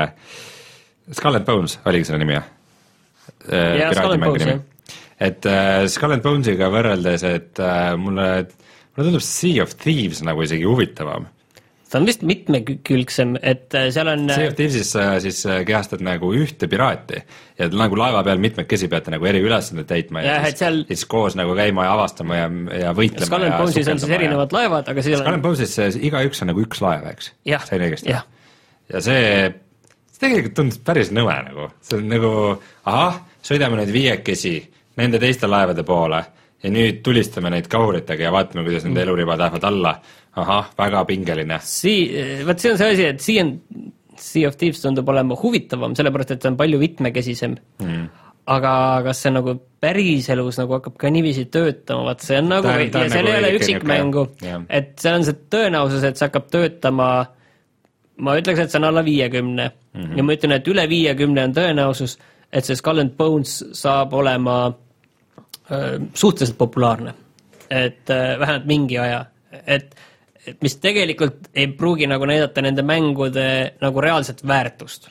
[1.41, 2.39] and Bones oligi selle nimi?
[3.49, 4.61] Jah, Skull and Bones, jah.
[5.21, 5.87] et äh,
[6.17, 8.31] and Bonesiga võrreldes, et äh, mulle,
[8.95, 11.29] mulle tundub Sea of Thieves nagu isegi huvitavam.
[11.91, 16.03] Ta on vist mitmekülgsem, et äh, seal on Sea of Thievesis äh, siis äh, kehastad
[16.07, 17.19] nagu ühte piraati
[17.59, 21.35] ja nagu laeva peal mitmekesi peate nagu eriülesandeid täitma ja, ja siis, seal- siis koos
[21.39, 22.49] nagu käima ja avastama ja,
[22.85, 25.41] ja võitlema Skull and Bonesis on siis sukeldama ja- erinevad laevad, aga seal Skull on
[25.41, 27.33] and Bonesis see- igaüks on nagu üks laev, eks?
[27.67, 28.15] sain õigesti?
[28.15, 28.27] jah,
[28.95, 29.25] ja see,
[30.15, 32.33] see tegelikult tundus päris nõme nagu, see on nagu
[32.87, 34.55] ahah, sõidame nüüd viiekesi
[35.01, 36.23] nende teiste laevade poole
[36.61, 39.95] ja nüüd tulistame neid kahuritega ja vaatame, kuidas nende eluribad lähevad alla.
[40.39, 41.59] ahah, väga pingeline.
[41.65, 43.55] Sii-, vot see on see asi, et Sea on,
[44.21, 48.07] Sea of Thieves tundub olema huvitavam, sellepärast et see on palju mitmekesisem mm..
[48.53, 48.73] aga
[49.07, 53.25] kas see nagu päriselus nagu hakkab ka niiviisi töötama, vaat see on nagu, ja seal
[53.25, 54.27] nagu ei ole üksikmängu
[54.69, 57.09] et seal on see tõenäosus, et see hakkab töötama
[58.21, 60.19] ma ütleks, et see on alla viiekümne mm -hmm.
[60.19, 62.19] ja ma ütlen, et üle viiekümne on tõenäosus,
[62.53, 64.75] et see Skull and Bones saab olema
[65.71, 67.15] öö, suhteliselt populaarne.
[67.71, 69.97] et öö, vähemalt mingi aja, et, et
[70.61, 73.47] mis tegelikult ei pruugi nagu näidata nende mängude
[73.81, 75.11] nagu reaalset väärtust.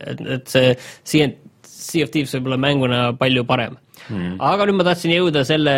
[0.00, 0.74] et, et see
[1.04, 1.30] Sea,
[1.62, 3.78] Sea of Thieves võib olla mänguna palju parem
[4.08, 4.36] mm..
[4.40, 5.76] aga nüüd ma tahtsin jõuda selle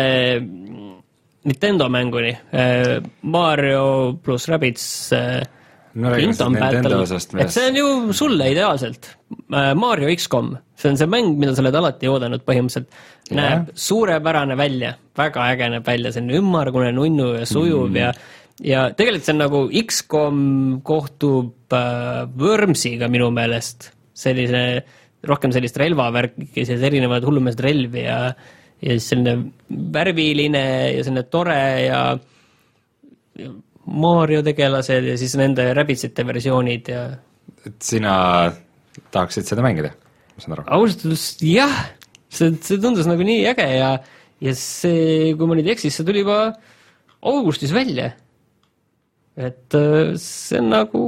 [1.49, 2.33] Nintendo mänguni,
[3.31, 3.85] Mario
[4.21, 4.83] pluss Rabbids
[5.15, 5.39] äh,
[5.93, 9.11] no räägime siis Nintendo Battle, osast, et see on ju sulle ideaalselt.
[9.75, 12.99] Mario X-com, see on see mäng, mida sa oled alati oodanud põhimõtteliselt.
[13.35, 17.99] Näeb suurepärane välja, väga äge näeb välja, selline ümmargune, nunnu ja sujuv mm.
[17.99, 18.13] ja
[18.65, 20.39] ja tegelikult see on nagu X-com
[20.85, 24.63] kohtub äh, Wormsiga minu meelest, sellise,
[25.27, 28.19] rohkem sellist relvavärki, siis erinevaid hullumeelseid relvi ja
[28.79, 29.33] ja siis selline
[29.93, 30.65] värviline
[30.95, 32.03] ja selline tore ja
[33.89, 37.03] Mario tegelased ja siis nende Rabbitsite versioonid ja
[37.67, 38.13] et sina
[39.11, 39.91] tahaksid seda mängida,
[40.35, 40.65] ma saan aru.
[40.77, 41.75] ausalt öeldes jah,
[42.31, 43.91] see, see tundus nagu nii äge ja
[44.39, 46.39] ja see, kui ma nüüd ei eksi, see tuli juba
[47.27, 48.13] augustis välja.
[49.39, 51.03] Et äh, see on nagu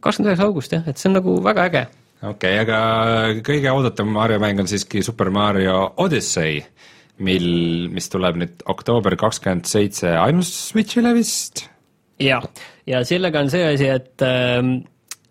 [0.00, 1.82] kakskümmend üheksa august jah, et see on nagu väga äge.
[2.22, 6.60] okei okay,, aga kõige oodatum Mario mäng on siiski Super Mario Odyssey,
[7.24, 7.48] mil,
[7.92, 11.66] mis tuleb nüüd oktoober kakskümmend seitse ainult Switch'ile vist.
[12.20, 12.46] jah,
[12.88, 14.80] ja sellega on see asi, et ähm,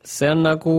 [0.06, 0.78] see on nagu,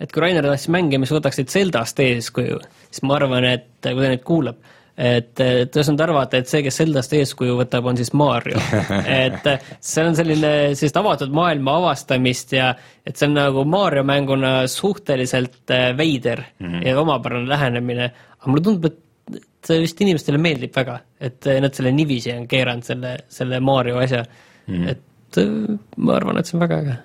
[0.00, 4.12] et kui Rainer tahtis mänge, mis võtaksid Zeldast eeskuju, siis ma arvan, et kui ta
[4.12, 8.60] nüüd kuulab, et et osanud arvata, et see, kes Zeldast eeskuju võtab, on siis Mario.
[9.26, 12.70] et äh, see on selline sellist avatud maailma avastamist ja
[13.04, 16.86] et see on nagu Mario mänguna suhteliselt äh, veider mm -hmm.
[16.88, 21.92] ja omapärane lähenemine, aga mulle tundub, et see vist inimestele meeldib väga, et nad selle
[21.92, 24.24] niiviisi on keeranud selle, selle Mario asja
[24.66, 24.88] mm..
[24.88, 26.96] et äh, ma arvan, et see on väga äge.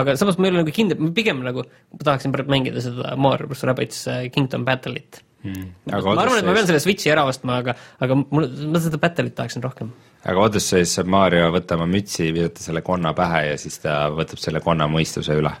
[0.00, 3.14] Aga samas ma ei ole nagu kindel, ma pigem nagu ma tahaksin praegu mängida seda
[3.20, 5.68] Mario pluss Rabbids äh, Kingdom Battle'it mm..
[5.90, 9.36] ma arvan, et ma pean selle Switchi ära ostma, aga, aga mul, ma seda Battle'it
[9.38, 9.92] tahaksin rohkem.
[10.24, 14.62] aga Odyssey's saab Mario võtma mütsi, visata selle konna pähe ja siis ta võtab selle
[14.64, 15.52] konna mõistuse üle.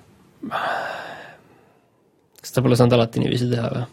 [2.40, 3.86] kas ta pole saanud alati niiviisi teha või?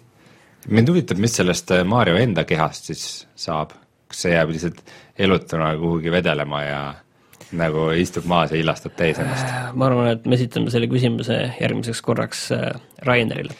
[0.77, 3.05] mind huvitab, mis sellest äh, Mario enda kehast siis
[3.35, 3.77] saab,
[4.11, 4.83] kas see jääb lihtsalt
[5.21, 6.81] elutuna kuhugi vedelema ja
[7.57, 9.53] nagu istub maas ja illastab täis ennast?
[9.75, 12.67] ma arvan, et me esitame selle küsimuse järgmiseks korraks äh,
[13.07, 13.55] Rainerile.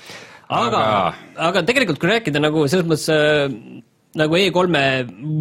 [0.48, 1.08] aga, aga...
[1.50, 3.82] Aga-, tegelikult kui rääkida nagu selles mõttes äh,
[4.20, 4.86] nagu E3-e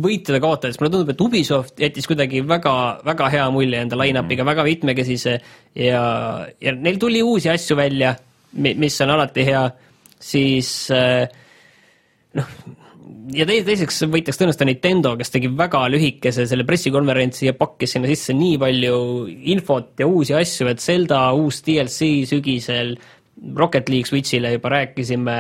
[0.03, 2.75] võitjade kaotajast, mulle tundub, et Ubisoft jättis kuidagi väga,
[3.07, 5.37] väga hea mulje enda line-up'iga väga mitmekesise
[5.75, 6.03] ja,
[6.63, 8.15] ja neil tuli uusi asju välja,
[8.55, 9.65] mis on alati hea,
[10.23, 11.27] siis äh,
[12.39, 12.55] noh,
[13.35, 18.11] ja tei-, teiseks võitjaks tõenäoliselt Nintendo, kes tegi väga lühikese selle pressikonverentsi ja pakkis sinna
[18.11, 19.01] sisse nii palju
[19.55, 22.95] infot ja uusi asju, et Zelda uus DLC sügisel,
[23.57, 25.37] Rocket League Switch'ile juba rääkisime,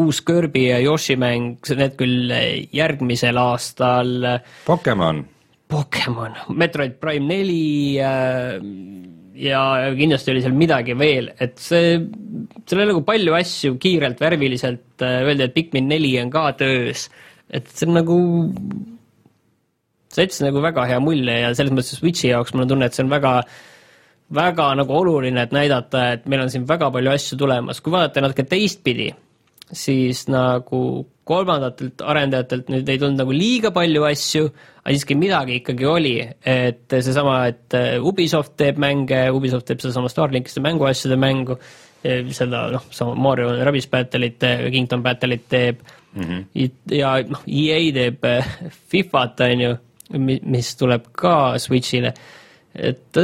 [0.00, 2.32] uus Kirby ja Yoshi mäng, need küll
[2.74, 4.16] järgmisel aastal,
[4.66, 5.22] Pokemon,
[5.70, 8.58] Pokemon, Metroid Prime neli äh,
[9.34, 9.60] ja
[9.98, 11.98] kindlasti oli seal midagi veel, et see,
[12.64, 17.08] seal oli nagu palju asju kiirelt, värviliselt äh, öeldi, et Pikmin neli on ka töös,
[17.50, 18.18] et see on nagu,
[20.14, 22.96] see jättis nagu väga hea mulje ja selles mõttes Switchi jaoks mul on tunne, et
[22.96, 23.40] see on väga
[24.34, 28.22] väga nagu oluline, et näidata, et meil on siin väga palju asju tulemas, kui vaadata
[28.24, 29.10] natuke teistpidi,
[29.72, 30.80] siis nagu
[31.24, 34.50] kolmandatelt arendajatelt nüüd ei tulnud nagu liiga palju asju,
[34.82, 40.60] aga siiski midagi ikkagi oli, et seesama, et Ubisoft teeb mänge, Ubisoft teeb sedasama Starlinkiste
[40.64, 41.56] mänguasjade mängu,
[42.04, 46.70] seda noh, sama Mario Rabbids Battle'it, Kingdom Battle'it teeb mm, -hmm.
[46.92, 48.28] ja noh, EA teeb
[48.92, 49.74] Fifat, on ju,
[50.20, 52.12] mis tuleb ka Switch'ile
[52.74, 53.18] et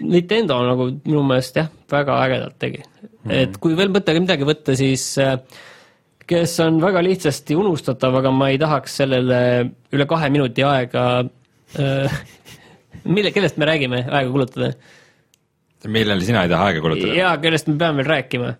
[0.00, 2.82] Nintendo nagu minu meelest jah, väga ägedalt tegi.
[3.28, 3.42] -hmm.
[3.42, 5.36] et kui veel mõttega midagi võtta, siis äh,
[6.28, 9.40] kes on väga lihtsasti unustatav, aga ma ei tahaks sellele
[9.92, 11.04] üle kahe minuti aega
[11.78, 12.20] äh,
[13.14, 14.72] mille, kellest me räägime, aega kulutada?
[15.88, 17.14] millele sina ei taha aega kulutada?
[17.16, 18.54] jaa, kellest me peame veel rääkima?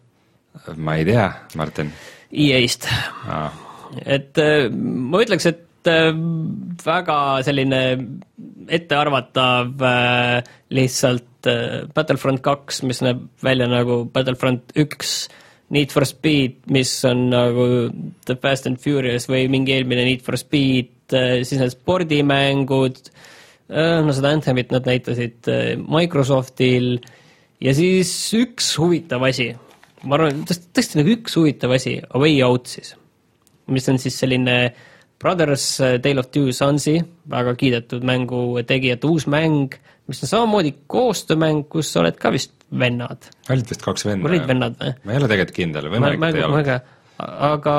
[0.76, 1.92] ma ei tea, Martin
[2.32, 2.88] EA-st,
[3.28, 3.52] ah..
[4.04, 7.82] et äh, ma ütleks, et väga selline
[8.68, 10.42] ettearvatav äh,
[10.74, 15.28] lihtsalt äh, Battlefront kaks, mis näeb välja nagu Battlefront üks,
[15.68, 17.64] Need for Speed, mis on nagu
[18.24, 23.00] The Fast and Furious või mingi eelmine Need for Speed, siis need spordimängud,
[23.68, 26.96] no seda Anthemit nad näitasid äh, Microsoftil
[27.60, 29.50] ja siis üks huvitav asi,
[30.08, 32.94] ma arvan, tõesti, nagu üks huvitav asi, A Way Out siis,
[33.68, 34.56] mis on siis selline
[35.18, 36.98] Brothers äh, Tale of Two Sonsi,
[37.30, 39.74] väga kiidetud mängu tegijate uus mäng,
[40.08, 43.30] mis on samamoodi koostöömäng, kus sa oled ka vist vennad.
[43.50, 44.28] olid vist kaks venda?
[44.28, 44.94] olid vennad või?
[45.04, 46.78] ma ei ole tegelikult kindel, võimalik, et ei ole.
[47.48, 47.74] aga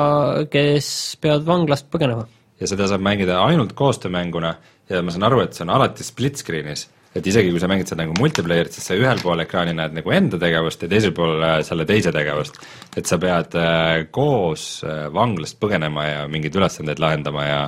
[0.52, 0.90] kes
[1.22, 2.26] peavad vanglast põgenema.
[2.60, 4.54] ja seda saab mängida ainult koostöömänguna
[4.90, 7.90] ja ma saan aru, et see on alati split screen'is, et isegi kui sa mängid
[7.90, 11.42] seda nagu multiplayer'it, siis sa ühel pool ekraani näed nagu enda tegevust ja teisel pool
[11.42, 12.60] äh, selle teise tegevust.
[12.96, 17.60] et sa pead äh, koos äh, vanglast põgenema ja mingeid ülesandeid lahendama ja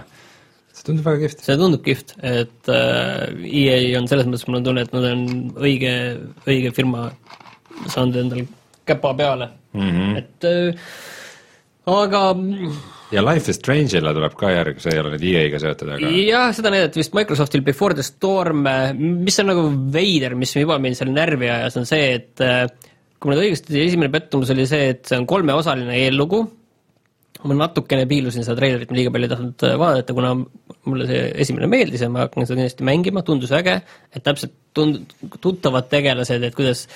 [0.73, 1.45] see tundub väga kihvt.
[1.47, 5.27] see tundub kihvt, et äh, EA on selles mõttes, mul on tunne, et nad on
[5.61, 5.95] õige,
[6.47, 7.11] õige firma
[7.91, 8.47] saanud endale
[8.87, 10.01] käpa peale mm, Mhm.
[10.01, 10.19] -hmm.
[10.19, 10.75] et äh,
[11.87, 12.35] aga
[13.13, 16.49] ja Life is Strange'ile tuleb ka järg, see ei ole nüüd EA-ga seotud, aga jah,
[16.57, 18.65] seda näidati vist Microsoftil Before the Storm,
[18.97, 22.65] mis on nagu veider, mis juba mind seal närvi ajas, on see, et äh,
[23.19, 26.43] kui ma nüüd õigesti, esimene pettumus oli see, et see on kolmeosaline eellugu,
[27.43, 30.35] ma natukene piilusin seda treilerit, ma liiga palju ei tahtnud äh, vaadata, kuna
[30.89, 33.81] mulle see esimene meeldis ja ma hakkan seda kindlasti mängima, tundus äge,
[34.13, 36.87] et täpselt tund-, tuttavad tegelased, et kuidas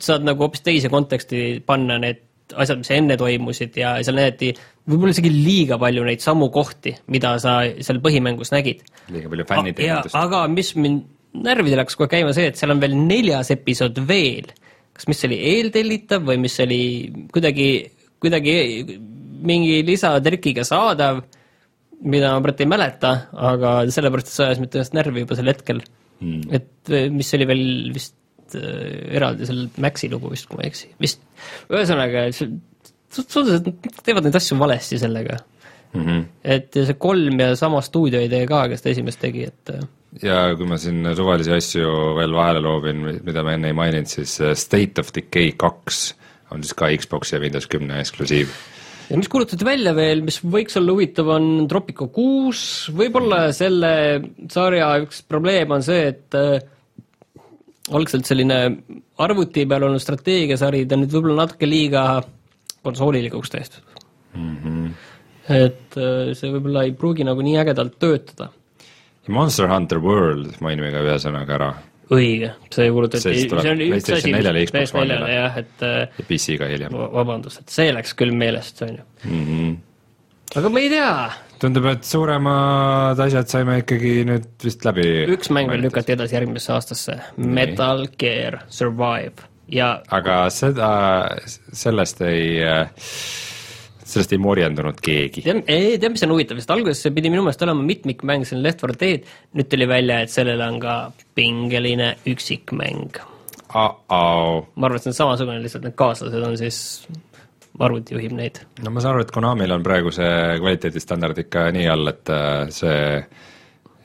[0.00, 2.22] saad nagu hoopis teise konteksti panna need
[2.60, 4.52] asjad, mis enne toimusid ja seal näidati
[4.90, 8.84] võib-olla isegi liiga palju neid samu kohti, mida sa seal põhimängus nägid.
[9.12, 10.16] liiga palju fänniteenindust.
[10.18, 11.06] aga mis mind
[11.44, 14.52] närvidele hakkas kohe käima see, et seal on veel neljas episood veel.
[14.94, 16.82] kas, mis oli eeltellitav või mis oli
[17.34, 17.68] kuidagi,
[18.22, 18.54] kuidagi
[19.44, 21.24] mingi lisatrikiga saadav,
[22.04, 23.14] mida ma praegu ei mäleta,
[23.50, 25.80] aga sellepärast, et see ajas mind tõenäoliselt närvi juba sel hetkel
[26.20, 26.44] mm..
[26.54, 30.72] et eh, mis oli veel vist äh, eraldi seal Maxi lugu vist, kui ma ei
[30.72, 31.24] eksi, vist.
[31.72, 32.28] ühesõnaga,
[33.18, 33.72] nad
[34.04, 35.40] teevad neid asju valesti sellega
[35.94, 36.22] Mm -hmm.
[36.42, 39.84] et see kolm ja sama stuudio ei tee ka, kes ta esimest tegi, et äh,
[40.22, 44.36] ja kui ma siin suvalisi asju veel vahele loobin, mida ma enne ei maininud, siis
[44.40, 46.14] äh, State of Decay kaks
[46.54, 48.52] on siis ka Xbox'i ja Windows kümne eksklusiiv.
[49.10, 53.94] ja mis kuulutati välja veel, mis võiks olla huvitav, on Tropico kuus, võib-olla selle
[54.50, 56.58] sarja üks probleem on see, et äh,
[57.94, 58.60] algselt selline
[59.20, 62.22] arvuti peal olnud strateegiasari, ta nüüd võib-olla natuke liiga
[62.84, 64.04] konsoolilikuks tehtud
[64.34, 64.56] mm.
[64.56, 64.92] -hmm.
[65.48, 68.50] et äh, see võib-olla ei pruugi nagu nii ägedalt töötada.
[69.28, 71.72] Monster Hunter World mainime ka ühe sõnaga ära
[72.12, 75.30] õige, see kuulutati, See on üks asi, neljale ja mis PS4-le One'ile.
[75.32, 79.06] jah, et äh, ja PC-ga hiljem va- vabandust, et see läks küll meelest, on ju.
[79.24, 79.46] mm.
[79.46, 79.72] -hmm.
[80.60, 81.14] aga ma ei tea,
[81.62, 85.08] tundub, et suuremad asjad saime ikkagi nüüd vist läbi.
[85.38, 90.88] üks mäng veel lükati edasi järgmisesse aastasse, Metal Gear Survive ja aga seda,
[91.72, 92.60] sellest ei,
[94.04, 95.44] sellest ei morjendunud keegi.
[95.46, 98.64] tead, tead, mis on huvitav, sest alguses see pidi minu meelest olema mitmikmäng, see on
[98.64, 100.98] Left 4 Dead, nüüd tuli välja, et sellel on ka
[101.36, 103.20] pingeline üksikmäng.
[103.74, 104.66] Uh-oh.
[104.76, 106.78] ma arvan, et see on samasugune, lihtsalt need kaaslased on siis,
[107.82, 108.60] arvuti juhib neid.
[108.84, 110.30] no ma saan aru, et Konamil on praegu see
[110.60, 113.00] kvaliteedistandard ikka nii all, et äh, see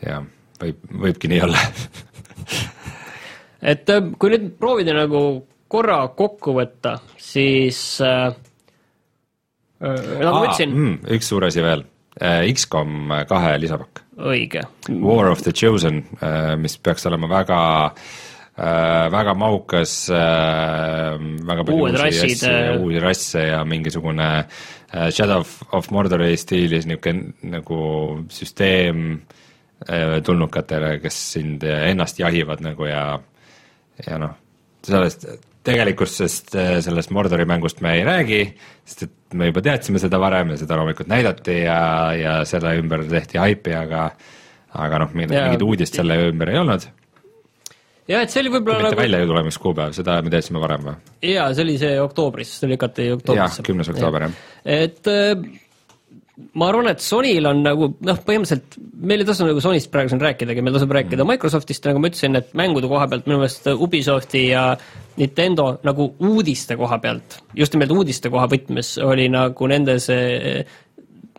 [0.07, 0.25] jah,
[0.63, 1.61] võib, võibki nii olla
[3.61, 5.23] et äh, kui nüüd proovida nagu
[5.69, 8.29] korra kokku võtta, siis äh,
[9.83, 11.85] äh, nagu ma ütlesin, mm, üks suur asi veel,
[12.19, 14.01] X-kom kahe lisapakk.
[14.19, 14.65] õige.
[14.99, 16.01] War of the Chosen,
[16.59, 17.59] mis peaks olema väga
[18.59, 25.09] väga mahukas, väga palju Uued uusi rassid, asju ja äh, uusi rasse ja mingisugune äh,
[25.11, 27.79] Shadow of, of Mordori stiilis niisugune nagu
[28.33, 29.21] süsteem
[29.87, 33.19] äh, tulnukatele, kes sind ennast jahivad nagu ja
[34.07, 34.35] ja noh,
[34.85, 35.27] sellest
[35.67, 38.43] tegelikkusest äh, sellest Mordori mängust me ei räägi,
[38.87, 41.81] sest et me juba teadsime seda varem ja seda loomulikult näidati ja,
[42.15, 44.09] ja selle ümber tehti haipi, aga
[44.79, 46.85] aga noh, mingit, mingit uudist selle ümber ei olnud.
[48.09, 50.99] jah, et see oli võib-olla mitte nagu väljatulemiskuupäev, seda me teadsime varem või?
[51.33, 53.65] jaa, see oli see oktoobris, see lükati jah, oktoobrisse.
[53.67, 54.37] kümnes oktoober jah.
[54.79, 55.33] et äh,
[56.59, 58.77] ma arvan, et Sonyl on nagu noh, põhimõtteliselt
[59.09, 61.33] meil ei tasu nagu Sonyst praegu siin rääkidagi, meil tasub rääkida Mm.
[61.33, 64.65] Microsoftist, nagu ma ütlesin, et mängude koha pealt minu meelest Ubisofti ja
[65.19, 70.63] Nintendo nagu uudiste koha pealt, just nimelt uudiste koha võtmes oli nagu nende see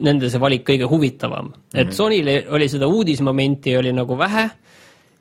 [0.00, 1.74] nende see valik kõige huvitavam mm, -hmm.
[1.74, 1.80] Mhm.
[1.80, 4.48] et Sonyl oli seda uudismomenti oli nagu vähe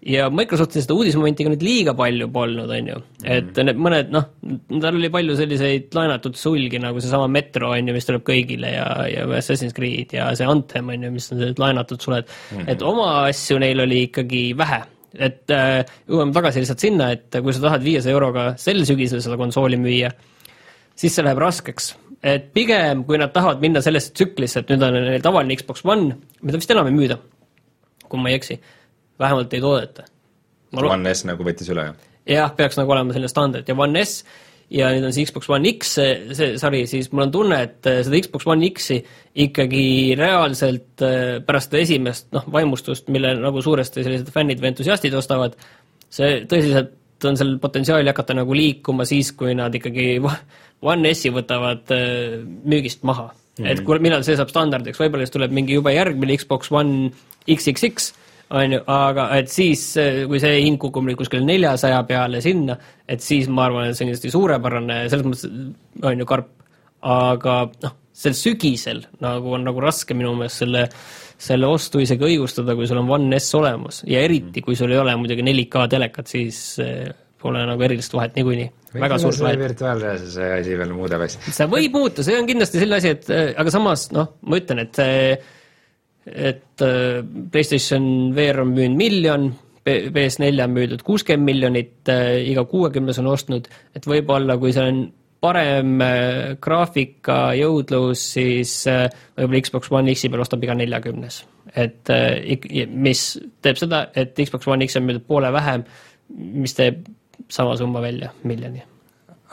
[0.05, 2.99] ja Microsoftil seda uudismomenti ka nüüd liiga palju polnud, on ju.
[3.27, 4.29] et need mõned noh,
[4.69, 8.85] tal oli palju selliseid laenatud sulgi nagu seesama Metro on ju, mis tuleb kõigile ja,
[9.11, 12.55] ja Assassin's Creed ja see Anthem on ju, mis on sellised laenatud suled mm.
[12.55, 12.71] -hmm.
[12.71, 14.81] et oma asju neil oli ikkagi vähe
[15.17, 19.39] et äh, jõuame tagasi lihtsalt sinna, et kui sa tahad viiesaja euroga sel sügisel seda
[19.41, 20.11] konsooli müüa,
[20.95, 21.95] siis see läheb raskeks.
[22.23, 26.17] et pigem, kui nad tahavad minna sellesse tsüklisse, et nüüd on neil tavaline Xbox One,
[26.41, 27.15] mida vist enam ei müüda,
[28.09, 28.59] kui ma ei eksi,
[29.19, 30.05] vähemalt ei toodeta.
[30.77, 32.05] One S nagu võttis üle jah?
[32.29, 34.23] jah, peaks nagu olema selline standard ja One S
[34.69, 37.89] ja nüüd on see Xbox One X, see, see sari, siis mul on tunne, et
[37.89, 38.99] äh, seda Xbox One X-i
[39.45, 39.85] ikkagi
[40.19, 45.57] reaalselt äh, pärast seda esimest noh, vaimustust, mille nagu suuresti sellised fännid või entusiastid ostavad,
[46.13, 46.95] see tõsiselt
[47.27, 50.21] on seal potentsiaali hakata nagu liikuma siis, kui nad ikkagi
[50.85, 53.63] One S-i võtavad äh, müügist maha mm.
[53.63, 53.71] -hmm.
[53.73, 57.09] et kui, millal see saab standardiks, võib-olla siis tuleb mingi jube järgmine Xbox One
[57.49, 58.13] XXX,
[58.49, 59.83] on ju, aga et siis,
[60.29, 62.77] kui see hind kukub nüüd kuskil neljasaja peale sinna,
[63.07, 66.51] et siis ma arvan, et see on kindlasti suurepärane, selles mõttes on ju karp,
[67.05, 67.55] aga
[67.85, 70.83] noh, sel sügisel nagu on nagu raske minu meelest selle,
[71.39, 74.03] selle ostu isegi õigustada, kui sul on One S olemas.
[74.09, 77.07] Ja eriti, kui sul ei ole muidugi 4K telekat, siis eh,
[77.39, 78.67] pole nagu erilist vahet niikuinii,
[78.99, 79.61] väga suurt vahet.
[79.61, 81.53] virtuaalreaalsuse asi veel muudab asja.
[81.55, 84.83] see võib muuta, see on kindlasti selline asi, et äh, aga samas noh, ma ütlen,
[84.83, 85.31] et see,
[86.25, 87.21] et äh,
[87.51, 89.49] PlayStation VR on müünud miljon,
[89.89, 92.11] PS4 on müüdud kuuskümmend miljonit,
[92.45, 94.99] iga kuuekümnes on ostnud, et võib-olla kui see on
[95.43, 99.05] parem äh, graafika, jõudlus, siis äh,
[99.37, 101.41] võib-olla Xbox One X-i peal ostab iga neljakümnes.
[101.75, 103.23] et äh, mis
[103.61, 105.85] teeb seda, et Xbox One X on müüdud poole vähem,
[106.35, 107.05] mis teeb
[107.49, 108.83] sama summa välja, miljoni.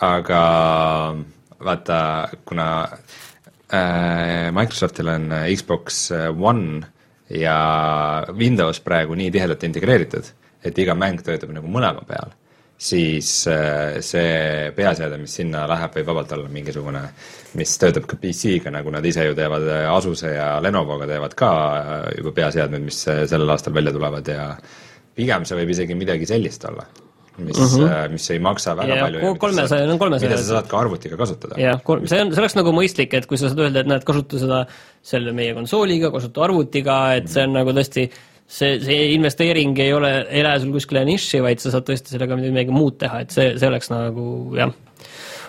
[0.03, 0.43] aga
[1.63, 2.01] vaata,
[2.45, 2.99] kuna äh,
[3.67, 6.05] Microsoftil on Xbox
[6.39, 6.85] One
[7.31, 10.29] ja Windows praegu nii tihedalt integreeritud,
[10.65, 12.35] et iga mäng töötab nagu mõlema peal,
[12.79, 17.03] siis äh, see peaseade, mis sinna läheb, võib vabalt olla mingisugune,
[17.59, 22.05] mis töötab ka PC-ga, nagu nad ise ju teevad, Asuse ja Lenovoga teevad ka äh,
[22.21, 24.53] juba peaseadmed, mis äh, sellel aastal välja tulevad ja
[25.17, 26.85] pigem see võib isegi midagi sellist olla
[27.39, 28.11] mis uh, -huh.
[28.13, 29.21] mis ei maksa väga Ja palju.
[29.21, 31.55] ko- kolmesaja- no kolmesaja- mida sa saad ka arvutiga kasutada.
[31.61, 34.39] jah, see on, see oleks nagu mõistlik, et kui sa saad öelda, et näed, kasuta
[34.39, 34.67] seda
[35.03, 38.09] selle meie konsooliga, kasuta arvutiga, et see on nagu tõesti
[38.47, 42.37] see, see investeering ei ole, ei lähe sul kuskile nišši, vaid sa saad tõesti sellega
[42.39, 44.71] midagi muud teha, et see, see oleks nagu jah,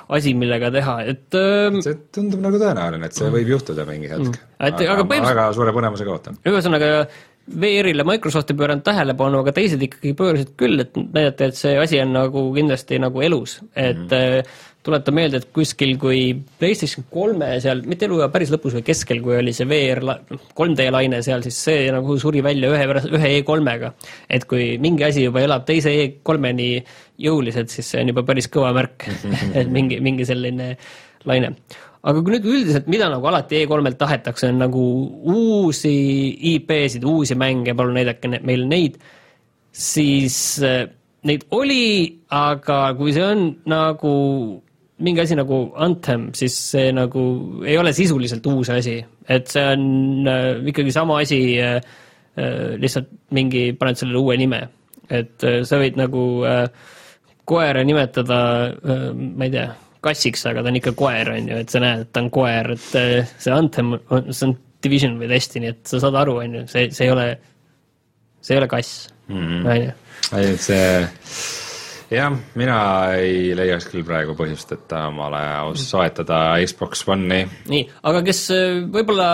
[0.09, 4.38] asi, millega teha, et ähm, see tundub nagu tõenäoline, et see võib juhtuda mingi hetk.
[4.59, 6.38] Et aga, aga põhimõtteliselt- väga suure põnevusega ootan.
[6.47, 7.07] ühesõnaga
[7.47, 12.01] VR-ile Microsoft ei pööranud tähelepanu, aga teised ikkagi pöörasid küll, et näidata, et see asi
[12.03, 14.57] on nagu kindlasti nagu elus, et mm -hmm.
[14.83, 19.37] tuleta meelde, et kuskil, kui PlayStation kolme seal, mitte eluea päris lõpus või keskel, kui
[19.37, 20.19] oli see VR, la-
[20.59, 23.93] 3D laine seal, siis see nagu suri välja ühe, ühe E3-ga.
[24.29, 26.83] et kui mingi asi juba elab teise E3-ni
[27.17, 29.07] jõuliselt, siis see on juba päris kõva märk
[29.59, 30.77] et mingi, mingi selline
[31.25, 31.55] laine
[32.03, 34.83] aga kui nüüd üldiselt, mida nagu alati E3-lt tahetakse, on nagu
[35.33, 35.95] uusi
[36.55, 38.99] IP-sid, uusi mänge, palun näidake meile neid,
[39.71, 40.85] siis äh,
[41.27, 44.15] neid oli, aga kui see on nagu
[45.03, 47.23] mingi asi nagu Anthem, siis see nagu
[47.65, 48.97] ei ole sisuliselt uus asi,
[49.29, 51.81] et see on äh, ikkagi sama asi äh,,
[52.37, 54.67] äh, lihtsalt mingi, paned sellele uue nime.
[55.07, 56.65] et äh, sa võid nagu äh,
[57.47, 58.39] koera nimetada
[58.75, 59.69] äh,, ma ei tea
[60.05, 62.71] kassiks, aga ta on ikka koer, on ju, et sa näed, et ta on koer,
[62.75, 63.95] et eh, see Anthem
[64.29, 67.29] see on Division või Destiny, et sa saad aru, on ju, see, see ei ole,
[68.45, 69.95] see ei ole kass, on ju.
[70.37, 70.83] ei, see
[72.13, 72.77] jah, mina
[73.19, 75.41] ei leiaks küll praegu põhjust, et omale
[75.81, 77.41] soetada Xbox One'i.
[77.73, 79.31] nii, aga kes eh, võib-olla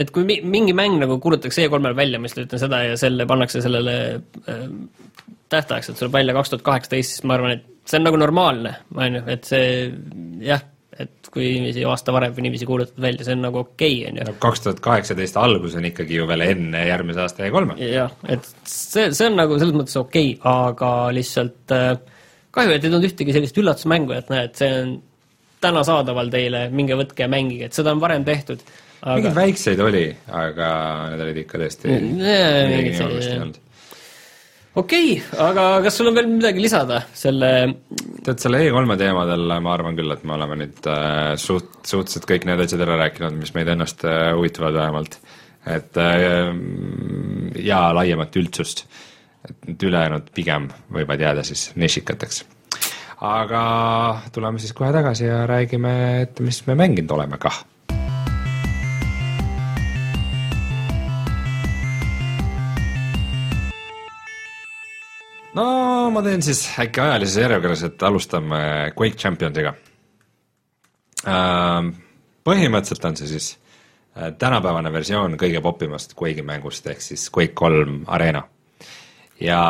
[0.00, 3.26] et kui mi- mingi mäng nagu kuulutatakse E3-l välja, ma lihtsalt ütlen seda ja selle
[3.28, 3.94] pannakse sellele
[4.48, 4.66] äh,
[5.50, 8.74] tähtajaks, et tuleb välja kaks tuhat kaheksateist, siis ma arvan, et see on nagu normaalne,
[8.96, 9.64] on ju, et see
[10.44, 10.62] jah,
[11.00, 14.20] et kui inimesi aasta varem või niiviisi kuulutad välja, see on nagu okei okay,, on
[14.20, 14.26] ju.
[14.28, 17.90] no kaks tuhat kaheksateist algus on ikkagi ju veel enne järgmise aasta E3-e.
[17.94, 21.94] jah, et see, see on nagu selles mõttes okei okay,, aga lihtsalt äh,
[22.54, 24.94] kahju, et ei tulnud ühtegi sellist üllatusmängu, et näed, see on
[25.60, 28.62] täna saadaval teile, minge võtke ja mängige, et seda on varem tehtud.
[29.04, 30.06] mingeid väikseid oli,
[30.42, 30.70] aga
[31.12, 32.00] need olid ikka tõesti
[34.74, 37.50] okei okay,, aga kas sul on veel midagi lisada selle
[38.24, 42.46] tead, selle E3-e teemadel ma arvan küll, et me oleme nüüd äh, suht, suhteliselt kõik
[42.48, 45.18] need asjad ära rääkinud, mis meid ennast äh, huvitavad vähemalt.
[45.66, 46.52] et äh,
[47.60, 48.86] ja laiemat üldsust.
[49.48, 52.44] et need ülejäänud pigem võivad jääda siis nišikateks.
[53.20, 53.64] aga
[54.32, 57.64] tuleme siis kohe tagasi ja räägime, et mis me mänginud oleme kah
[65.56, 65.64] no
[66.14, 68.60] ma teen siis äkki ajalises järjekorras, et alustame
[68.96, 69.74] Quake Championsiga.
[71.28, 71.92] Ähm,
[72.46, 73.50] põhimõtteliselt on see siis
[74.16, 78.46] äh, tänapäevane versioon kõige popimast Quake'i mängust, ehk siis Quake kolm Arena.
[79.40, 79.60] ja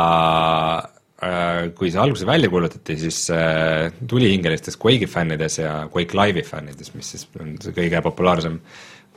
[1.23, 6.93] äh, kui see alguses välja kuulutati, siis äh, tulihingelistes Quake'i fännides ja Quake Live'i fännides,
[6.95, 8.61] mis siis on see kõige populaarsem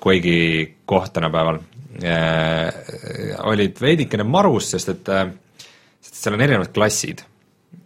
[0.05, 1.63] Quake'i koht tänapäeval,
[3.49, 5.09] olid veidikene marus, sest et
[6.05, 7.25] sest seal on erinevad klassid.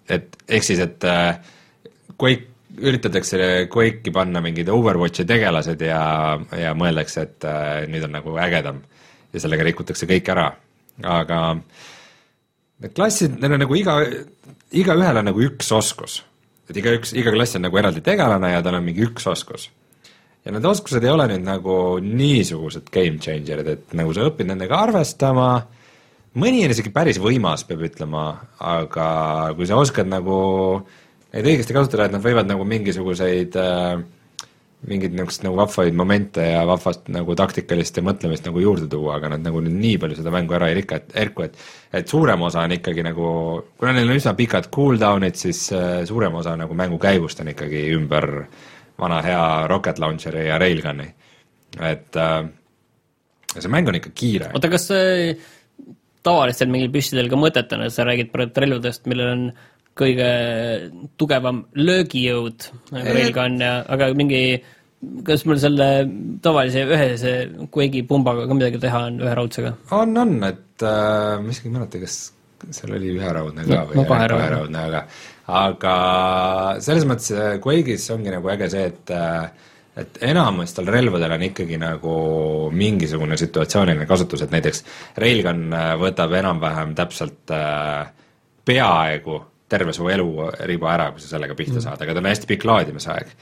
[0.09, 1.39] et ehk siis, et äh,
[2.19, 6.01] Quake, üritatakse Quake'i panna mingid Overwatchi tegelased ja,
[6.57, 8.83] ja mõeldakse, et äh, nüüd on nagu ägedam.
[9.33, 10.49] ja sellega rikutakse kõik ära,
[11.05, 11.41] aga
[12.83, 13.99] need klassid, neil on nagu iga,
[14.73, 16.23] igaühel on nagu üks oskus.
[16.69, 19.69] et igaüks, iga klass on nagu eraldi tegelane ja tal on mingi üks oskus.
[20.45, 24.87] ja need oskused ei ole nüüd nagu niisugused game changer'id, et nagu sa õpid nendega
[24.89, 25.51] arvestama
[26.37, 28.29] mõni on isegi päris võimas, peab ütlema,
[28.61, 29.09] aga
[29.57, 30.39] kui sa oskad nagu
[31.33, 34.05] neid õigesti kasutada, et nad võivad nagu mingisuguseid äh,
[34.87, 39.33] mingeid niisuguseid nagu vahvaid momente ja vahvast nagu taktikalist ja mõtlemist nagu juurde tuua, aga
[39.35, 41.59] nad nagu nii palju seda mängu ära ei rika, et erku, et
[41.99, 43.31] et suurem osa on ikkagi nagu,
[43.81, 47.89] kuna neil on üsna pikad cooldown'id, siis äh, suurem osa nagu mängu käigust on ikkagi
[47.97, 48.31] ümber
[48.99, 51.11] vana hea rocket launcher'i ja railgun'i.
[51.81, 52.43] et äh,
[53.59, 54.53] see mäng on ikka kiire.
[54.55, 55.35] oota, kas see
[56.29, 59.45] tavalistel mingil püssidel ka mõtet on, et sa räägid praegu relvadest, millel on
[59.99, 60.31] kõige
[61.19, 64.43] tugevam löögijõud nagu railgun ja, aga mingi
[65.27, 65.89] kas mul selle
[66.43, 67.33] tavalise ühese
[67.75, 69.75] Quake'i pumbaga ka midagi teha on, ühe raudsega?
[69.95, 72.19] on, on, et äh, ma isegi ei mäleta, kas
[72.75, 75.05] seal oli üheraudne ka või no, kaheraudne, aga
[75.59, 75.95] aga
[76.85, 79.68] selles mõttes Quake'is ongi nagu äge see, et äh,
[79.99, 82.15] et enamustel relvadel on ikkagi nagu
[82.75, 84.85] mingisugune situatsiooniline kasutus, et näiteks
[85.19, 88.11] Railgun äh, võtab enam-vähem täpselt äh,
[88.69, 91.85] peaaegu terve su eluriba ära, kui sa sellega pihta mm.
[91.85, 93.35] saad, aga ta on hästi pikk laadimisaeg.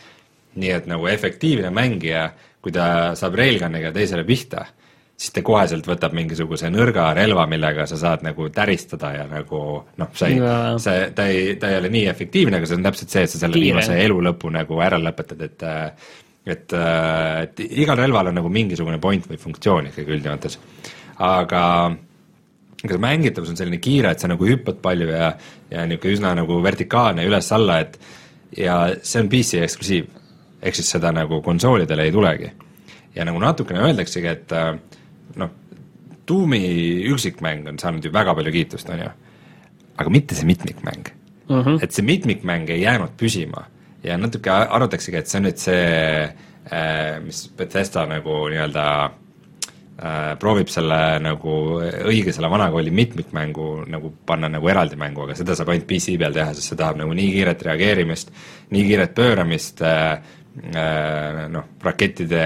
[0.57, 2.31] nii et nagu efektiivne mängija,
[2.65, 4.65] kui ta saab Railguniga teisele pihta,
[5.17, 9.61] siis ta koheselt võtab mingisuguse nõrga relva, millega sa saad nagu täristada ja nagu
[10.01, 10.41] noh, sa ei,
[10.83, 13.41] see, ta ei, ta ei ole nii efektiivne, aga see on täpselt see, et sa
[13.43, 13.67] selle Kiire.
[13.69, 16.15] viimase elu lõpu nagu ära lõpetad, et äh,
[16.47, 20.59] et, äh, et igal relval on nagu mingisugune point või funktsioon ikkagi üldjoontes.
[21.19, 21.63] aga
[22.87, 25.33] see mängitavus on selline kiire, et sa nagu hüppad palju ja,
[25.71, 27.99] ja niisugune üsna nagu vertikaalne üles-alla, et
[28.57, 30.07] ja see on PC eksklusiiv.
[30.63, 32.51] ehk siis seda nagu konsoolidele ei tulegi.
[33.15, 34.75] ja nagu natukene öeldaksegi, et äh,
[35.37, 35.51] noh,
[36.27, 39.11] Doom'i üksikmäng on saanud ju väga palju kiitust, on ju,
[39.97, 41.11] aga mitte see mitmikmäng
[41.49, 41.63] mm.
[41.63, 41.83] -hmm.
[41.83, 43.67] et see mitmikmäng ei jäänud püsima
[44.07, 45.85] ja natuke arvataksegi, et see on nüüd see,
[46.71, 54.51] äh, mis Bethesda nagu nii-öelda äh, proovib selle nagu õige selle vanakooli mitmikmängu nagu panna
[54.53, 57.31] nagu eraldi mängu, aga seda saab ainult PC peal teha, sest see tahab nagu nii
[57.35, 58.35] kiiret reageerimist,
[58.75, 60.13] nii kiiret pööramist äh,,
[60.73, 62.45] äh, noh, rakettide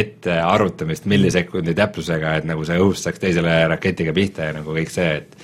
[0.00, 4.94] ette arvutamist millisekundi täpsusega, et nagu see õhust saaks teisele raketiga pihta ja nagu kõik
[4.94, 5.42] see, et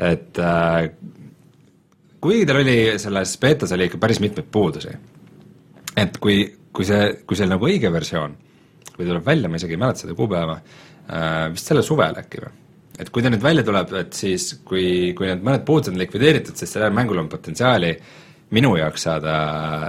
[0.00, 0.86] et äh,
[2.20, 4.94] kuigi tal oli selles beetas oli ikka päris mitmeid puudusi.
[5.96, 8.36] et kui, kui see, kui see nagu õige versioon,
[8.94, 12.56] kui tuleb välja, ma isegi ei mäleta seda kuupäeva äh,, vist selle suvel äkki või?
[13.00, 16.56] et kui ta nüüd välja tuleb, et siis kui, kui need mõned puudused on likvideeritud,
[16.56, 17.94] siis sellel mängul on potentsiaali
[18.50, 19.36] minu jaoks saada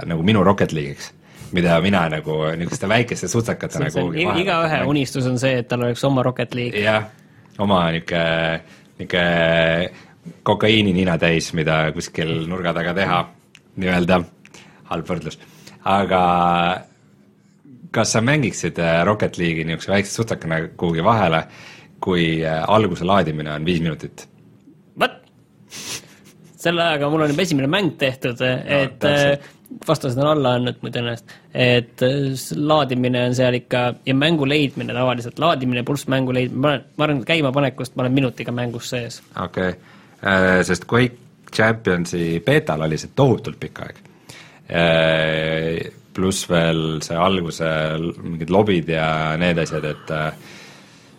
[0.08, 1.12] nagu minu Rocket League'iks
[1.52, 6.04] mida mina nagu niisuguste väikeste sutsakatena kuhugi maha igaühe unistus on see, et tal oleks
[6.08, 6.80] oma Rocket League.
[6.80, 7.10] jah,
[7.60, 8.62] oma niisugune,
[8.98, 9.90] niisugune
[10.42, 13.20] kokaiini nina täis, mida kuskil nurga taga teha,
[13.82, 14.22] nii-öelda,
[14.90, 15.38] halb võrdlus.
[15.84, 16.22] aga
[17.92, 21.42] kas sa mängiksid äh, Rocket League'i niisuguse väikse sutsakana kuhugi vahele,
[22.00, 24.28] kui äh, alguse laadimine on viis minutit?
[25.00, 25.18] vot,
[26.56, 29.44] selle ajaga mul on juba esimene mäng tehtud, et täpselt.
[29.44, 34.48] no, vastased on alla andnud mu tõenäoliselt, et äh, laadimine on seal ikka ja mängu
[34.48, 38.54] leidmine tavaliselt, laadimine pluss mängu leidmine, ma olen, ma arvan, et käimapanekust ma olen minutiga
[38.54, 39.22] mängus sees.
[39.34, 39.91] okei okay.,
[40.22, 41.22] sest Quake
[41.52, 44.00] Championsi beetal oli see tohutult pikk aeg.
[46.12, 47.68] pluss veel see alguse
[48.20, 50.32] mingid lobid ja need asjad, et äh,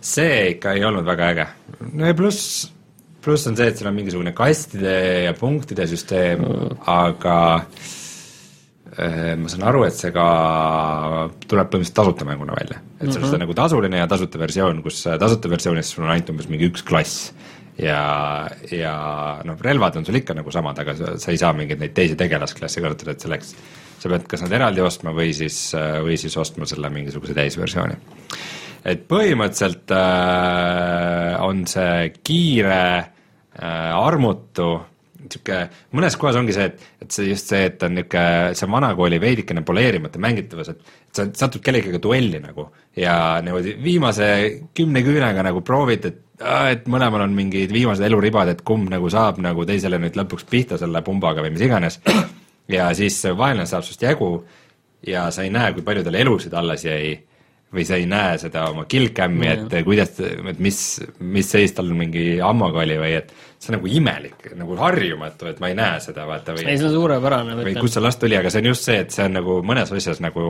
[0.04, 1.48] see ikka ei olnud väga äge.
[1.94, 2.68] no ja pluss,
[3.24, 4.96] pluss on see, et seal on mingisugune kastide
[5.28, 7.38] ja punktide süsteem mm., aga
[8.98, 10.28] äh, ma saan aru, et see ka
[11.48, 13.32] tuleb põhimõtteliselt tasuta mänguna välja, et seal mm -hmm.
[13.34, 16.70] seda nagu tasuline ja tasuta versioon, kus äh, tasuta versioonis sul on ainult umbes mingi
[16.70, 17.32] üks klass
[17.80, 18.96] ja, ja
[19.46, 22.18] noh, relvad on sul ikka nagu samad, aga sa, sa ei saa mingeid neid teisi
[22.20, 23.56] tegelasklasse kasutada, et selleks
[24.04, 25.58] sa pead kas nad eraldi ostma või siis,
[26.04, 28.00] või siis ostma selle mingisuguse täisversiooni.
[28.86, 34.74] et põhimõtteliselt äh, on see kiire äh,, armutu,
[35.24, 39.22] niisugune, mõnes kohas ongi see, et, et see just see, et on niisugune see vanakooli
[39.24, 42.68] veidikene poleerimata mängitavus, et sa satud kellegagi duelli nagu
[43.00, 44.28] ja niimoodi viimase
[44.76, 49.42] kümne küünega nagu proovid, et et mõlemal on mingid viimased eluribad, et kumb nagu saab
[49.44, 52.00] nagu teisele nüüd lõpuks pihta selle pumbaga või mis iganes.
[52.76, 54.32] ja siis vaenlane saab sinust jagu
[55.08, 57.14] ja sa ei näe, kui palju tal elusid alles jäi
[57.74, 60.78] või sa ei näe seda oma killcam'i, et kuidas, et mis,
[61.20, 65.62] mis seis tal mingi ammoga oli või et see on nagu imelik, nagu harjumatu, et
[65.64, 68.38] ma ei näe seda, vaata ei, või see on suurepärane, või kust see last tuli,
[68.38, 70.46] aga see on just see, et see on nagu mõnes asjas nagu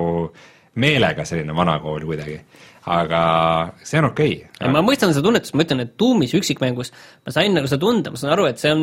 [0.76, 2.40] meelega selline vanakool kuidagi.
[2.86, 3.20] aga
[3.88, 6.90] see on okei Ja ma mõistan seda tunnetust, ma ütlen, et Doomis üksikmängus
[7.24, 8.82] ma sain nagu seda tunda, ma saan aru, et see on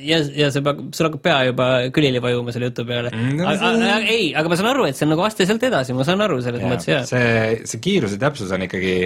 [0.00, 3.52] ja, ja see peab, sul hakkab pea juba külili vajuma selle jutu peale Mm, no
[3.60, 6.24] see- ei, aga ma saan aru, et see on nagu aste sealt edasi, ma saan
[6.24, 7.10] aru selles mõttes ja, jaa.
[7.10, 8.96] see, see kiiruse täpsus on ikkagi,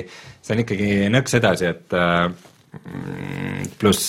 [0.42, 2.30] see on ikkagi nõks edasi, et äh,
[2.84, 4.06] mm, pluss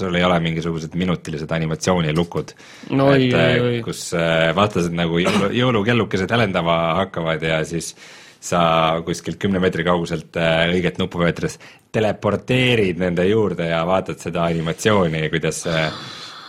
[0.00, 2.54] sul ei ole mingisugused minutilised animatsioonilukud.
[2.96, 7.94] No äh, kus äh, vastased nagu jõulu, jõulukellukesed helendama hakkavad ja siis
[8.40, 8.60] sa
[9.04, 11.58] kuskilt kümne meetri kauguselt äh, õiget nuppu vajutades
[11.92, 15.64] teleporteerid nende juurde ja vaatad seda animatsiooni, kuidas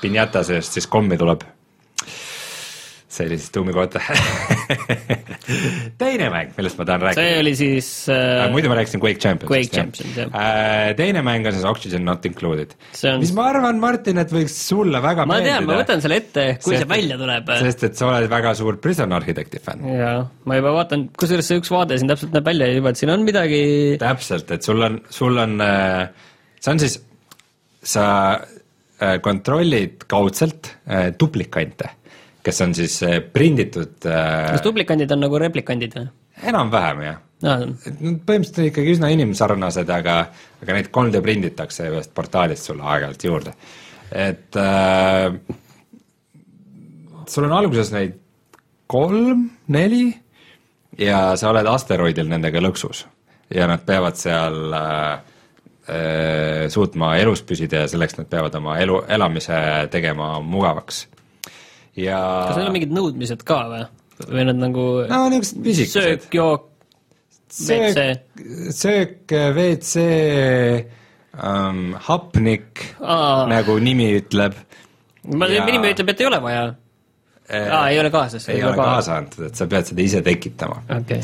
[0.02, 1.44] pinjata seest siis kommi tuleb
[3.12, 4.00] see oli siis tuumi kohta.
[6.02, 7.24] teine mäng, millest ma tahan rääkida.
[7.26, 9.52] see oli siis äh, muidu ma rääkisin Quake Championsist.
[9.52, 10.30] Quake Champions, jah.
[10.32, 10.94] jah.
[11.00, 13.20] teine mäng on siis Oxygen Not Included See on-.
[13.24, 15.58] mis ma arvan, Martin, et võiks sulle väga ma meeldida.
[15.60, 17.54] tean, ma võtan selle ette, kui see Sest- välja tuleb.
[17.66, 19.86] sest et sa oled väga suur Prison Architecti fänn.
[19.98, 20.18] jaa,
[20.48, 23.28] ma juba vaatan, kusjuures see üks vaade siin täpselt näeb välja juba, et siin on
[23.28, 23.64] midagi
[24.02, 25.58] täpselt, et sul on, sul on,
[26.62, 27.00] see on siis,
[27.84, 28.06] sa
[29.02, 31.90] äh, kontrollid kaudselt äh, duplikante,
[32.46, 36.08] kes on siis äh, prinditud äh, kas duplikandid on nagu replikandid või?
[36.52, 40.18] enam-vähem jah nad põhimõtteliselt ikkagi üsna inimsarnased, aga,
[40.62, 43.54] aga neid 3D prinditakse ühest portaalist sulle aeg-ajalt juurde.
[44.12, 45.32] et äh,
[47.28, 48.20] sul on alguses neid
[48.92, 50.12] kolm, neli
[51.00, 53.06] ja sa oled asteroidil nendega lõksus
[53.52, 59.58] ja nad peavad seal äh, suutma elus püsida ja selleks nad peavad oma elu, elamise
[59.92, 61.06] tegema mugavaks.
[62.00, 63.86] Ja kas neil on mingid nõudmised ka või?
[64.30, 66.68] või nad nagu no söök, jook,
[67.52, 67.96] WC.
[67.96, 68.44] söök,
[68.76, 70.04] söök, WC
[71.36, 74.56] ähm,, hapnik, nagu nimi ütleb.
[75.26, 76.64] ma, nimi ütleb, et ei ole vaja.
[77.52, 78.48] aa, ei ole kaasas.
[78.50, 80.84] ei ole kaasa antud, et sa pead seda ise tekitama.
[81.00, 81.20] okei,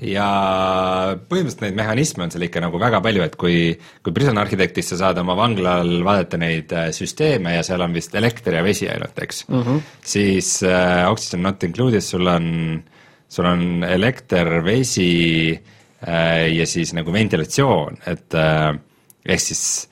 [0.00, 0.26] ja
[1.28, 3.56] põhimõtteliselt neid mehhanisme on seal ikka nagu väga palju, et kui,
[4.04, 8.14] kui Prison Architectis sa saad oma vanglal vaadata neid äh, süsteeme ja seal on vist
[8.16, 9.82] elekter ja vesi ainult, eks mm, -hmm.
[10.14, 12.82] siis äh, Oxygen Not Included sul on,
[13.28, 18.74] sul on elekter, vesi äh, ja siis nagu ventilatsioon, et äh,
[19.26, 19.90] ehk siis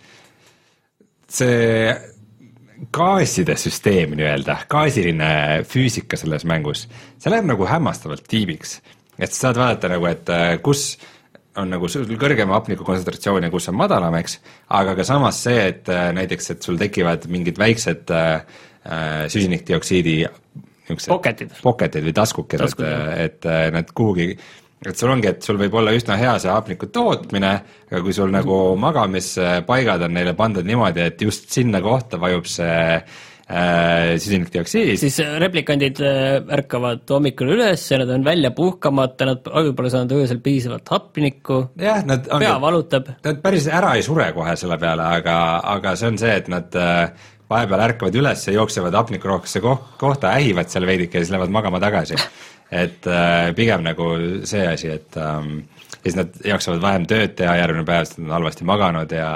[1.29, 1.93] see
[2.95, 6.87] gaaside süsteem nii-öelda, gaasiline füüsika selles mängus,
[7.19, 8.79] see läheb nagu hämmastavalt tiibiks.
[9.19, 10.93] Et sa saad vaadata nagu, et äh, kus
[11.59, 14.39] on nagu sul kõrgem hapniku kontsentratsioon ja kus on madalam, eks,
[14.79, 18.31] aga ka samas see, et äh, näiteks, et sul tekivad mingid väiksed äh,
[18.87, 21.59] äh, süsinikdioksiidi niisugused Pocket'id.
[21.65, 22.89] pocket'id või taskukesed Taskud,,
[23.19, 24.31] et äh, need kuhugi
[24.87, 27.51] et sul ongi, et sul võib olla üsna hea see hapniku tootmine,
[27.91, 32.77] aga kui sul nagu magamispaigad on neile pandud niimoodi, et just sinna kohta vajub see
[32.95, 33.19] äh,
[33.49, 40.13] süsinikdioksiid, siis replikandid äh, ärkavad hommikul üles ja nad on välja puhkamata, nad pole saanud
[40.19, 43.09] öösel piisavalt hapnikku, jah, nad pea ongi, valutab.
[43.25, 45.39] nad päris ära ei sure kohe selle peale, aga,
[45.77, 50.35] aga see on see, et nad äh, vahepeal ärkavad üles ja jooksevad hapnikurohkesse koh-, kohta,
[50.37, 52.21] ähivad seal veidike ja siis lähevad magama tagasi.
[52.71, 54.11] et äh, pigem nagu
[54.45, 55.63] see asi, et ähm,
[56.03, 59.31] siis nad jaksavad vähem tööd teha järgmine päev, sest nad on halvasti maganud ja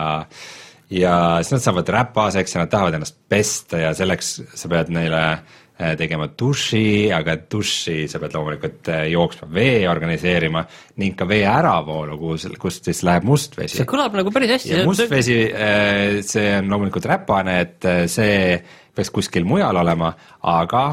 [0.92, 5.22] ja siis nad saavad räpaseks ja nad tahavad ennast pesta ja selleks sa pead neile
[5.32, 10.64] äh, tegema duši, aga duši sa pead loomulikult äh, jooksma vee organiseerima
[11.00, 13.80] ning ka vee äravoolu, kus, kust siis läheb must vesi.
[13.80, 14.74] see kõlab nagu päris hästi.
[14.74, 18.60] ja must vesi, äh, see on loomulikult räpane, et see
[18.92, 20.12] peaks kuskil mujal olema,
[20.52, 20.86] aga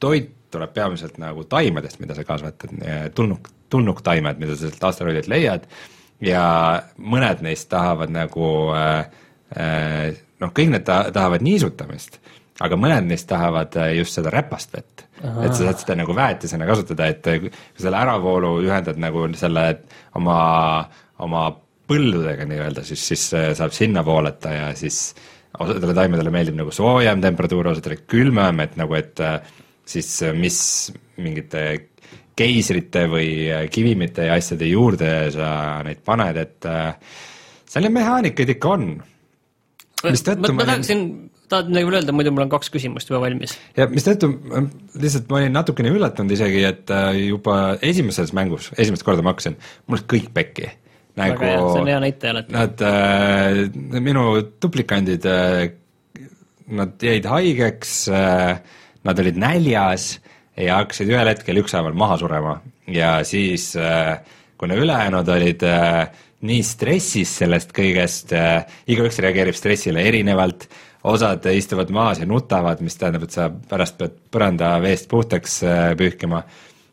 [0.00, 2.72] toit tuleb peamiselt nagu taimedest, mida sa kasvatad,
[3.14, 5.68] tulnuk, tulnuktaimed, mida sa sealt asteroidilt leiad
[6.22, 6.44] ja
[7.02, 9.00] mõned neist tahavad nagu äh,
[9.56, 12.18] äh, noh, kõik need ta-, tahavad niisutamist,
[12.62, 15.06] aga mõned neist tahavad äh, just seda räpast vett.
[15.22, 19.66] et sa saad seda nagu väetisena kasutada, et kui selle äravoolu ühendad nagu selle
[20.18, 20.38] oma,
[21.22, 21.44] oma
[21.86, 23.28] põldudega nii-öelda, siis, siis
[23.58, 25.12] saab sinna voolata ja siis
[25.62, 29.22] osadele taimedele meeldib nagu soojem temperatuur, osadele külmem, et nagu, et
[29.86, 30.58] siis mis
[31.22, 31.91] mingite
[32.38, 35.48] keisrite või äh, kivimite ja asjade juurde sa
[35.86, 36.94] neid paned, et äh,
[37.68, 38.88] seal neid mehaanikaid ikka on.
[40.02, 41.04] ma, ma tahaksin,
[41.52, 43.56] tahad midagi veel öelda, muidu mul on kaks küsimust juba valmis.
[43.76, 44.32] ja mistõttu
[44.98, 49.58] lihtsalt ma olin natukene üllatunud isegi, et äh, juba esimeses mängus, esimest korda ma hakkasin,
[49.86, 50.72] mul läks kõik pekki
[51.20, 52.54] nagu hea, see on hea näitaja alati.
[52.56, 54.26] Nad äh,, minu
[54.62, 55.66] duplikandid äh,,
[56.72, 58.62] nad jäid haigeks äh,,
[59.04, 60.14] nad olid näljas
[60.56, 62.56] ja hakkasid ühel hetkel ükshaaval maha surema.
[62.90, 64.18] Ja siis äh,
[64.58, 66.08] kuna ülejäänud olid äh,
[66.42, 70.68] nii stressis sellest kõigest, äh, igaüks reageerib stressile erinevalt,
[71.08, 75.62] osad istuvad maas ja nutavad, mis tähendab, et sa pärast pead põranda veest puhtaks
[75.98, 76.44] pühkima.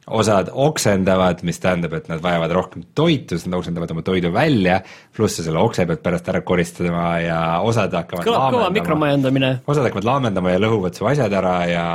[0.09, 4.79] Osad oksendavad, mis tähendab, et nad vajavad rohkem toitu, siis nad oksendavad oma toidu välja,
[5.13, 9.51] pluss sa selle okse pead pärast ära koristama ja osad hakkavad kõlab kõva mikromajandamine.
[9.69, 11.85] osad hakkavad laamendama ja lõhuvad su asjad ära ja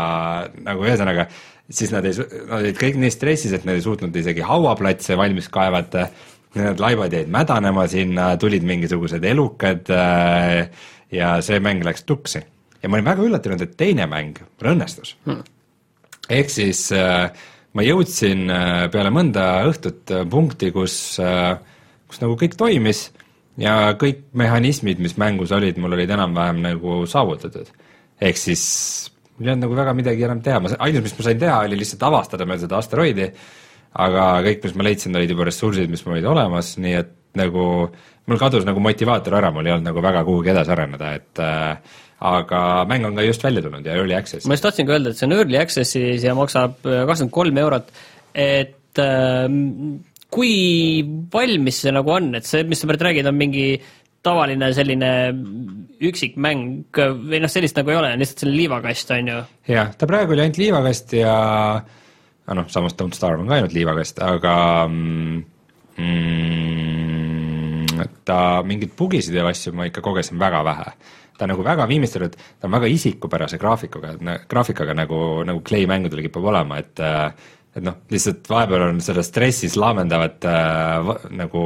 [0.63, 1.27] nagu ühesõnaga,
[1.71, 2.17] siis nad ei,
[2.49, 6.09] nad olid kõik nii stressis, et nad ei suutnud isegi hauaplatse valmis kaevata,
[6.55, 10.69] need laibad jäid mädanema sinna, tulid mingisugused elukad äh,
[11.15, 12.45] ja see mäng läks tuksi.
[12.83, 15.43] ja ma olin väga üllatunud, et teine mäng õnnestus hmm..
[16.31, 17.33] ehk siis äh,
[17.75, 23.09] ma jõudsin äh, peale mõnda õhtut punkti, kus, kus nagu kõik toimis
[23.59, 27.73] ja kõik mehhanismid, mis mängus olid, mul olid enam-vähem nagu saavutatud.
[28.21, 28.65] ehk siis
[29.35, 31.79] mul ei olnud nagu väga midagi enam teha, ma, ainus, mis ma sain teha, oli
[31.81, 33.29] lihtsalt avastada meil seda asteroidi,
[34.05, 37.67] aga kõik, mis ma leidsin, olid juba ressursid, mis mul olid olemas, nii et nagu
[38.31, 42.01] mul kadus nagu motivaator ära, mul ei olnud nagu väga kuhugi edasi areneda, et äh,
[42.25, 44.47] aga mäng on ka just välja tulnud ja early access.
[44.47, 47.91] ma just tahtsingi öelda, et see on early access'is ja maksab äh, kakskümmend kolm eurot,
[48.35, 49.49] et äh,
[50.35, 50.55] kui
[51.35, 53.69] valmis see nagu on, et see, mis sa praegu räägid, on mingi
[54.25, 55.11] tavaline selline
[56.05, 59.41] üksikmäng või noh, sellist nagu ei ole, lihtsalt selline liivakast, on ju?
[59.71, 61.35] jah, ta praegu oli ainult liivakast ja
[62.55, 64.55] noh, samas Don't Starve on ka ainult liivakast, aga
[64.91, 65.37] mm,
[68.25, 70.91] ta mingeid bugisid ja asju ma ikka kogesin väga vähe
[71.35, 74.15] ta on nagu väga viimistlenud, ta on väga isikupärase graafikuga,
[74.49, 77.03] graafikaga nagu, nagu Clay mängudel kipub olema, et
[77.75, 81.63] et noh, lihtsalt vahepeal on seda stressis laamendavat äh, nagu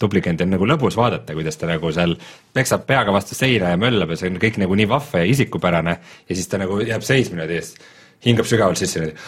[0.00, 2.16] duplikenti on nagu lõbus vaadata, kuidas ta nagu seal
[2.56, 5.98] peksab peaga vastu seina ja möllab ja see on kõik nagu nii vahva ja isikupärane
[6.26, 7.78] ja siis ta nagu jääb seisma niimoodi ja siis
[8.26, 9.20] hingab sügavalt sisse niimoodi.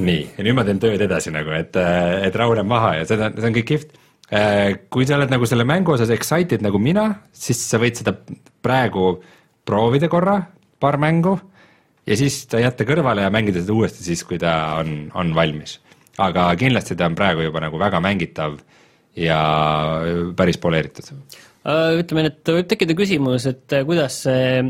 [0.00, 3.50] Nii, ja nüüd ma teen tööd edasi nagu, et, et rahunen maha ja seda, see
[3.50, 3.98] on kõik kihvt.
[4.30, 8.14] Äh, kui sa oled nagu selle mängu osas excited nagu mina, siis sa võid seda
[8.62, 9.16] praegu
[9.66, 10.38] proovida korra,
[10.80, 11.34] paar mängu,
[12.08, 15.78] ja siis ta jätta kõrvale ja mängida seda uuesti siis, kui ta on, on valmis.
[16.20, 18.58] aga kindlasti ta on praegu juba nagu väga mängitav
[19.16, 19.40] ja
[20.36, 21.10] päris poleeritud.
[21.64, 24.62] Äh, ütleme, et võib tekkida küsimus, et äh, kuidas see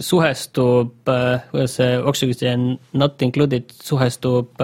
[0.00, 1.02] suhestub,
[1.50, 4.56] kuidas see Oxygen Not Included suhestub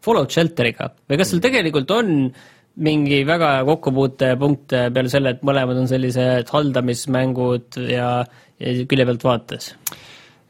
[0.00, 2.38] Fallout Shelteriga või kas seal tegelikult on äh,
[2.80, 8.12] mingi väga kokkupuutepunkt peale selle, et mõlemad on sellised haldamismängud ja,
[8.60, 9.72] ja külje pealt vaates?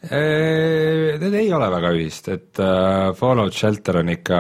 [0.01, 4.39] Need ei ole väga ühist, et äh, Fallout Shelter on ikka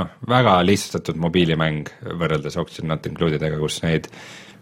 [0.00, 4.08] noh, väga lihtsustatud mobiilimäng võrreldes Oxygen Not Included'iga, kus neid,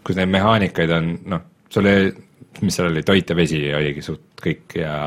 [0.03, 2.11] kus neid mehaanikaid on noh, sul oli,
[2.59, 4.97] mis seal oli, toit ja vesi oligi suht kõik ja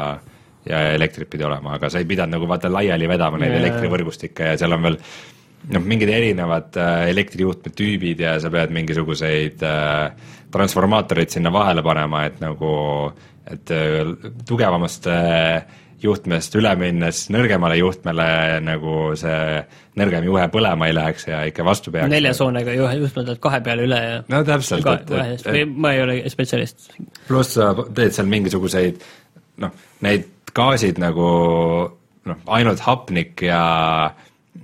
[0.64, 3.60] ja elektrit pidi olema, aga sa ei pidanud nagu vaata laiali vedama neid yeah.
[3.66, 4.96] elektrivõrgustikke ja seal on veel
[5.72, 12.24] noh, mingid erinevad äh, elektrijuhtme tüübid ja sa pead mingisuguseid äh, transformaatoreid sinna vahele panema,
[12.28, 12.74] et nagu,
[13.50, 14.12] et äh,
[14.48, 15.64] tugevamast äh,
[16.04, 18.26] juhtmest üle minnes nõrgemale juhtmele
[18.64, 19.62] nagu see
[19.98, 22.10] nõrgem juhe põlema ei läheks ja ikka vastu peaks.
[22.12, 26.02] neljasoonega juhe, juhtmed lähevad kahe peale üle ja no täpselt, et, et, et ma ei
[26.04, 26.90] ole spetsialist.
[27.28, 29.00] pluss sa teed seal mingisuguseid
[29.64, 29.72] noh,
[30.04, 31.30] neid gaasid nagu
[32.28, 33.62] noh, ainult hapnik ja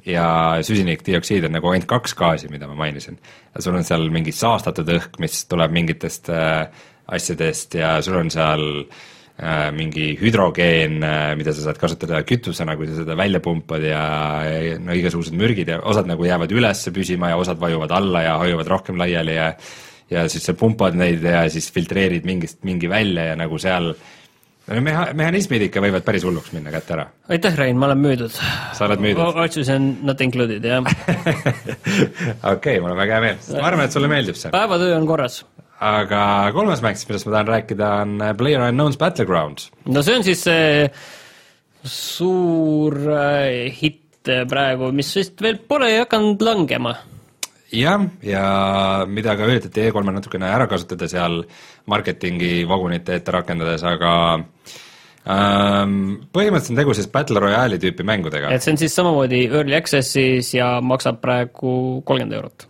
[0.06, 0.26] ja
[0.64, 3.18] süsinikdioksiid on nagu ainult kaks gaasi, mida ma mainisin.
[3.58, 6.66] sul on seal mingi saastatud õhk, mis tuleb mingitest äh,
[7.10, 12.88] asjadest ja sul on seal äh, mingi hüdrogeen äh,, mida sa saad kasutada kütusena, kui
[12.90, 14.02] sa seda välja pumpad ja,
[14.46, 18.38] ja no igasugused mürgid ja osad nagu jäävad üles püsima ja osad vajuvad alla ja
[18.42, 19.52] hoiavad rohkem laiali ja
[20.10, 23.92] ja siis sa pumpad neid ja siis filtreerid mingist mingi välja ja nagu seal
[24.70, 27.06] no meha-, mehhanismid ikka võivad päris hulluks minna kätte ära.
[27.32, 28.34] aitäh, Rein, ma olen müüdud.
[28.76, 29.40] Sa oled müüdud.
[29.44, 30.84] otsisin not included, jah.
[32.54, 34.52] okei, mul on väga hea meel, ma arvan, et sulle meeldib see.
[34.54, 35.40] päevatöö on korras.
[35.80, 36.22] aga
[36.56, 39.70] kolmas mäng, millest ma tahan rääkida, on Player Unknown's Battlegrounds.
[39.88, 40.90] no see on siis see
[41.86, 46.94] suur äh, hitt praegu, mis vist veel pole hakanud langema.
[47.72, 48.44] jah, ja
[49.08, 51.42] mida ka üritati E3-l natukene ära kasutada seal
[51.90, 55.96] marketingi vagunite ette rakendades, aga ähm,
[56.34, 58.52] põhimõtteliselt on tegu siis Battle Royale'i tüüpi mängudega.
[58.52, 61.74] et see on siis samamoodi early access'is ja maksab praegu
[62.04, 62.66] kolmkümmend eurot.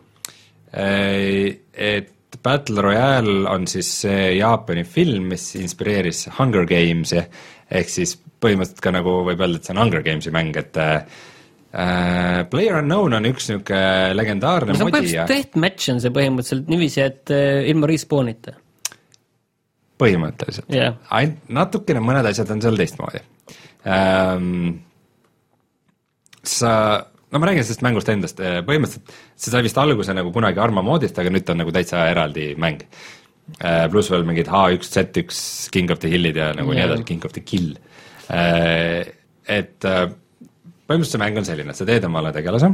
[0.70, 2.10] Et
[2.42, 7.18] Battle Royale on siis see Jaapani film, mis inspireeris Hunger Games'i
[7.70, 11.02] ehk siis põhimõtteliselt ka nagu võib öelda, et see on Hunger Games'i mäng, et äh,
[11.70, 16.70] Player Unknown on üks niisugune legendaarne see on modi ja põhimõtteliselt deathmatch on see põhimõtteliselt
[16.72, 18.56] niiviisi, et äh, ilma respawn'ita.
[20.02, 20.96] põhimõtteliselt Jah.
[21.14, 23.22] ainult natukene mõned asjad on seal teistmoodi
[23.86, 24.80] ähm,.
[26.42, 26.72] sa,
[27.30, 31.22] no ma räägin sellest mängust endast, põhimõtteliselt see sai vist alguse nagu kunagi Arma moodist,
[31.22, 32.82] aga nüüd ta on nagu täitsa eraldi mäng
[33.62, 33.84] äh,.
[33.92, 36.90] pluss veel mingid H1, Z1, King of the Hill'id ja nagu nii Jah.
[36.90, 37.76] edasi, King of the Kill
[38.26, 39.06] äh,.
[39.46, 40.08] et äh,
[40.90, 42.70] põhimõtteliselt see mäng on selline, et sa teed omale tegelase.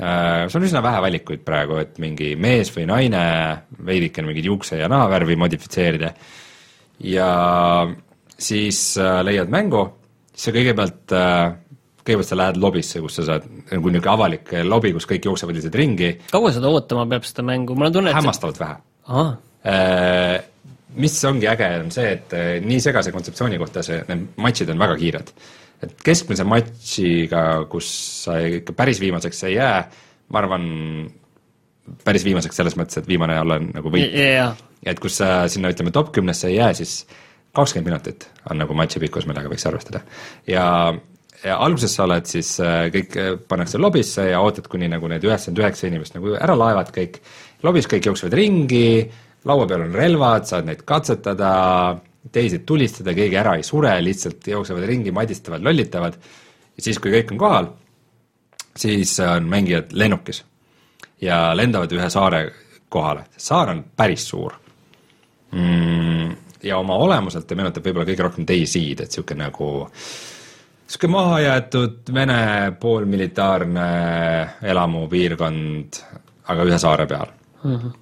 [0.00, 3.22] Äh, sul on üsna vähe valikuid praegu, et mingi mees või naine,
[3.86, 6.12] veidikene mingit juukse ja nahavärvi modifitseerida.
[7.06, 7.30] Ja
[8.40, 9.84] siis äh, leiad mängu,
[10.32, 11.52] siis sa kõigepealt äh,,
[12.00, 15.78] kõigepealt sa lähed lobisse, kus sa saad nagu niisugune avalik lobi, kus kõik jooksevad lihtsalt
[15.78, 18.80] ringi, kaua seda ootama peab seda mängu, mul on tunne, et hämmastavalt vähe.
[19.70, 20.38] Äh,
[20.96, 22.32] mis ongi äge, on see, et
[22.64, 25.34] nii segase kontseptsiooni kohta see, need matšid on väga kiired.
[25.84, 27.88] Et keskmise matšiga, kus
[28.24, 29.78] sa ikka päris viimaseks ei jää,
[30.30, 30.66] ma arvan,
[32.04, 34.12] päris viimaseks selles mõttes, et viimane olla on nagu võit.
[34.14, 34.52] jaa,
[34.86, 37.04] et kus sa sinna, ütleme top kümnesse ei jää, siis
[37.56, 40.02] kakskümmend minutit on nagu matši pikkus, millega võiks arvestada.
[40.46, 40.66] ja,
[41.44, 42.52] ja alguses sa oled siis,
[42.94, 46.92] kõik äh, pannakse lobisse ja ootad, kuni nagu need üheksakümmend üheksa inimest nagu ära laevad
[46.94, 47.18] kõik,
[47.66, 49.08] lobis kõik jooksevad ringi,
[49.48, 51.50] laua peal on relvad, saad neid katsetada,
[52.32, 56.18] teisi tulistada, keegi ära ei sure, lihtsalt jooksevad ringi, madistavad, lollitavad
[56.76, 57.70] ja siis, kui kõik on kohal,
[58.76, 60.44] siis on mängijad lennukis
[61.24, 62.42] ja lendavad ühe saare
[62.88, 64.54] kohale, saar on päris suur
[65.52, 66.36] mm,.
[66.62, 72.42] ja oma olemuselt ta meenutab võib-olla kõige rohkem DayZ-d, et niisugune nagu niisugune mahajäetud Vene
[72.80, 73.88] poolmilitaarne
[74.72, 76.00] elamupiirkond,
[76.50, 77.32] aga ühe saare peal
[77.64, 77.76] mm.
[77.76, 77.98] -hmm.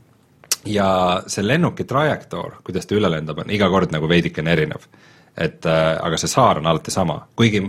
[0.66, 4.86] Ja see lennuki trajektoor, kuidas ta üle lendab, on iga kord nagu veidikene erinev.
[5.38, 7.62] et äh, aga see saar on alati sama, kuigi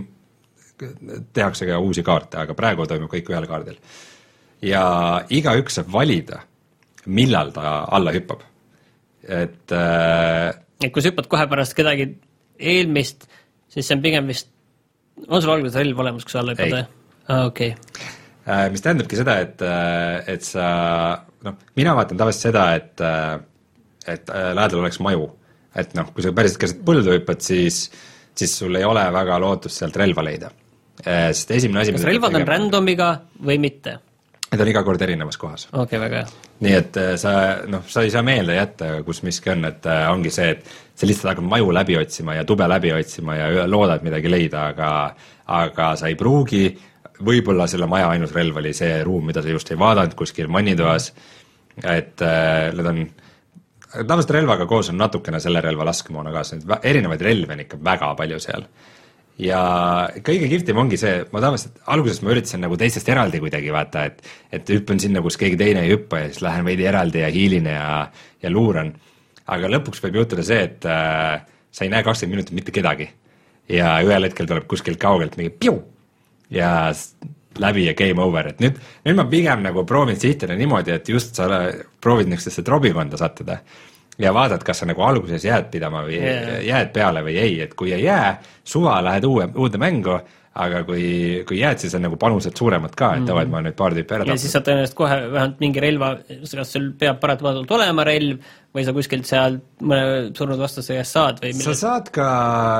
[1.32, 3.76] tehakse ka uusi kaarte, aga praegu toimub kõik ühel kaardil.
[4.62, 6.42] ja igaüks saab valida,
[7.06, 8.42] millal ta alla hüppab.
[9.22, 12.14] et äh, et kui sa hüppad kohe pärast kedagi
[12.58, 13.28] eelmist,
[13.68, 14.48] siis see on pigem vist,
[15.28, 16.86] on sul alguses relv olemas, kui sa alla hüppad või?
[17.28, 17.74] aa, okei.
[18.48, 19.62] Äh, mis tähendabki seda, et,
[20.26, 20.66] et sa
[21.46, 23.04] noh, mina vaatan tavaliselt seda, et,
[24.06, 25.30] et äh, lähedal oleks maju.
[25.76, 27.84] et noh, kui sa päriselt keset põldu hüppad, siis,
[28.34, 30.50] siis sul ei ole väga lootust sealt relva leida.
[31.04, 32.46] sest esimene asi kas relvad on?
[32.46, 33.12] random'iga
[33.46, 33.98] või mitte?
[34.50, 35.68] Need on iga kord erinevas kohas.
[35.70, 36.46] okei okay,, väga hea.
[36.66, 37.32] nii et äh, sa
[37.70, 40.66] noh, sa ei saa meelde jätta, kus miski on, et äh, ongi see, et
[40.98, 44.90] sa lihtsalt hakkad maju läbi otsima ja tube läbi otsima ja loodad midagi leida, aga
[45.50, 46.64] aga sa ei pruugi,
[47.24, 51.10] võib-olla selle maja ainus relv oli see ruum, mida sa just ei vaadanud kuskil mannitoas,
[51.80, 53.02] et äh, need on
[53.90, 58.40] tavaliselt relvaga koos on natukene selle relva laskemoona kaasa, erinevaid relvi on ikka väga palju
[58.42, 58.66] seal
[59.40, 59.60] ja
[60.24, 64.20] kõige kihvtim ongi see, ma tavaliselt, alguses ma üritasin nagu teistest eraldi kuidagi vaata, et
[64.58, 67.70] et hüppan sinna, kus keegi teine ei hüppa ja siis lähen veidi eraldi ja hiilin
[67.70, 68.10] ja,
[68.42, 68.92] ja luuran.
[69.50, 71.40] aga lõpuks võib juhtuda see, et äh,
[71.70, 73.08] sa ei näe kakskümmend minutit mitte kedagi.
[73.68, 75.80] ja ühel hetkel tuleb kuskilt kaugelt mingi piu
[76.50, 76.70] ja
[77.60, 81.38] läbi ja game over, et nüüd, nüüd ma pigem nagu proovin sihtida niimoodi, et just
[81.38, 81.48] sa
[82.00, 83.60] proovid niisugusesse trobikonda sattuda
[84.20, 86.58] ja vaatad, kas sa nagu alguses jääd pidama või yeah.
[86.66, 90.18] jääd peale või ei, et kui ei jää, suva lähed uue, uude mängu,
[90.60, 91.04] aga kui,
[91.46, 94.26] kui jääd, siis on nagu panused suuremad ka, et davai, ma nüüd paar tüüpi ära
[94.28, 98.84] ja siis saad tõenäoliselt kohe vähemalt mingi relva, kas sul peab paratamatult olema relv või
[98.86, 101.78] sa kuskilt seal mõne surnud vastase käest saad või sa mille...
[101.80, 102.28] saad ka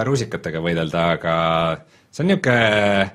[0.09, 1.35] rusikatega võidelda, aga
[2.11, 3.09] see on niisugune,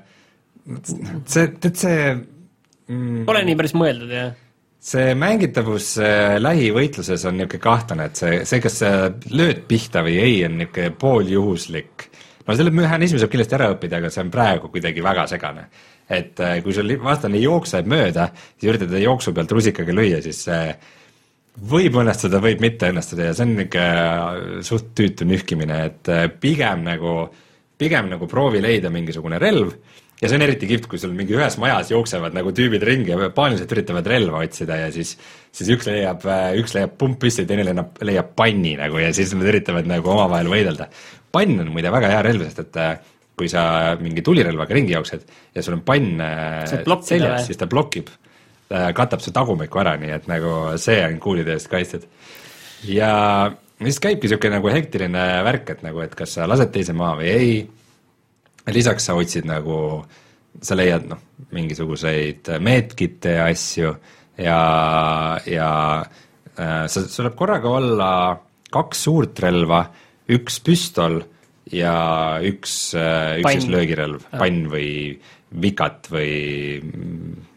[0.66, 4.34] see, tead see mm, Pole nii päris mõeldud, jah?
[4.86, 8.92] see mängitavus äh, lähivõitluses on niisugune kahtlane, et see, see, kas sa
[9.34, 12.06] lööd pihta või ei, on niisugune pooljuhuslik.
[12.46, 15.68] no selle mehhanismi saab kindlasti ära õppida, aga see on praegu kuidagi väga segane.
[16.06, 20.44] et äh, kui sul vastane jookseb mööda, siis üritad ta jooksu pealt rusikaga lüüa, siis
[20.46, 20.76] see
[21.66, 26.86] võib õnnestuda, võib mitte õnnestuda ja see on niisugune suht tüütu nühkimine, et äh, pigem
[26.86, 27.18] nagu,
[27.78, 29.74] pigem nagu proovi leida mingisugune relv
[30.20, 33.28] ja see on eriti kihvt, kui sul mingi ühes majas jooksevad nagu tüübid ringi ja
[33.36, 35.12] paaniliselt üritavad relva otsida ja siis,
[35.54, 36.24] siis üks leiab,
[36.60, 40.88] üks leiab pumppüssi, teine leiab, leiab panni nagu ja siis nad üritavad nagu omavahel võidelda.
[41.36, 42.94] pann on muide väga hea relv, sest et äh,
[43.36, 46.64] kui sa mingi tulirelvaga ringi jooksed ja sul on pann äh,
[47.04, 48.08] seljas, siis ta blokib,
[48.66, 52.08] katab su tagumikku ära, nii et nagu see on kuulide eest kaitstud.
[52.88, 53.12] ja
[53.82, 57.28] siis käibki niisugune nagu hektiline värk, et nagu, et kas sa lased teise maha või
[57.34, 57.58] ei
[58.74, 60.02] lisaks sa otsid nagu,
[60.62, 61.20] sa leiad noh,
[61.54, 63.92] mingisuguseid medkit'e ja asju
[64.40, 64.60] ja,
[65.46, 65.70] ja
[66.02, 68.10] äh, sa, sul tuleb korraga olla
[68.72, 69.84] kaks suurt relva,
[70.32, 71.20] üks püstol
[71.72, 71.94] ja
[72.44, 74.90] üks äh,, üks siis löögirelv, pann või
[75.62, 76.82] vikat või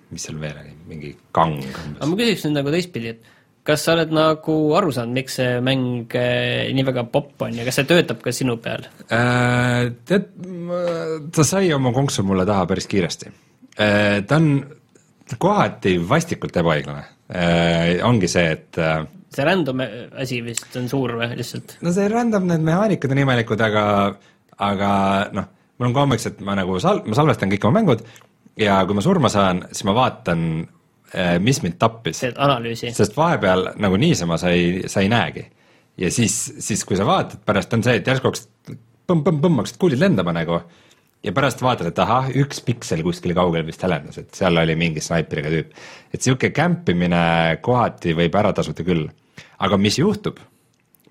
[0.09, 1.59] mis seal veel oli, mingi kang.
[1.97, 3.35] aga ma küsiks nüüd nagu teistpidi, et
[3.67, 7.65] kas sa oled nagu aru saanud, miks see mäng eh, nii väga popp on ja
[7.67, 9.91] kas see töötab ka sinu peal äh,?
[10.07, 10.31] Tead,
[11.35, 13.31] ta sai oma konksu mulle taha päris kiiresti
[13.79, 14.19] äh,.
[14.27, 14.51] ta on
[15.37, 17.99] kohati vastikult ebaõiglane äh,.
[18.07, 19.03] ongi see, et äh,
[19.33, 19.83] see random
[20.17, 21.77] asi vist on suur või lihtsalt?
[21.85, 23.85] no see random, need mehaanikad on imelikud, aga,
[24.69, 24.89] aga
[25.35, 28.03] noh, mul on kombeks, et ma nagu sal-, ma salvestan kõik oma mängud
[28.59, 30.43] ja kui ma surma saan, siis ma vaatan
[31.39, 32.19] mis mind tappis.
[32.21, 32.91] teed analüüsi.
[32.93, 35.45] sest vahepeal nagu niisama sa ei, sa ei näegi.
[35.97, 38.77] ja siis, siis kui sa vaatad, pärast on see, et järsku hakkasid
[39.09, 40.59] põmm-põmm-põmm hakkasid kuulid lendama nagu
[41.23, 45.03] ja pärast vaatad, et ahah, üks piksel kuskil kaugel vist hälendas, et seal oli mingi
[45.03, 45.73] snaiperiga tüüp.
[46.13, 47.23] et niisugune kämpimine
[47.61, 49.07] kohati võib ära tasuda küll.
[49.59, 50.39] aga mis juhtub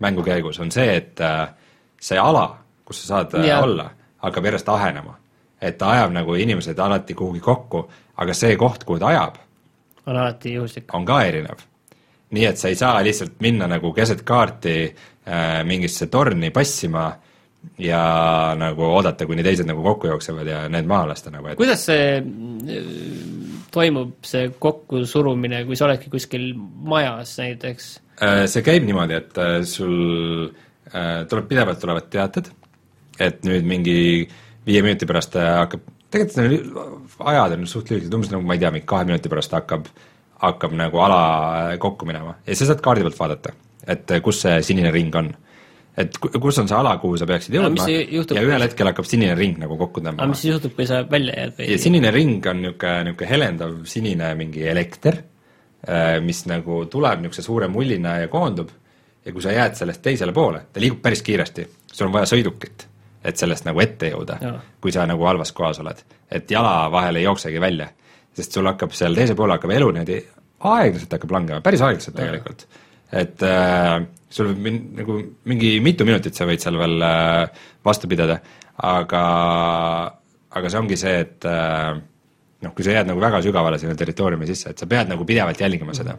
[0.01, 1.49] mängu käigus, on see, et äh,
[2.01, 3.61] see ala, kus sa saad äh, ja.
[3.63, 3.91] olla,
[4.25, 5.19] hakkab järjest ahenema.
[5.61, 9.37] et ta ajab nagu inimesed alati kuhugi kokku, aga see koht, kuhu ta ajab
[10.09, 10.95] on alati juhuslik.
[10.95, 11.65] on ka erinev.
[12.31, 17.09] nii et sa ei saa lihtsalt minna nagu keset kaarti äh, mingisse torni passima
[17.79, 18.03] ja
[18.59, 22.19] nagu oodata, kuni teised nagu kokku jooksevad ja need maha lasta nagu, et kuidas see
[22.19, 22.93] äh,
[23.75, 27.91] toimub, see kokkusurumine, kui sa oledki kuskil majas näiteks?
[28.23, 30.49] Äh, see käib niimoodi, et äh, sul
[30.89, 32.47] tuleb, pidevalt tulevad teated,
[33.21, 33.99] et nüüd mingi
[34.65, 35.83] viie minuti pärast hakkab
[36.13, 39.91] tegelikult ajad on suht lühikesed, umbes nagu ma ei tea, mingi kahe minuti pärast hakkab,
[40.45, 41.21] hakkab nagu ala
[41.83, 43.55] kokku minema ja sa saad kaardi pealt vaadata,
[43.95, 45.31] et kus see sinine ring on.
[45.99, 49.59] et kus on see ala, kuhu sa peaksid jõudma ja ühel hetkel hakkab sinine ring
[49.61, 50.33] nagu kokku tõmbama.
[50.33, 51.81] mis siis juhtub, kui sa välja jääd või?
[51.87, 55.23] sinine ring on niisugune, niisugune helendav sinine mingi elekter,
[55.85, 58.73] äh, mis nagu tuleb niisuguse suure mullina ja koondub
[59.25, 62.89] ja kui sa jääd sellest teisele poole, ta liigub päris kiiresti, sul on vaja sõidukit
[63.25, 64.39] et sellest nagu ette jõuda,
[64.81, 66.03] kui sa nagu halvas kohas oled.
[66.31, 67.89] et jala vahele ei jooksegi välja,
[68.37, 70.21] sest sul hakkab seal teisel pool hakkab elu niimoodi
[70.59, 72.67] aeglaselt hakkab langema, päris aeglaselt tegelikult.
[73.13, 73.97] et äh,
[74.31, 75.19] sul võib min-, nagu
[75.49, 78.39] mingi mitu minutit sa võid seal veel äh, vastu pidada,
[78.85, 79.25] aga,
[80.51, 81.97] aga see ongi see, et äh,
[82.65, 85.61] noh, kui sa jääd nagu väga sügavale sinna territooriumi sisse, et sa pead nagu pidevalt
[85.63, 86.19] jälgima seda.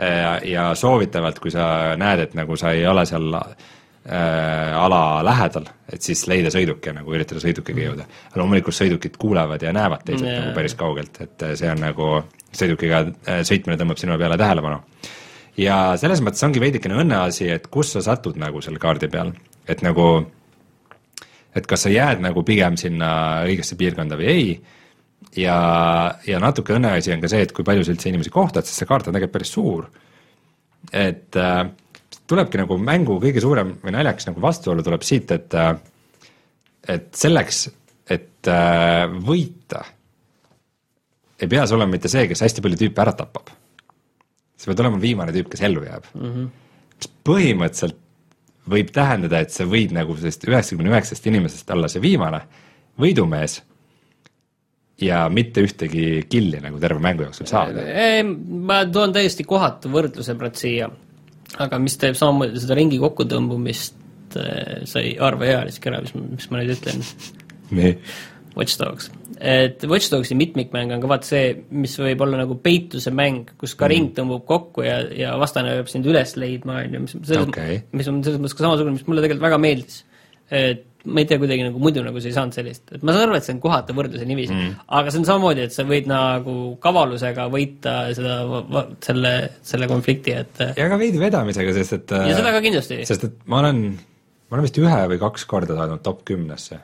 [0.00, 3.30] Äh, ja soovitavalt, kui sa näed, et nagu sa ei ole seal
[4.08, 8.06] ala lähedal, et siis leida sõiduk ja nagu üritada sõidukiga jõuda.
[8.40, 10.40] loomulikult sõidukid kuulevad ja näevad teised yeah.
[10.40, 12.08] nagu päris kaugelt, et äh, see on nagu,
[12.56, 14.80] sõidukiga äh, sõitmine tõmbab sinu peale tähelepanu.
[15.60, 19.34] ja selles mõttes ongi veidikene õnneasi, et kus sa satud nagu selle kaardi peal,
[19.68, 20.08] et nagu
[21.54, 23.10] et kas sa jääd nagu pigem sinna
[23.44, 24.60] õigesse piirkonda või ei,
[25.36, 25.58] ja,
[26.26, 28.88] ja natuke õnneasi on ka see, et kui palju sa üldse inimesi kohtad, sest see
[28.88, 29.90] kaart on tegelikult päris suur.
[30.92, 31.66] et äh,
[32.30, 35.74] tulebki nagu mängu kõige suurem või naljakas nagu vastuolu tuleb siit, et äh,
[36.88, 37.64] et selleks,
[38.10, 39.82] et äh, võita,
[41.40, 43.50] ei pea see olema mitte see, kes hästi palju tüüpe ära tapab.
[44.60, 46.30] sa pead olema viimane tüüp, kes ellu jääb mm.
[46.30, 46.48] -hmm.
[46.98, 47.98] mis põhimõtteliselt
[48.70, 52.42] võib tähendada, et sa võid nagu sellest üheksakümne üheksast inimesest olla see viimane
[53.00, 53.62] võidumees
[55.00, 57.86] ja mitte ühtegi killi nagu terve mängu jooksul saada.
[58.68, 60.90] ma toon täiesti kohatu võrdluse praegu siia
[61.58, 66.50] aga mis teeb samamoodi seda ringi kokkutõmbumist äh,, sa ei arva ealiski ära, mis, mis
[66.50, 67.00] ma nüüd ütlen.
[67.78, 67.96] nii.
[68.58, 69.06] Watch Dogs,
[69.38, 73.76] et Watch Dogsi mitmikmäng on ka vaata see, mis võib olla nagu peituse mäng, kus
[73.78, 73.92] ka mm.
[73.92, 77.78] ring tõmbub kokku ja, ja vastane peab sind üles leidma, on ju, mis selles okay.,
[77.94, 80.02] mis on selles mõttes ka samasugune, mis mulle tegelikult väga meeldis.
[80.50, 83.28] et ma ei tea, kuidagi nagu muidu nagu sa ei saanud sellist, et ma saan
[83.28, 86.10] aru, et see on kohatu võrdluse niiviisi mm., aga see on samamoodi, et sa võid
[86.10, 88.36] nagu kavalusega võita seda,
[89.06, 89.32] selle,
[89.72, 93.00] selle konflikti, et ja ka veidi vedamisega, sest et ja seda ka kindlasti.
[93.08, 93.82] sest et ma olen,
[94.50, 96.80] ma olen vist ühe või kaks korda saanud top kümnesse.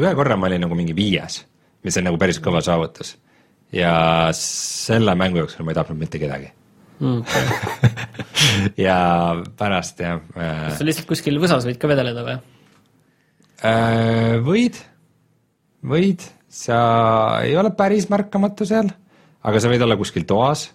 [0.00, 1.42] ühe korra ma olin nagu mingi viies,
[1.86, 3.16] mis on nagu päris kõva saavutus.
[3.72, 3.92] ja
[4.36, 6.50] selle mängu jooksul ma ei tapnud mitte kedagi
[6.98, 7.22] mm.
[8.86, 8.96] ja
[9.58, 10.64] pärast jah äh....
[10.70, 12.48] kas sa lihtsalt kuskil võsas võid ka vedeleda või äh,?
[13.60, 14.78] Võid,
[15.84, 16.80] võid, sa
[17.44, 18.88] ei ole päris märkamatu seal,
[19.44, 20.68] aga sa võid olla kuskil toas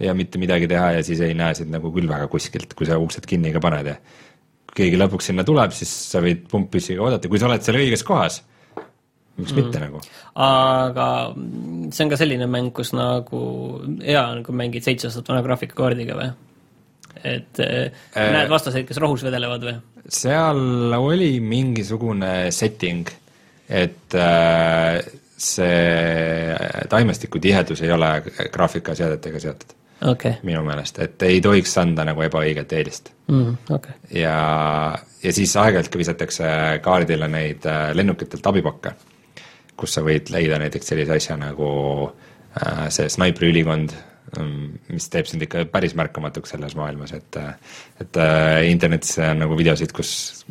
[0.00, 2.98] ja mitte midagi teha ja siis ei näe sind nagu küll väga kuskilt, kui sa
[3.00, 3.98] uksed kinni ka paned ja
[4.64, 8.02] kui keegi lõpuks sinna tuleb, siis sa võid pumppüssiga oodata, kui sa oled seal õiges
[8.06, 8.40] kohas
[9.36, 9.60] miks mm.
[9.60, 10.00] mitte nagu.
[10.38, 11.08] aga
[11.90, 13.40] see on ka selline mäng, kus nagu
[14.02, 16.30] hea on, kui mängid seitse aastat vana graafikakaardiga või?
[17.24, 19.76] Et äh, näed vastaseid, kes rohus vedelevad või?
[20.08, 23.08] seal oli mingisugune setting,
[23.68, 24.98] et äh,
[25.44, 28.10] see taimestiku tihedus ei ole
[28.52, 29.74] graafikaseadetega seotud
[30.12, 30.38] okay..
[30.46, 33.56] minu meelest, et ei tohiks anda nagu ebaõiget eelist mm,.
[33.78, 33.98] Okay.
[34.20, 34.36] ja,
[35.22, 38.94] ja siis aeg-ajalt ka visatakse kaardile neid äh, lennukitelt abipakke
[39.78, 41.68] kus sa võid leida näiteks sellise asja nagu
[42.06, 44.13] äh, see snaipri ülikond, mm,
[44.88, 47.38] mis teeb sind ikka päris märkamatuks selles maailmas, et
[48.00, 50.44] et äh, internetis on nagu videosid, kus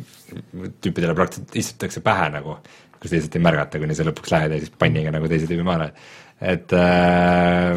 [0.82, 2.58] tüüpidele praktiliselt istutakse pähe nagu,
[3.00, 5.92] kus lihtsalt ei märgata, kuni sa lõpuks lähed ja siis panniga nagu teise tüübi maale.
[6.40, 7.74] et äh,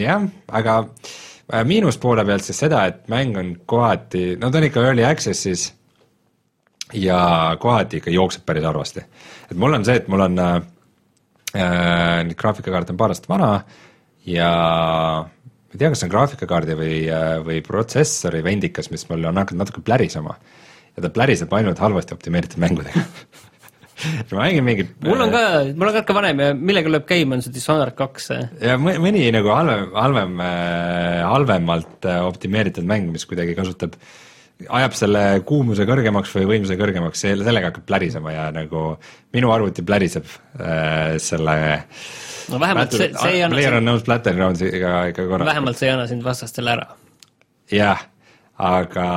[0.00, 4.86] jah, aga äh, miinuspoole pealt siis seda, et mäng on kohati, no ta on ikka
[4.88, 5.70] early access'is
[6.96, 7.20] ja
[7.60, 9.04] kohati ikka jookseb päris halvasti.
[9.50, 10.58] et mul on see, et mul on äh,
[11.54, 13.54] äh nüüd graafikakaart on paar aastat vana
[14.28, 14.50] ja
[15.24, 19.40] ma ei tea, kas see on graafikakaardi või, äh, või protsessori vendikas, mis mul on
[19.42, 20.36] hakanud natuke plärisema.
[20.96, 23.04] ja ta pläriseb ainult halvasti optimeeritud mängudega
[24.32, 25.44] ma mängin mingit mul on ka,
[25.76, 28.32] mul on ka vanem ja millega lööb käima, on see Dishonored kaks.
[28.60, 34.18] ja mõni nagu halvem, halvem, äh, halvemalt optimeeritud mäng, mis kuidagi kasutab äh,
[34.68, 38.94] ajab selle kuumuse kõrgemaks või võimsuse kõrgemaks, selle, sellega hakkab plärisema ja nagu
[39.36, 40.28] minu arvuti pläriseb
[40.60, 41.56] äh, selle
[42.50, 45.48] no vähemalt Battle, see, see ei anna Player Unknown's Battlegrounds'iga ikka korra.
[45.48, 46.86] vähemalt see ei anna sind vastastele ära.
[47.72, 48.04] jah,
[48.60, 49.08] aga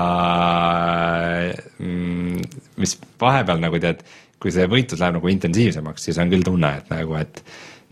[1.80, 2.48] mm,
[2.80, 4.04] mis vahepeal nagu tead,
[4.40, 7.44] kui see võitlus läheb nagu intensiivsemaks, siis on küll tunne, et nagu, et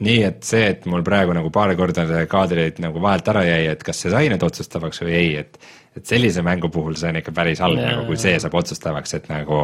[0.01, 3.83] nii et see, et mul praegu nagu paar korda kaadreid nagu vahelt ära jäi, et
[3.85, 5.59] kas see sai nüüd otsustavaks või ei, et
[5.97, 7.91] et sellise mängu puhul see on ikka päris halb yeah.
[7.91, 9.57] nagu, kui see saab otsustavaks, et nagu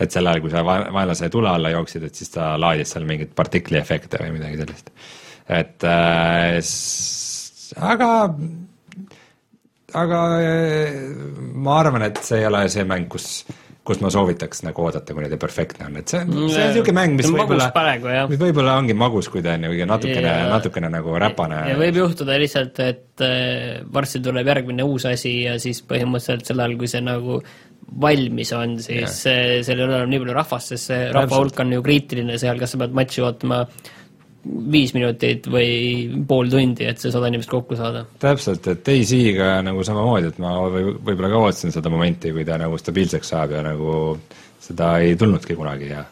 [0.00, 3.34] et sel ajal, kui sa vaenlase tule alla jooksid, et siis ta laadis seal mingeid
[3.36, 4.92] partikliefekte või midagi sellist.
[5.60, 6.56] et äh,
[7.92, 8.10] aga
[9.98, 10.98] aga äh,
[11.54, 13.44] ma arvan, et see ei ole see mäng, kus
[13.88, 17.16] kus ma soovitaks nagu oodata, kuni ta perfektne on, et see see on niisugune mäng,
[17.18, 17.68] mis võib-olla,
[18.30, 21.62] mis võib-olla ongi magus, kui ta on ju natukene, natukene nagu räpane.
[21.72, 26.64] ja võib juhtuda lihtsalt, et äh, varsti tuleb järgmine uus asi ja siis põhimõtteliselt sel
[26.64, 27.40] ajal, kui see nagu
[28.02, 31.84] valmis on, siis seal ei ole nii palju rahvast, sest see rahva hulk on ju
[31.86, 33.62] kriitiline seal, kas sa pead matši ootama
[34.46, 35.70] viis minutit või
[36.28, 38.04] pool tundi, et see sada inimest kokku saada.
[38.22, 42.58] täpselt, et Daisy-ga nagu samamoodi, et ma või, võib-olla ka ootasin seda momenti, kui ta
[42.60, 44.14] nagu stabiilseks saab ja nagu
[44.62, 46.04] seda ei tulnudki kunagi ja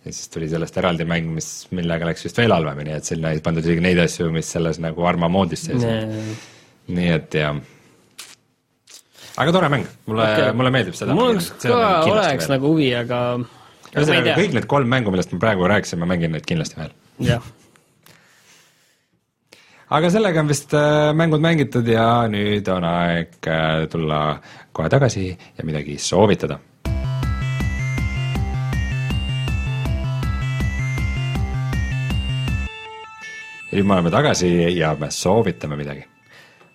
[0.00, 3.42] ja siis tuli sellest eraldi mäng, mis, millega läks vist veel halvemini, et sinna ei
[3.44, 6.16] pandud isegi neid asju, mis selles nagu Arma moodis sees on.
[6.96, 7.60] nii et jah.
[9.36, 11.16] aga tore mäng, mulle okay., mulle meeldib seda.
[11.16, 12.54] mul oleks ka, oleks veel.
[12.56, 13.22] nagu huvi, aga
[13.92, 16.96] ühesõnaga, kõik need kolm mängu, millest me praegu rääkisime, ma mängin neid kindlasti veel.
[17.28, 17.44] jah
[19.90, 24.38] aga sellega on vist äh, mängud mängitud ja nüüd on aeg äh, tulla
[24.72, 26.60] kohe tagasi ja midagi soovitada.
[33.70, 36.06] ja nüüd me oleme tagasi ja me soovitame midagi.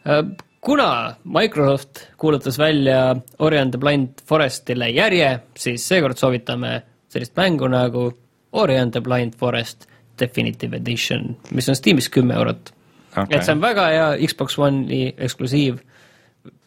[0.07, 0.21] Äh,
[0.59, 7.71] kuna Microsoft kuulutas välja Ori and the Blind Forestile järje, siis seekord soovitame sellist mängu
[7.71, 8.09] nagu
[8.51, 9.87] Ori and the Blind Forest
[10.19, 12.74] Definitive Edition, mis on Steamis kümme eurot
[13.15, 13.37] okay..
[13.37, 15.79] et see on väga hea Xbox One'i eksklusiiv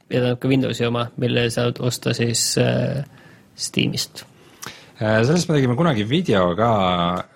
[0.08, 3.04] ja tähendab ka Windowsi oma, mille saad osta siis äh,
[3.58, 4.24] Steamist
[5.00, 5.20] äh,.
[5.24, 6.72] sellest me tegime kunagi video ka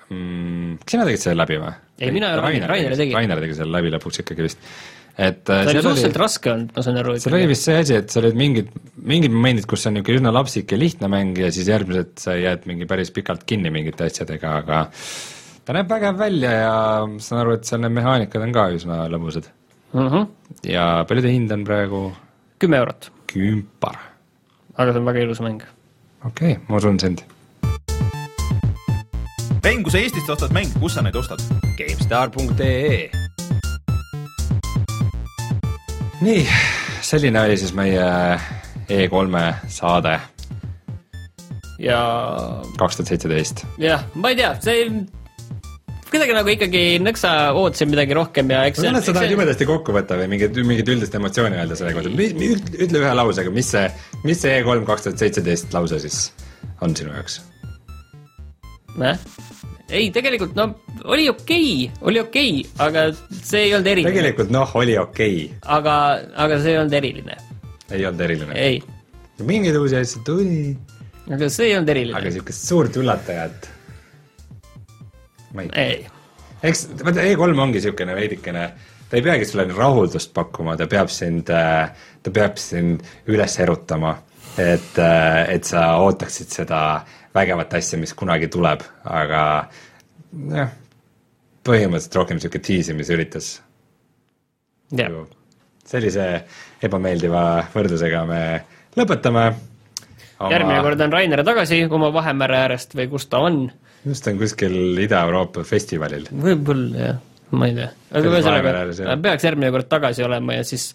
[0.09, 1.76] mm,, kas sina tegid selle läbi või?
[2.01, 3.14] ei, mina ei ole Rainer, Rainer tegi.
[3.16, 4.72] Rainer tegi selle läbi lõpuks ikkagi vist
[5.12, 7.18] et äh, see oli suhteliselt raske olnud, ma saan aru.
[7.20, 10.32] seal oli vist see asi, et seal olid mingid, mingid momendid, kus on niisugune üsna
[10.32, 14.55] lapsik ja lihtne mäng ja siis järgmised sa jääd mingi päris pikalt kinni mingite asjadega,
[14.62, 14.86] aga
[15.64, 16.76] ta näeb vägev välja ja
[17.06, 19.47] ma saan aru, et seal need mehaanikad on ka üsna lõbusad
[19.93, 20.09] mm.
[20.09, 20.26] -hmm.
[20.66, 22.01] ja palju ta hind on praegu?
[22.59, 23.12] kümme eurot.
[23.32, 23.98] kümpar.
[24.74, 25.62] aga see on väga ilus mäng.
[26.26, 27.24] okei okay,, ma usun sind
[29.62, 31.39] Rein, kui sa Eestist ostad mänge, kus sa neid ostad?
[31.78, 33.10] GameStar.ee
[36.22, 36.43] nii,
[37.01, 38.10] selline oli siis meie
[38.90, 40.18] E3-e saade
[41.78, 42.02] ja
[42.78, 43.66] kaks tuhat seitseteist.
[43.78, 44.86] jah, ma ei tea, see
[46.12, 49.68] kuidagi nagu ikkagi nõksa ootasin midagi rohkem ja eks ma tunnen, et sa tahad jumedasti
[49.68, 53.86] kokku võtta või mingit, mingit üldist emotsiooni öelda selle kohta, ütle ühe lausega, mis see,
[54.26, 56.26] mis see E3 kaks tuhat seitseteist lause siis
[56.84, 57.40] on sinu jaoks?
[59.01, 59.18] Näh?
[59.93, 60.68] ei, tegelikult no
[61.05, 63.05] oli okei okay,, oli okei okay,, aga
[63.43, 64.14] see ei olnud eriline.
[64.14, 65.97] tegelikult noh, oli okei okay., aga,
[66.44, 67.36] aga see ei olnud eriline,
[67.90, 68.56] ei olnud eriline.
[68.56, 68.80] ei,
[69.43, 70.64] mingeid uusi asju tuli,
[71.30, 73.70] aga see ei olnud eriline aga, siukest suurt üllatajat.
[75.55, 76.03] Ma ei ei,
[76.62, 78.66] eks vaata E3 ongi siukene veidikene,
[79.09, 84.15] ta ei peagi sulle rahuldust pakkuma, ta peab sind, ta peab sind üles erutama,
[84.61, 85.01] et,
[85.49, 86.83] et sa ootaksid seda
[87.35, 89.43] vägevat asja, mis kunagi tuleb, aga
[90.53, 90.73] jah,
[91.66, 93.55] põhimõtteliselt rohkem siuke tiisimisüritus.
[94.97, 95.23] jah,
[95.89, 96.27] sellise
[96.85, 98.43] ebameeldiva võrdlusega me
[98.97, 99.47] lõpetame.
[100.51, 103.65] järgmine kord on Rainer tagasi oma Vahemere äärest või kus ta on,
[104.07, 106.27] just on kuskil Ida-Euroopa festivalil.
[106.33, 107.20] võib-olla jah,
[107.55, 110.91] ma ei tea, aga ühesõnaga peaks järgmine kord tagasi olema ja siis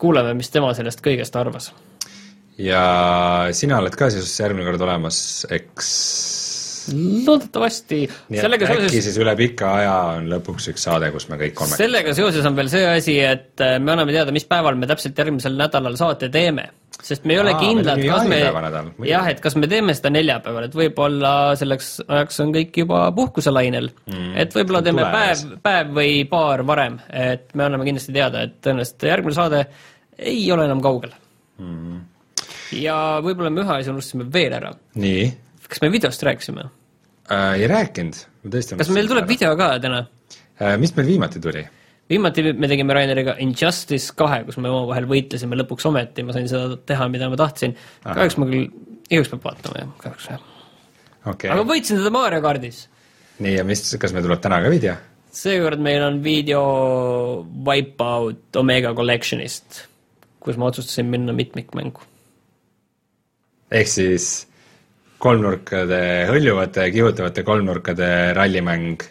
[0.00, 1.72] kuuleme, mis tema sellest kõigest arvas.
[2.58, 2.84] ja
[3.56, 5.90] sina oled ka siis järgmine kord olemas, eks
[6.96, 11.84] loodetavasti äkki seoses siis üle pika aja on lõpuks üks saade, kus me kõik kolmekesi
[11.84, 15.18] sellega seoses on veel see asi, et äh, me anname teada, mis päeval me täpselt
[15.18, 16.68] järgmisel nädalal saate teeme.
[17.00, 18.40] sest me ei ole Aa, kindlad, kas me
[19.08, 23.90] jah, et kas me teeme seda neljapäeval, et võib-olla selleks ajaks on kõik juba puhkuselainel
[23.90, 24.34] mm,.
[24.42, 29.08] et võib-olla teeme päev, päev või paar varem, et me anname kindlasti teada, et tõenäoliselt
[29.08, 29.64] järgmine saade
[30.18, 31.14] ei ole enam kaugel
[31.62, 32.02] mm..
[32.82, 34.74] ja võib-olla me ühe asja unustasime veel ära.
[35.70, 36.68] kas me videost rääkisime?
[37.30, 39.28] äh,, ei rääkinud, ma tõesti kas meil tuleb?
[39.30, 40.04] video ka täna?
[40.60, 41.64] äh, mis meil viimati tuli?
[42.10, 46.78] viimati me tegime Raineriga Injustice kahe, kus me omavahel võitlesime lõpuks ometi, ma sain seda
[46.86, 47.76] teha, mida ma tahtsin.
[48.06, 48.66] kahjuks ma küll,
[49.10, 50.42] igaüks peab vaatama jah, kahjuks jah.
[51.30, 52.82] okei aga okay., võitsin teda Mario kardis.
[53.44, 54.96] nii ja mis, kas meil tuleb täna ka video?
[55.30, 56.62] seekord meil on video
[57.66, 59.84] Wipeout Omega Collectionist,
[60.42, 62.02] kus ma otsustasin minna mitmikmängu.
[63.70, 64.32] ehk siis
[65.20, 69.04] kolmnurkade, hõljuvate ja kihutavate kolmnurkade rallimäng,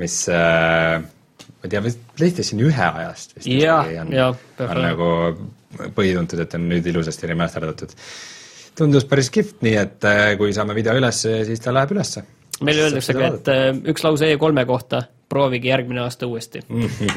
[0.00, 4.14] mis äh, ma ei tea, vist PlayStationi ühe ajast vist isegi on,
[4.58, 5.10] peab on nagu
[5.96, 7.94] põhituntud, et on nüüd ilusasti remasterdatud.
[8.78, 12.24] tundus päris kihvt, nii et äh, kui saame video üles, siis ta läheb ülesse.
[12.60, 13.64] meile öeldakse ka, et äh,
[13.94, 15.02] üks lause E3-e kohta,
[15.32, 16.62] proovige järgmine aasta uuesti.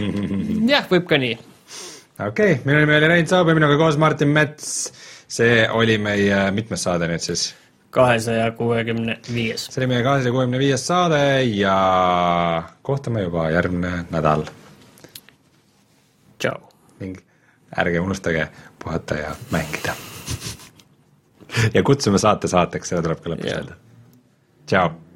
[0.74, 1.36] jah, võib ka nii.
[1.36, 4.74] okei okay,, minu nimi oli Rein Saab ja minuga koos Martin Mets.
[5.28, 7.50] see oli meie mitmes saade nüüd siis?
[7.98, 9.66] Kahesaja kuuekümne viies.
[9.72, 11.78] see oli meie kahesaja kuuekümne viies saade ja
[12.82, 14.46] kohtume juba järgmine nädal
[16.40, 16.60] tšau.
[17.00, 17.18] ning
[17.78, 18.48] ärge unustage
[18.84, 19.98] puhata ja mängida.
[21.74, 23.82] ja kutsume saate saateks, seda tuleb ka lõpus öelda.
[24.66, 25.07] tšau